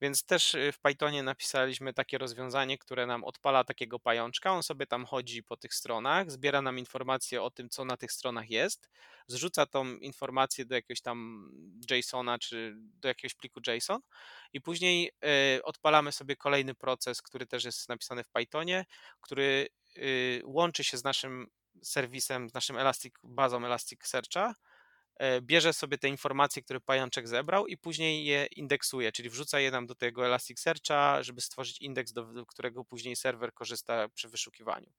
Więc 0.00 0.24
też 0.24 0.54
y, 0.54 0.72
w 0.72 0.80
Pythonie 0.80 1.22
napisaliśmy 1.22 1.92
takie 1.92 2.18
rozwiązanie, 2.18 2.78
które 2.78 3.06
nam 3.06 3.24
odpala 3.24 3.64
takiego 3.64 3.98
pajączka. 3.98 4.52
On 4.52 4.62
sobie 4.62 4.86
tam 4.86 5.04
chodzi 5.04 5.42
po 5.42 5.56
tych 5.56 5.74
stronach, 5.74 6.30
zbiera 6.30 6.62
nam 6.62 6.78
informacje 6.78 7.42
o 7.42 7.50
tym, 7.50 7.68
co 7.68 7.84
na 7.84 7.96
tych 7.96 8.12
stronach 8.12 8.50
jest, 8.50 8.90
zrzuca 9.26 9.66
tą 9.66 9.96
informację 9.96 10.64
do 10.64 10.74
jakiegoś 10.74 11.00
tam 11.00 11.48
JSONa 11.90 12.38
czy 12.38 12.74
do 12.76 13.08
jakiegoś 13.08 13.34
pliku 13.34 13.60
JSON 13.66 14.00
i 14.52 14.60
później 14.60 15.12
y, 15.56 15.62
odpalamy 15.62 16.12
sobie 16.12 16.36
kolejny 16.36 16.74
proces, 16.74 17.22
który 17.22 17.46
też 17.46 17.64
jest 17.64 17.88
napisany 17.88 18.24
w 18.24 18.30
Pythonie, 18.30 18.84
który 19.20 19.68
y, 19.96 20.42
łączy 20.44 20.84
się 20.84 20.96
z 20.96 21.04
naszym 21.04 21.46
serwisem, 21.82 22.50
z 22.50 22.54
naszym 22.54 22.76
Elastic, 22.76 23.14
bazą 23.22 23.64
Elasticsearcha 23.64 24.54
bierze 25.40 25.72
sobie 25.72 25.98
te 25.98 26.08
informacje, 26.08 26.62
które 26.62 26.80
pajączek 26.80 27.28
zebrał 27.28 27.66
i 27.66 27.76
później 27.76 28.24
je 28.24 28.46
indeksuje, 28.46 29.12
czyli 29.12 29.30
wrzuca 29.30 29.60
je 29.60 29.70
nam 29.70 29.86
do 29.86 29.94
tego 29.94 30.26
Elasticsearcha, 30.26 31.22
żeby 31.22 31.40
stworzyć 31.40 31.80
indeks, 31.80 32.12
do 32.12 32.46
którego 32.46 32.84
później 32.84 33.16
serwer 33.16 33.52
korzysta 33.52 34.08
przy 34.08 34.28
wyszukiwaniu. 34.28 34.92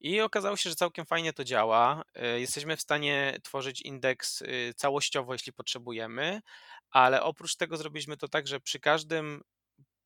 I 0.00 0.20
okazało 0.20 0.56
się, 0.56 0.70
że 0.70 0.76
całkiem 0.76 1.06
fajnie 1.06 1.32
to 1.32 1.44
działa. 1.44 2.04
E, 2.14 2.40
jesteśmy 2.40 2.76
w 2.76 2.80
stanie 2.80 3.38
tworzyć 3.42 3.80
indeks 3.80 4.42
y, 4.42 4.74
całościowo, 4.76 5.32
jeśli 5.32 5.52
potrzebujemy, 5.52 6.40
ale 6.90 7.22
oprócz 7.22 7.56
tego 7.56 7.76
zrobiliśmy 7.76 8.16
to 8.16 8.28
tak, 8.28 8.46
że 8.46 8.60
przy 8.60 8.80
każdym 8.80 9.42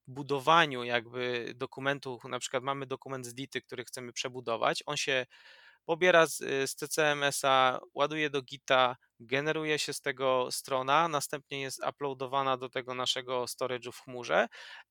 budowaniu 0.07 0.85
jakby 0.85 1.53
dokumentu, 1.57 2.20
na 2.28 2.39
przykład 2.39 2.62
mamy 2.62 2.87
dokument 2.87 3.26
z 3.26 3.35
Dity, 3.35 3.61
który 3.61 3.85
chcemy 3.85 4.12
przebudować, 4.12 4.83
on 4.87 4.97
się 4.97 5.26
pobiera 5.87 6.26
z, 6.26 6.41
y, 6.41 6.66
z 6.66 6.74
TCMS-a, 6.76 7.81
ładuje 7.95 8.31
do 8.31 8.43
Gita, 8.43 8.97
generuje 9.20 9.78
się 9.78 9.93
z 9.93 10.01
tego 10.01 10.49
strona, 10.51 11.09
następnie 11.09 11.61
jest 11.61 11.81
uploadowana 11.89 12.57
do 12.57 12.68
tego 12.68 12.95
naszego 12.95 13.45
storage'u 13.45 13.93
w 13.93 14.01
chmurze 14.01 14.47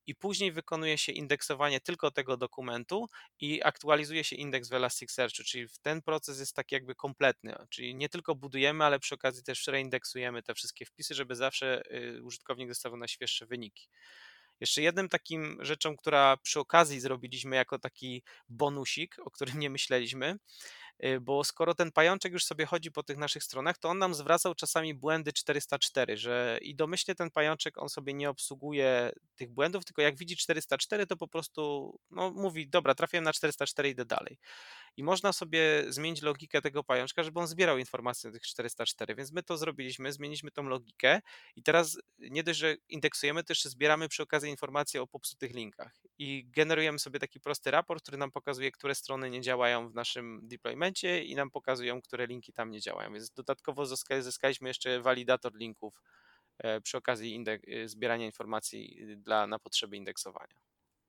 i 0.07 0.15
później 0.15 0.51
wykonuje 0.51 0.97
się 0.97 1.11
indeksowanie 1.11 1.79
tylko 1.81 2.11
tego 2.11 2.37
dokumentu 2.37 3.07
i 3.39 3.63
aktualizuje 3.63 4.23
się 4.23 4.35
indeks 4.35 4.69
w 4.69 4.73
Elasticsearchu, 4.73 5.43
czyli 5.43 5.67
ten 5.81 6.01
proces 6.01 6.39
jest 6.39 6.55
tak 6.55 6.71
jakby 6.71 6.95
kompletny, 6.95 7.55
czyli 7.69 7.95
nie 7.95 8.09
tylko 8.09 8.35
budujemy, 8.35 8.85
ale 8.85 8.99
przy 8.99 9.15
okazji 9.15 9.43
też 9.43 9.67
reindeksujemy 9.67 10.43
te 10.43 10.53
wszystkie 10.55 10.85
wpisy, 10.85 11.15
żeby 11.15 11.35
zawsze 11.35 11.81
y, 12.17 12.23
użytkownik 12.23 12.67
dostawał 12.67 12.97
na 12.99 13.07
świeższe 13.07 13.45
wyniki. 13.45 13.87
Jeszcze 14.59 14.81
jednym 14.81 15.09
takim 15.09 15.57
rzeczą, 15.61 15.97
która 15.97 16.37
przy 16.37 16.59
okazji 16.59 16.99
zrobiliśmy 16.99 17.55
jako 17.55 17.79
taki 17.79 18.23
bonusik, 18.49 19.15
o 19.19 19.31
którym 19.31 19.59
nie 19.59 19.69
myśleliśmy, 19.69 20.39
bo 21.21 21.43
skoro 21.43 21.75
ten 21.75 21.91
pajączek 21.91 22.33
już 22.33 22.45
sobie 22.45 22.65
chodzi 22.65 22.91
po 22.91 23.03
tych 23.03 23.17
naszych 23.17 23.43
stronach, 23.43 23.77
to 23.77 23.89
on 23.89 23.97
nam 23.97 24.13
zwracał 24.13 24.55
czasami 24.55 24.93
błędy 24.93 25.33
404, 25.33 26.17
że 26.17 26.59
i 26.61 26.75
domyślnie 26.75 27.15
ten 27.15 27.31
pajączek 27.31 27.77
on 27.77 27.89
sobie 27.89 28.13
nie 28.13 28.29
obsługuje 28.29 29.11
tych 29.35 29.49
błędów, 29.49 29.85
tylko 29.85 30.01
jak 30.01 30.17
widzi 30.17 30.37
404, 30.37 31.07
to 31.07 31.17
po 31.17 31.27
prostu 31.27 31.93
no, 32.11 32.31
mówi, 32.31 32.69
dobra, 32.69 32.95
trafiłem 32.95 33.23
na 33.23 33.33
404, 33.33 33.89
idę 33.89 34.05
dalej 34.05 34.37
i 34.97 35.03
można 35.03 35.33
sobie 35.33 35.83
zmienić 35.87 36.21
logikę 36.21 36.61
tego 36.61 36.83
pajączka, 36.83 37.23
żeby 37.23 37.39
on 37.39 37.47
zbierał 37.47 37.77
informacje 37.77 38.29
na 38.29 38.33
tych 38.33 38.43
404, 38.43 39.15
więc 39.15 39.31
my 39.31 39.43
to 39.43 39.57
zrobiliśmy, 39.57 40.13
zmieniliśmy 40.13 40.51
tą 40.51 40.63
logikę 40.63 41.21
i 41.55 41.63
teraz 41.63 41.97
nie 42.19 42.43
dość, 42.43 42.59
że 42.59 42.75
indeksujemy, 42.89 43.43
jeszcze 43.49 43.69
zbieramy 43.69 44.09
przy 44.09 44.23
okazji 44.23 44.49
informacje 44.49 45.01
o 45.01 45.07
popsutych 45.07 45.53
linkach 45.53 46.01
i 46.17 46.45
generujemy 46.49 46.99
sobie 46.99 47.19
taki 47.19 47.39
prosty 47.39 47.71
raport, 47.71 48.03
który 48.03 48.17
nam 48.17 48.31
pokazuje, 48.31 48.71
które 48.71 48.95
strony 48.95 49.29
nie 49.29 49.41
działają 49.41 49.89
w 49.89 49.93
naszym 49.93 50.41
deploymencie 50.89 51.23
i 51.23 51.35
nam 51.35 51.51
pokazują, 51.51 52.01
które 52.01 52.27
linki 52.27 52.53
tam 52.53 52.71
nie 52.71 52.81
działają, 52.81 53.13
więc 53.13 53.31
dodatkowo 53.31 53.85
zyskaliśmy 54.21 54.67
jeszcze 54.69 55.01
walidator 55.01 55.55
linków 55.55 56.01
e, 56.57 56.81
przy 56.81 56.97
okazji 56.97 57.45
zbierania 57.85 58.25
informacji 58.25 59.07
dla, 59.17 59.47
na 59.47 59.59
potrzeby 59.59 59.97
indeksowania. 59.97 60.55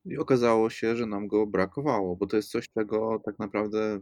I 0.05 0.19
okazało 0.19 0.71
się, 0.71 0.97
że 0.97 1.07
nam 1.07 1.29
go 1.29 1.47
brakowało, 1.47 2.17
bo 2.17 2.27
to 2.27 2.37
jest 2.37 2.51
coś, 2.51 2.69
czego 2.69 3.21
tak 3.25 3.39
naprawdę 3.39 4.01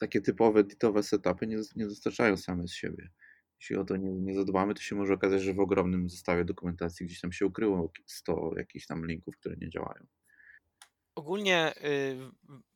takie 0.00 0.20
typowe 0.20 0.64
ditowe 0.64 1.02
setupy 1.02 1.46
nie, 1.46 1.58
nie 1.76 1.86
dostarczają 1.86 2.36
same 2.36 2.68
z 2.68 2.74
siebie. 2.74 3.10
Jeśli 3.60 3.76
o 3.76 3.84
to 3.84 3.96
nie, 3.96 4.10
nie 4.10 4.34
zadbamy, 4.34 4.74
to 4.74 4.80
się 4.80 4.96
może 4.96 5.14
okazać, 5.14 5.42
że 5.42 5.54
w 5.54 5.60
ogromnym 5.60 6.08
zestawie 6.08 6.44
dokumentacji 6.44 7.06
gdzieś 7.06 7.20
tam 7.20 7.32
się 7.32 7.46
ukryło 7.46 7.92
100 8.06 8.50
jakichś 8.56 8.86
tam 8.86 9.06
linków, 9.06 9.36
które 9.36 9.56
nie 9.56 9.70
działają. 9.70 10.06
Ogólnie 11.16 11.74
y, 11.84 12.18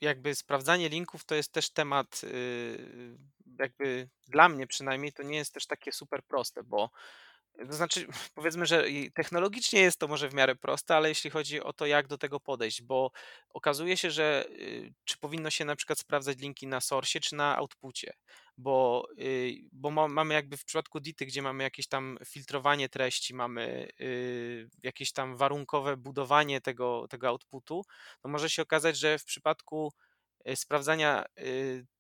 jakby 0.00 0.34
sprawdzanie 0.34 0.88
linków 0.88 1.24
to 1.24 1.34
jest 1.34 1.52
też 1.52 1.70
temat, 1.70 2.20
y, 2.24 3.18
jakby 3.58 4.08
dla 4.28 4.48
mnie 4.48 4.66
przynajmniej 4.66 5.12
to 5.12 5.22
nie 5.22 5.36
jest 5.36 5.54
też 5.54 5.66
takie 5.66 5.92
super 5.92 6.22
proste, 6.22 6.62
bo 6.62 6.90
to 7.66 7.72
znaczy, 7.72 8.06
powiedzmy, 8.34 8.66
że 8.66 8.84
technologicznie 9.14 9.80
jest 9.80 9.98
to 9.98 10.08
może 10.08 10.28
w 10.28 10.34
miarę 10.34 10.56
proste, 10.56 10.96
ale 10.96 11.08
jeśli 11.08 11.30
chodzi 11.30 11.60
o 11.60 11.72
to, 11.72 11.86
jak 11.86 12.06
do 12.08 12.18
tego 12.18 12.40
podejść, 12.40 12.82
bo 12.82 13.10
okazuje 13.54 13.96
się, 13.96 14.10
że 14.10 14.44
y, 14.48 14.92
czy 15.04 15.18
powinno 15.18 15.50
się 15.50 15.64
na 15.64 15.76
przykład 15.76 15.98
sprawdzać 15.98 16.38
linki 16.38 16.66
na 16.66 16.80
source 16.80 17.20
czy 17.20 17.34
na 17.36 17.56
outpucie, 17.56 18.12
bo, 18.58 19.06
y, 19.18 19.54
bo 19.72 19.90
mamy 19.90 20.34
jakby 20.34 20.56
w 20.56 20.64
przypadku 20.64 21.00
Dity, 21.00 21.26
gdzie 21.26 21.42
mamy 21.42 21.64
jakieś 21.64 21.88
tam 21.88 22.18
filtrowanie 22.26 22.88
treści, 22.88 23.34
mamy 23.34 23.88
y, 24.00 24.68
jakieś 24.82 25.12
tam 25.12 25.36
warunkowe 25.36 25.96
budowanie 25.96 26.60
tego, 26.60 27.06
tego 27.10 27.28
outputu, 27.28 27.84
to 28.20 28.28
może 28.28 28.50
się 28.50 28.62
okazać, 28.62 28.98
że 28.98 29.18
w 29.18 29.24
przypadku 29.24 29.92
sprawdzania 30.54 31.24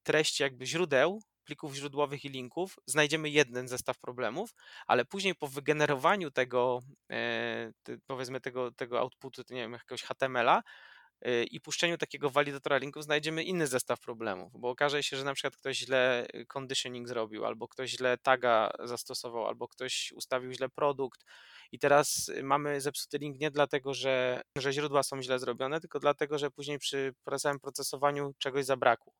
treści 0.02 0.42
jakby 0.42 0.66
źródeł, 0.66 1.22
plików 1.50 1.74
źródłowych 1.74 2.24
i 2.24 2.28
linków, 2.28 2.78
znajdziemy 2.86 3.30
jeden 3.30 3.68
zestaw 3.68 3.98
problemów, 3.98 4.54
ale 4.86 5.04
później 5.04 5.34
po 5.34 5.48
wygenerowaniu 5.48 6.30
tego, 6.30 6.80
e, 7.10 7.72
powiedzmy 8.06 8.40
tego, 8.40 8.72
tego 8.72 9.00
outputu, 9.00 9.42
nie 9.50 9.60
wiem, 9.60 9.72
jakiegoś 9.72 10.02
HTML-a, 10.02 10.62
y, 11.26 11.44
i 11.44 11.60
puszczeniu 11.60 11.98
takiego 11.98 12.30
walidatora 12.30 12.78
linków 12.78 13.04
znajdziemy 13.04 13.42
inny 13.42 13.66
zestaw 13.66 14.00
problemów, 14.00 14.52
bo 14.54 14.70
okaże 14.70 15.02
się, 15.02 15.16
że 15.16 15.24
na 15.24 15.34
przykład 15.34 15.56
ktoś 15.56 15.76
źle 15.76 16.26
y, 16.34 16.46
conditioning 16.46 17.08
zrobił, 17.08 17.46
albo 17.46 17.68
ktoś 17.68 17.90
źle 17.90 18.18
taga 18.18 18.70
zastosował, 18.84 19.46
albo 19.46 19.68
ktoś 19.68 20.12
ustawił 20.16 20.52
źle 20.52 20.68
produkt 20.68 21.24
i 21.72 21.78
teraz 21.78 22.30
mamy 22.42 22.80
zepsuty 22.80 23.18
link 23.18 23.40
nie 23.40 23.50
dlatego, 23.50 23.94
że, 23.94 24.42
że 24.56 24.72
źródła 24.72 25.02
są 25.02 25.22
źle 25.22 25.38
zrobione, 25.38 25.80
tylko 25.80 25.98
dlatego, 25.98 26.38
że 26.38 26.50
później 26.50 26.78
przy 26.78 27.14
całym 27.38 27.60
procesowaniu 27.60 28.34
czegoś 28.38 28.64
zabrakło. 28.64 29.12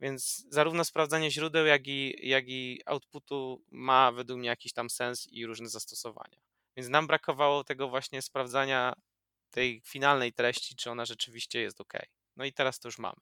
Więc 0.00 0.46
zarówno 0.50 0.84
sprawdzanie 0.84 1.30
źródeł, 1.30 1.66
jak 1.66 1.86
i, 1.86 2.28
jak 2.28 2.44
i 2.48 2.80
outputu 2.86 3.64
ma 3.70 4.12
według 4.12 4.38
mnie 4.38 4.48
jakiś 4.48 4.72
tam 4.72 4.90
sens 4.90 5.26
i 5.28 5.46
różne 5.46 5.68
zastosowania. 5.68 6.38
Więc 6.76 6.88
nam 6.88 7.06
brakowało 7.06 7.64
tego 7.64 7.88
właśnie 7.88 8.22
sprawdzania 8.22 8.92
tej 9.50 9.82
finalnej 9.84 10.32
treści, 10.32 10.76
czy 10.76 10.90
ona 10.90 11.04
rzeczywiście 11.04 11.60
jest 11.60 11.80
ok. 11.80 11.92
No 12.36 12.44
i 12.44 12.52
teraz 12.52 12.78
to 12.78 12.88
już 12.88 12.98
mamy. 12.98 13.16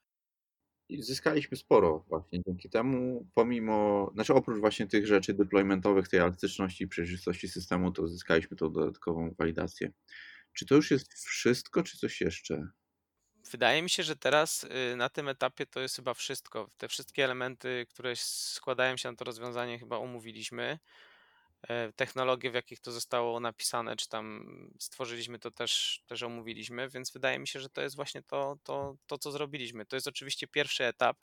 I 0.89 1.03
zyskaliśmy 1.03 1.57
sporo 1.57 2.05
właśnie 2.09 2.43
dzięki 2.47 2.71
temu, 2.71 3.29
pomimo, 3.35 4.11
znaczy 4.15 4.35
oprócz 4.35 4.59
właśnie 4.61 4.87
tych 4.87 5.07
rzeczy 5.07 5.35
deploymentowych, 5.35 6.09
tej 6.09 6.21
elastyczności 6.21 6.85
i 6.85 6.89
przejrzystości 6.89 7.49
systemu, 7.49 7.93
to 7.93 8.09
zyskaliśmy 8.09 8.57
tą 8.57 8.73
dodatkową 8.73 9.35
walidację. 9.39 9.93
Czy 10.53 10.67
to 10.67 10.75
już 10.75 10.91
jest 10.91 11.15
wszystko, 11.15 11.83
czy 11.83 11.99
coś 11.99 12.21
jeszcze? 12.21 12.69
Wydaje 13.51 13.83
mi 13.83 13.91
się, 13.91 14.03
że 14.03 14.17
teraz 14.17 14.65
y, 14.65 14.97
na 14.97 15.09
tym 15.09 15.29
etapie 15.29 15.67
to 15.67 15.81
jest 15.81 15.97
chyba 15.97 16.15
wszystko. 16.15 16.71
Te 16.79 16.89
wszystkie 16.89 17.25
elementy, 17.25 17.87
które 17.91 18.17
składają 18.17 18.97
się 18.97 19.11
na 19.11 19.17
to 19.17 19.25
rozwiązanie, 19.25 19.79
chyba 19.79 19.99
omówiliśmy. 19.99 20.79
E, 21.69 21.93
technologie, 21.93 22.51
w 22.51 22.55
jakich 22.55 22.81
to 22.81 22.93
zostało 22.93 23.41
napisane, 23.41 23.97
czy 23.97 24.09
tam 24.09 24.47
stworzyliśmy, 24.79 25.39
to 25.39 25.51
też, 25.51 26.03
też 26.07 26.23
omówiliśmy, 26.23 26.89
więc 26.89 27.11
wydaje 27.13 27.39
mi 27.39 27.49
się, 27.49 27.61
że 27.61 27.69
to 27.69 27.83
jest 27.83 27.97
właśnie 27.97 28.23
to, 28.23 28.57
to, 28.65 28.97
to, 29.07 29.19
co 29.19 29.33
zrobiliśmy. 29.33 29.87
To 29.87 29.97
jest 29.97 30.09
oczywiście 30.09 30.47
pierwszy 30.47 30.85
etap, 30.85 31.17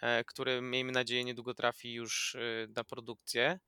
e, 0.00 0.24
który 0.24 0.60
miejmy 0.60 0.92
nadzieję 0.92 1.24
niedługo 1.24 1.54
trafi 1.54 1.92
już 1.92 2.34
y, 2.34 2.68
na 2.76 2.84
produkcję 2.84 3.58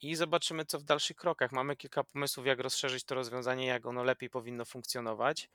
i 0.00 0.14
zobaczymy, 0.14 0.64
co 0.64 0.78
w 0.78 0.84
dalszych 0.84 1.16
krokach. 1.16 1.52
Mamy 1.52 1.76
kilka 1.76 2.04
pomysłów, 2.04 2.46
jak 2.46 2.60
rozszerzyć 2.60 3.04
to 3.04 3.14
rozwiązanie, 3.14 3.66
jak 3.66 3.86
ono 3.86 4.04
lepiej 4.04 4.30
powinno 4.30 4.64
funkcjonować, 4.64 5.48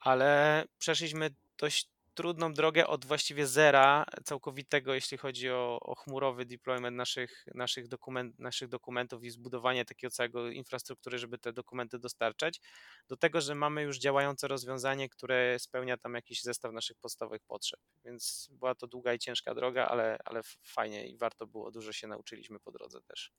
ale 0.00 0.64
przeszliśmy 0.78 1.30
dość 1.58 1.90
trudną 2.14 2.52
drogę 2.52 2.86
od 2.86 3.04
właściwie 3.04 3.46
zera 3.46 4.04
całkowitego, 4.24 4.94
jeśli 4.94 5.18
chodzi 5.18 5.50
o, 5.50 5.80
o 5.80 5.94
chmurowy 5.94 6.44
deployment 6.46 6.96
naszych, 6.96 7.44
naszych, 7.54 7.88
dokument, 7.88 8.38
naszych 8.38 8.68
dokumentów 8.68 9.24
i 9.24 9.30
zbudowanie 9.30 9.84
takiego 9.84 10.10
całego 10.10 10.50
infrastruktury, 10.50 11.18
żeby 11.18 11.38
te 11.38 11.52
dokumenty 11.52 11.98
dostarczać, 11.98 12.60
do 13.08 13.16
tego, 13.16 13.40
że 13.40 13.54
mamy 13.54 13.82
już 13.82 13.98
działające 13.98 14.48
rozwiązanie, 14.48 15.08
które 15.08 15.58
spełnia 15.58 15.96
tam 15.96 16.14
jakiś 16.14 16.42
zestaw 16.42 16.72
naszych 16.72 16.96
podstawowych 16.96 17.42
potrzeb. 17.42 17.80
Więc 18.04 18.48
była 18.50 18.74
to 18.74 18.86
długa 18.86 19.14
i 19.14 19.18
ciężka 19.18 19.54
droga, 19.54 19.86
ale, 19.86 20.18
ale 20.24 20.40
fajnie 20.62 21.08
i 21.08 21.16
warto 21.16 21.46
było, 21.46 21.70
dużo 21.70 21.92
się 21.92 22.06
nauczyliśmy 22.06 22.60
po 22.60 22.72
drodze 22.72 23.00
też. 23.00 23.32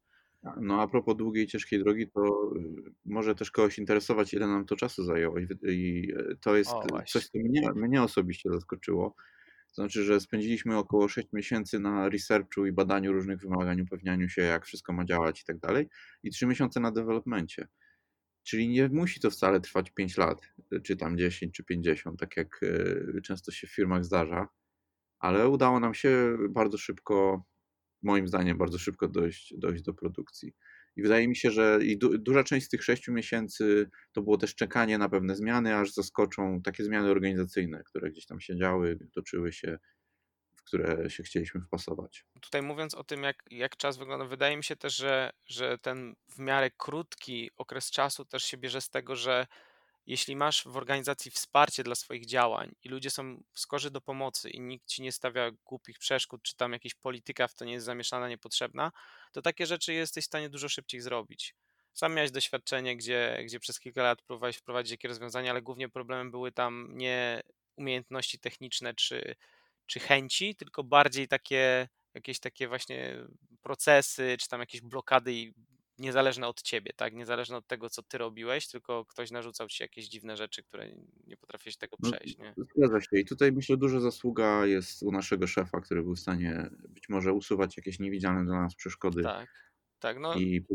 No 0.43 0.81
a 0.81 0.87
propos 0.87 1.15
długiej, 1.17 1.47
ciężkiej 1.47 1.79
drogi, 1.79 2.07
to 2.07 2.51
y, 2.55 2.91
może 3.05 3.35
też 3.35 3.51
kogoś 3.51 3.79
interesować, 3.79 4.33
ile 4.33 4.47
nam 4.47 4.65
to 4.65 4.75
czasu 4.75 5.03
zajęło. 5.03 5.39
I 5.39 5.43
y, 6.13 6.37
to 6.41 6.55
jest 6.55 6.71
O, 6.71 7.03
coś, 7.07 7.27
co 7.27 7.39
mnie, 7.39 7.71
mnie 7.75 8.03
osobiście 8.03 8.49
zaskoczyło. 8.49 9.15
To 9.67 9.81
znaczy, 9.81 10.03
że 10.03 10.19
spędziliśmy 10.19 10.77
około 10.77 11.07
6 11.07 11.27
miesięcy 11.33 11.79
na 11.79 12.09
researchu 12.09 12.65
i 12.65 12.71
badaniu 12.71 13.11
różnych 13.13 13.39
wymagań, 13.39 13.81
upewnianiu 13.81 14.29
się, 14.29 14.41
jak 14.41 14.65
wszystko 14.65 14.93
ma 14.93 15.05
działać 15.05 15.41
i 15.41 15.45
tak 15.45 15.59
dalej, 15.59 15.89
i 16.23 16.29
3 16.29 16.45
miesiące 16.45 16.79
na 16.79 16.91
developmencie. 16.91 17.67
Czyli 18.43 18.69
nie 18.69 18.89
musi 18.89 19.19
to 19.19 19.31
wcale 19.31 19.61
trwać 19.61 19.91
5 19.91 20.17
lat, 20.17 20.41
czy 20.83 20.95
tam 20.95 21.17
10, 21.17 21.55
czy 21.55 21.63
50, 21.63 22.19
tak 22.19 22.37
jak 22.37 22.63
y, 22.63 23.21
często 23.23 23.51
się 23.51 23.67
w 23.67 23.71
firmach 23.75 24.05
zdarza, 24.05 24.47
ale 25.19 25.49
udało 25.49 25.79
nam 25.79 25.93
się 25.93 26.37
bardzo 26.49 26.77
szybko 26.77 27.43
moim 28.01 28.27
zdaniem 28.27 28.57
bardzo 28.57 28.77
szybko 28.77 29.07
dojść, 29.07 29.53
dojść 29.57 29.83
do 29.83 29.93
produkcji. 29.93 30.53
I 30.95 31.01
wydaje 31.01 31.27
mi 31.27 31.35
się, 31.35 31.51
że 31.51 31.79
i 31.81 31.97
du 31.97 32.17
duża 32.17 32.43
część 32.43 32.65
z 32.65 32.69
tych 32.69 32.83
sześciu 32.83 33.13
miesięcy 33.13 33.89
to 34.11 34.21
było 34.21 34.37
też 34.37 34.55
czekanie 34.55 34.97
na 34.97 35.09
pewne 35.09 35.35
zmiany, 35.35 35.75
aż 35.75 35.93
zaskoczą 35.93 36.61
takie 36.61 36.83
zmiany 36.83 37.09
organizacyjne, 37.09 37.83
które 37.83 38.11
gdzieś 38.11 38.25
tam 38.25 38.39
się 38.39 38.57
działy, 38.57 38.97
toczyły 39.13 39.51
się, 39.51 39.77
w 40.55 40.63
które 40.63 41.09
się 41.09 41.23
chcieliśmy 41.23 41.61
wpasować. 41.61 42.25
Tutaj 42.41 42.61
mówiąc 42.61 42.95
o 42.95 43.03
tym, 43.03 43.23
jak, 43.23 43.43
jak 43.51 43.77
czas 43.77 43.97
wygląda, 43.97 44.25
wydaje 44.25 44.57
mi 44.57 44.63
się 44.63 44.75
też, 44.75 44.95
że, 44.95 45.31
że 45.45 45.77
ten 45.77 46.15
w 46.29 46.39
miarę 46.39 46.71
krótki 46.77 47.51
okres 47.57 47.91
czasu 47.91 48.25
też 48.25 48.43
się 48.43 48.57
bierze 48.57 48.81
z 48.81 48.89
tego, 48.89 49.15
że 49.15 49.47
jeśli 50.05 50.35
masz 50.35 50.63
w 50.63 50.77
organizacji 50.77 51.31
wsparcie 51.31 51.83
dla 51.83 51.95
swoich 51.95 52.25
działań 52.25 52.71
i 52.83 52.89
ludzie 52.89 53.09
są 53.09 53.43
skorzy 53.53 53.91
do 53.91 54.01
pomocy 54.01 54.49
i 54.49 54.59
nikt 54.59 54.87
ci 54.87 55.01
nie 55.01 55.11
stawia 55.11 55.51
głupich 55.65 55.99
przeszkód, 55.99 56.43
czy 56.43 56.55
tam 56.55 56.73
jakaś 56.73 56.93
polityka 56.93 57.47
w 57.47 57.55
to 57.55 57.65
nie 57.65 57.73
jest 57.73 57.85
zamieszana, 57.85 58.29
niepotrzebna, 58.29 58.91
to 59.31 59.41
takie 59.41 59.65
rzeczy 59.65 59.93
jesteś 59.93 60.23
w 60.23 60.27
stanie 60.27 60.49
dużo 60.49 60.69
szybciej 60.69 61.01
zrobić. 61.01 61.55
Sam 61.93 62.13
miałeś 62.13 62.31
doświadczenie, 62.31 62.97
gdzie, 62.97 63.37
gdzie 63.45 63.59
przez 63.59 63.79
kilka 63.79 64.03
lat 64.03 64.21
próbowałeś 64.21 64.57
wprowadzić 64.57 64.91
jakieś 64.91 65.09
rozwiązania, 65.09 65.51
ale 65.51 65.61
głównie 65.61 65.89
problemem 65.89 66.31
były 66.31 66.51
tam 66.51 66.87
nie 66.91 67.41
umiejętności 67.75 68.39
techniczne 68.39 68.93
czy, 68.93 69.35
czy 69.85 69.99
chęci, 69.99 70.55
tylko 70.55 70.83
bardziej 70.83 71.27
takie 71.27 71.87
jakieś 72.13 72.39
takie 72.39 72.67
właśnie 72.67 73.17
procesy, 73.61 74.37
czy 74.39 74.47
tam 74.47 74.59
jakieś 74.59 74.81
blokady 74.81 75.33
i 75.33 75.53
niezależne 76.01 76.47
od 76.47 76.61
ciebie, 76.61 76.91
tak? 76.95 77.13
Niezależne 77.13 77.57
od 77.57 77.67
tego, 77.67 77.89
co 77.89 78.03
ty 78.03 78.17
robiłeś, 78.17 78.67
tylko 78.67 79.05
ktoś 79.05 79.31
narzucał 79.31 79.67
ci 79.67 79.83
jakieś 79.83 80.07
dziwne 80.07 80.37
rzeczy, 80.37 80.63
które 80.63 80.91
nie 81.27 81.37
potrafiłeś 81.37 81.77
tego 81.77 81.97
No, 81.99 82.11
przejść, 82.11 82.37
nie? 82.37 82.53
Zgadza 82.75 83.01
się. 83.01 83.19
I 83.19 83.25
tutaj 83.25 83.51
myślę, 83.51 83.77
duża 83.77 83.99
zasługa 83.99 84.65
jest 84.65 85.03
u 85.03 85.11
naszego 85.11 85.47
szefa, 85.47 85.81
który 85.81 86.03
był 86.03 86.15
w 86.15 86.19
stanie 86.19 86.69
być 86.89 87.09
może 87.09 87.33
usuwać 87.33 87.77
jakieś 87.77 87.99
niewidzialne 87.99 88.45
dla 88.45 88.61
nas 88.61 88.75
przeszkody 88.75 89.23
Tak, 89.23 89.49
tak. 89.99 90.19
No, 90.19 90.35
i 90.35 90.65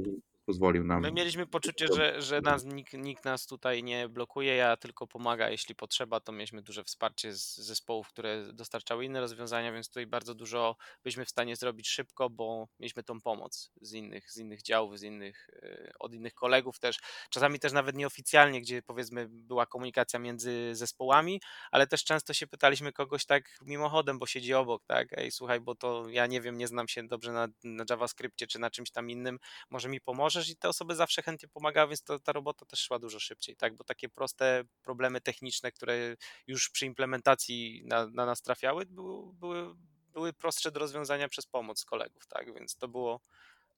pozwolił 0.47 0.85
nam. 0.85 1.03
My 1.03 1.13
mieliśmy 1.13 1.47
poczucie, 1.47 1.87
że, 1.97 2.23
że 2.23 2.41
nas, 2.41 2.65
nikt, 2.65 2.93
nikt 2.93 3.25
nas 3.25 3.47
tutaj 3.47 3.83
nie 3.83 4.09
blokuje, 4.09 4.57
ja 4.57 4.77
tylko 4.77 5.07
pomaga, 5.07 5.51
jeśli 5.51 5.75
potrzeba, 5.75 6.21
to 6.21 6.33
mieliśmy 6.33 6.63
duże 6.63 6.85
wsparcie 6.85 7.33
z 7.33 7.57
zespołów, 7.57 8.09
które 8.09 8.53
dostarczały 8.53 9.05
inne 9.05 9.21
rozwiązania, 9.21 9.73
więc 9.73 9.89
tutaj 9.89 10.07
bardzo 10.07 10.35
dużo 10.35 10.77
byliśmy 11.03 11.25
w 11.25 11.31
stanie 11.31 11.57
zrobić 11.57 11.89
szybko, 11.89 12.31
bo 12.31 12.69
mieliśmy 12.81 13.03
tą 13.03 13.21
pomoc 13.21 13.73
z 13.81 13.93
innych, 13.93 14.33
z 14.33 14.37
innych 14.37 14.63
działów, 14.63 14.99
z 14.99 15.03
innych, 15.03 15.51
e, 15.63 15.93
od 15.99 16.15
innych 16.15 16.35
kolegów 16.35 16.79
też, 16.79 16.99
czasami 17.31 17.59
też 17.59 17.73
nawet 17.73 17.97
nieoficjalnie, 17.97 18.61
gdzie 18.61 18.83
powiedzmy 18.83 19.27
była 19.29 19.67
komunikacja 19.67 20.19
między 20.19 20.75
zespołami, 20.75 21.41
ale 21.71 21.87
też 21.87 22.05
często 22.05 22.35
się 22.35 22.47
pytaliśmy 22.47 22.93
kogoś 22.93 23.27
tak 23.27 23.45
mimochodem, 23.63 24.19
bo 24.19 24.27
siedzi 24.27 24.55
obok, 24.55 24.85
tak, 24.87 25.19
ej 25.19 25.31
słuchaj, 25.31 25.61
bo 25.61 25.75
to 25.75 26.09
ja 26.09 26.27
nie 26.27 26.41
wiem, 26.41 26.59
nie 26.59 26.67
znam 26.67 26.89
się 26.89 27.09
dobrze 27.09 27.33
na, 27.33 27.49
na 27.65 27.85
JavaScriptie 27.91 28.47
czy 28.47 28.59
na 28.59 28.71
czymś 28.71 28.91
tam 28.91 29.11
innym, 29.11 29.39
może 29.71 29.89
mi 29.89 30.01
pomożesz 30.37 30.51
i 30.51 30.57
te 30.57 30.69
osoby 30.69 30.95
zawsze 30.95 31.23
chętnie 31.23 31.49
pomagały, 31.49 31.89
więc 31.89 32.03
to, 32.03 32.19
ta 32.19 32.33
robota 32.33 32.67
też 32.67 32.81
szła 32.81 32.99
dużo 32.99 33.21
szybciej, 33.21 33.57
tak? 33.57 33.77
Bo 33.77 33.85
takie 33.85 34.09
proste 34.09 34.65
problemy 34.83 35.21
techniczne, 35.21 35.73
które 35.73 36.17
już 36.47 36.71
przy 36.71 36.87
implementacji 36.87 37.83
na, 37.85 38.07
na 38.07 38.27
nas 38.27 38.43
trafiały, 38.43 38.87
były, 38.87 39.33
były, 39.35 39.75
były 40.13 40.33
prostsze 40.33 40.71
do 40.71 40.81
rozwiązania 40.81 41.29
przez 41.29 41.47
pomoc 41.47 41.85
kolegów, 41.85 42.27
tak? 42.27 42.55
Więc 42.55 42.77
to 42.77 42.89
było, 42.89 43.21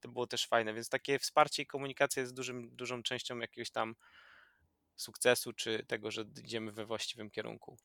to 0.00 0.08
było 0.08 0.26
też 0.26 0.46
fajne. 0.46 0.74
Więc 0.74 0.88
takie 0.88 1.18
wsparcie 1.18 1.62
i 1.62 1.66
komunikacja 1.66 2.20
jest 2.20 2.34
dużym, 2.34 2.76
dużą 2.76 3.02
częścią 3.02 3.38
jakiegoś 3.38 3.70
tam 3.70 3.94
sukcesu, 4.98 5.52
czy 5.52 5.84
tego, 5.86 6.10
że 6.10 6.24
idziemy 6.44 6.72
we 6.72 6.84
właściwym 6.86 7.30
kierunku. 7.30 7.76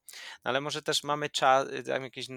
No 0.45 0.49
ale 0.49 0.61
może 0.61 0.81
też 0.81 1.03
mamy 1.03 1.29
czas, 1.29 1.67
jakieś, 1.87 2.27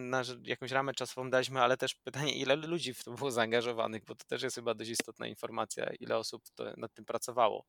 jakąś 0.42 0.70
ramę 0.70 0.92
czasową 0.92 1.30
daliśmy, 1.30 1.60
ale 1.60 1.76
też 1.76 1.94
pytanie, 1.94 2.34
ile 2.34 2.56
ludzi 2.56 2.94
w 2.94 3.04
to 3.04 3.10
było 3.10 3.30
zaangażowanych, 3.30 4.04
bo 4.04 4.14
to 4.14 4.24
też 4.24 4.42
jest 4.42 4.56
chyba 4.56 4.74
dość 4.74 4.90
istotna 4.90 5.26
informacja, 5.26 5.86
ile 6.00 6.18
osób 6.18 6.42
nad 6.76 6.94
tym 6.94 7.04
pracowało. 7.04 7.66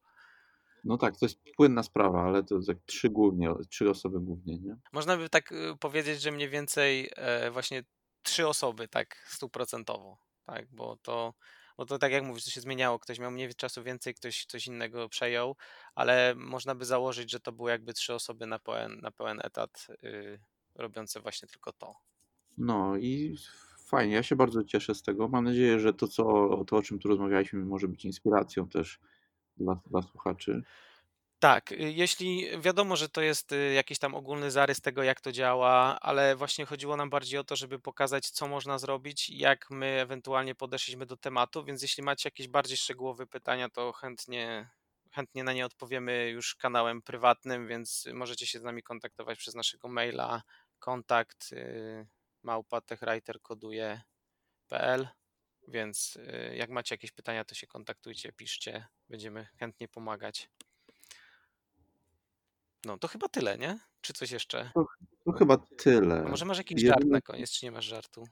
No 0.83 0.97
tak, 0.97 1.17
to 1.17 1.25
jest 1.25 1.39
płynna 1.57 1.83
sprawa, 1.83 2.23
ale 2.23 2.43
to 2.43 2.59
tak 2.67 2.77
trzy 2.85 3.09
głównie, 3.09 3.53
trzy 3.69 3.89
osoby 3.89 4.19
głównie, 4.19 4.59
nie? 4.59 4.75
Można 4.93 5.17
by 5.17 5.29
tak 5.29 5.51
y, 5.51 5.75
powiedzieć, 5.79 6.21
że 6.21 6.31
mniej 6.31 6.49
więcej 6.49 7.09
e, 7.15 7.51
właśnie 7.51 7.83
trzy 8.23 8.47
osoby 8.47 8.87
tak 8.87 9.25
stuprocentowo, 9.27 10.17
tak, 10.45 10.67
bo 10.71 10.97
to 10.97 11.33
bo 11.77 11.85
to 11.85 11.97
tak 11.97 12.11
jak 12.11 12.23
mówisz, 12.23 12.45
to 12.45 12.51
się 12.51 12.61
zmieniało. 12.61 12.99
Ktoś 12.99 13.19
miał 13.19 13.31
mniej 13.31 13.55
czasu 13.55 13.83
więcej, 13.83 14.13
ktoś 14.13 14.45
coś 14.45 14.67
innego 14.67 15.09
przejął, 15.09 15.55
ale 15.95 16.35
można 16.35 16.75
by 16.75 16.85
założyć, 16.85 17.31
że 17.31 17.39
to 17.39 17.51
były 17.51 17.71
jakby 17.71 17.93
trzy 17.93 18.13
osoby 18.13 18.45
na 18.45 18.59
pełen, 18.59 18.99
na 19.01 19.11
pełen 19.11 19.39
etat 19.43 19.87
yy, 20.01 20.39
robiące 20.75 21.21
właśnie 21.21 21.47
tylko 21.47 21.73
to. 21.73 21.95
No 22.57 22.97
i 22.97 23.37
fajnie, 23.87 24.15
ja 24.15 24.23
się 24.23 24.35
bardzo 24.35 24.63
cieszę 24.63 24.95
z 24.95 25.01
tego. 25.01 25.27
Mam 25.27 25.43
nadzieję, 25.43 25.79
że 25.79 25.93
to, 25.93 26.07
co, 26.07 26.23
to 26.67 26.77
o 26.77 26.81
czym 26.81 26.99
tu 26.99 27.07
rozmawialiśmy, 27.07 27.65
może 27.65 27.87
być 27.87 28.05
inspiracją 28.05 28.69
też 28.69 28.99
dla, 29.57 29.79
dla 29.91 30.01
słuchaczy. 30.01 30.63
Tak, 31.39 31.71
y, 31.71 31.75
jeśli 31.75 32.47
wiadomo, 32.61 32.95
że 32.95 33.09
to 33.09 33.21
jest 33.21 33.51
y, 33.51 33.73
jakiś 33.73 33.99
tam 33.99 34.15
ogólny 34.15 34.51
zarys 34.51 34.81
tego, 34.81 35.03
jak 35.03 35.21
to 35.21 35.31
działa, 35.31 35.99
ale 36.01 36.35
właśnie 36.35 36.65
chodziło 36.65 36.97
nam 36.97 37.09
bardziej 37.09 37.39
o 37.39 37.43
to, 37.43 37.55
żeby 37.55 37.79
pokazać, 37.79 38.29
co 38.29 38.47
można 38.47 38.79
zrobić, 38.79 39.29
jak 39.29 39.69
my 39.69 39.85
ewentualnie 40.01 40.55
podeszliśmy 40.55 41.05
do 41.05 41.17
tematu, 41.17 41.63
więc 41.65 41.81
jeśli 41.81 42.03
macie 42.03 42.27
jakieś 42.27 42.47
bardziej 42.47 42.77
szczegółowe 42.77 43.27
pytania, 43.27 43.69
to 43.69 43.93
chętnie, 43.93 44.69
chętnie 45.11 45.43
na 45.43 45.53
nie 45.53 45.65
odpowiemy 45.65 46.29
już 46.29 46.55
kanałem 46.55 47.01
prywatnym, 47.01 47.67
więc 47.67 48.05
możecie 48.13 48.47
się 48.47 48.59
z 48.59 48.63
nami 48.63 48.83
kontaktować 48.83 49.37
przez 49.39 49.55
naszego 49.55 49.87
maila 49.87 50.41
kontakt 50.79 51.51
y, 51.51 52.07
małpa 52.43 52.81
więc 55.67 56.15
y, 56.15 56.55
jak 56.55 56.69
macie 56.69 56.95
jakieś 56.95 57.11
pytania, 57.11 57.45
to 57.45 57.55
się 57.55 57.67
kontaktujcie, 57.67 58.31
piszcie, 58.33 58.87
będziemy 59.09 59.47
chętnie 59.59 59.87
pomagać. 59.87 60.49
No 62.85 62.97
to 62.97 63.07
chyba 63.07 63.27
tyle, 63.27 63.57
nie? 63.57 63.79
Czy 64.01 64.13
coś 64.13 64.31
jeszcze? 64.31 64.71
To 65.25 65.31
chyba 65.31 65.57
tyle. 65.57 66.23
A 66.25 66.29
może 66.29 66.45
masz 66.45 66.57
jakiś 66.57 66.81
Jedyne- 66.81 66.87
żart 66.93 67.05
na 67.05 67.21
koniec, 67.21 67.51
czy 67.51 67.65
nie 67.65 67.71
masz 67.71 67.85
żartu? 67.85 68.27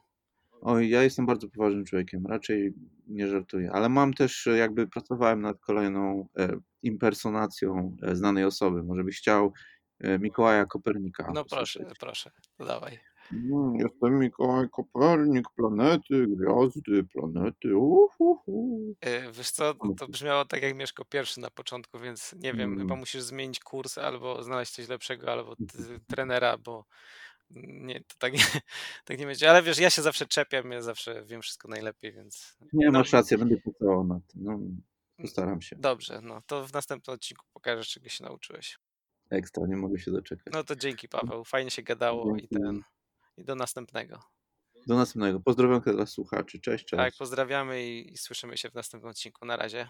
Oj, 0.61 0.89
ja 0.89 1.03
jestem 1.03 1.25
bardzo 1.25 1.49
poważnym 1.49 1.85
człowiekiem, 1.85 2.27
raczej 2.27 2.73
nie 3.07 3.27
żartuję, 3.27 3.71
ale 3.73 3.89
mam 3.89 4.13
też, 4.13 4.47
e, 4.47 4.57
jakby 4.57 4.87
pracowałem 4.87 5.41
nad 5.41 5.59
kolejną 5.59 6.27
e, 6.37 6.49
impersonacją 6.81 7.97
e, 8.01 8.15
znanej 8.15 8.43
osoby. 8.43 8.83
Może 8.83 9.03
byś 9.03 9.17
chciał 9.17 9.53
e, 9.99 10.19
Mikołaja 10.19 10.65
Kopernika 10.65 11.31
No 11.33 11.45
proszę, 11.45 11.85
proszę, 11.99 12.31
to 12.57 12.65
dawaj. 12.65 12.99
Mm, 13.34 13.76
Jestem 13.76 14.19
Mikołaj 14.19 14.69
Kopernik, 14.69 15.45
planety, 15.55 16.28
gwiazdy, 16.28 17.03
planety. 17.03 17.78
Uhuhu. 17.78 18.93
Y, 19.05 19.32
Wiesz 19.32 19.51
co, 19.51 19.73
to 19.97 20.07
brzmiało 20.07 20.45
tak 20.45 20.61
jak 20.63 20.76
Mieszko 20.76 21.05
pierwszy 21.05 21.39
na 21.39 21.49
początku, 21.49 21.99
więc 21.99 22.34
nie 22.34 22.53
wiem, 22.53 22.69
chyba 22.71 22.84
Mm. 22.93 22.99
musisz 22.99 23.21
zmienić 23.21 23.59
kurs 23.59 23.97
albo 23.97 24.43
znaleźć 24.43 24.71
coś 24.71 24.88
lepszego, 24.88 25.32
albo 25.32 25.55
t- 25.55 25.63
trenera, 26.07 26.57
bo 26.57 26.86
nie, 27.49 27.99
to 27.99 28.15
tak 28.19 28.34
nie, 28.34 28.39
tak 29.05 29.19
nie 29.19 29.26
będzie. 29.26 29.49
Ale 29.49 29.63
wiesz, 29.63 29.78
ja 29.80 29.89
się 29.89 30.01
zawsze 30.01 30.26
czepiam, 30.26 30.71
ja 30.71 30.82
zawsze 30.82 31.23
wiem 31.26 31.41
wszystko 31.41 31.67
najlepiej, 31.67 32.11
więc 32.13 32.57
Nie, 32.73 32.86
No. 32.86 32.99
masz 32.99 33.13
rację, 33.13 33.38
będę 33.38 33.57
pracował 33.57 34.03
nad 34.07 34.28
tym. 34.28 34.43
No, 34.43 34.59
postaram 35.17 35.61
się. 35.61 35.76
dobrze, 35.76 36.21
no 36.23 36.41
to 36.47 36.67
w 36.67 36.73
następnym 36.73 37.13
odcinku 37.13 37.45
pokażesz, 37.53 37.89
czego 37.89 38.09
się 38.09 38.23
nauczyłeś. 38.23 38.80
Ekstra, 39.30 39.67
nie 39.67 39.78
mogę 39.78 39.99
się 39.99 40.11
doczekać. 40.11 40.53
No 40.53 40.63
to 40.63 40.76
dzięki 40.76 41.09
Paweł, 41.09 41.43
fajnie 41.43 41.71
się 41.71 41.84
gadało 41.84 42.36
i 42.36 42.39
Dzięki. 42.39 42.55
ten, 42.55 42.82
i 43.38 43.43
do 43.43 43.55
następnego. 43.55 44.19
Do 44.88 44.95
następnego. 44.95 45.39
Pozdrowienia 45.39 45.79
dla 45.79 46.05
słuchaczy. 46.05 46.59
Cześć, 46.59 46.86
cześć. 46.86 47.03
Tak, 47.03 47.13
pozdrawiamy 47.17 47.88
i, 47.88 48.13
i 48.13 48.17
słyszymy 48.17 48.57
się 48.57 48.69
w 48.69 48.73
następnym 48.73 49.09
odcinku. 49.09 49.45
Na 49.45 49.57
razie. 49.57 49.89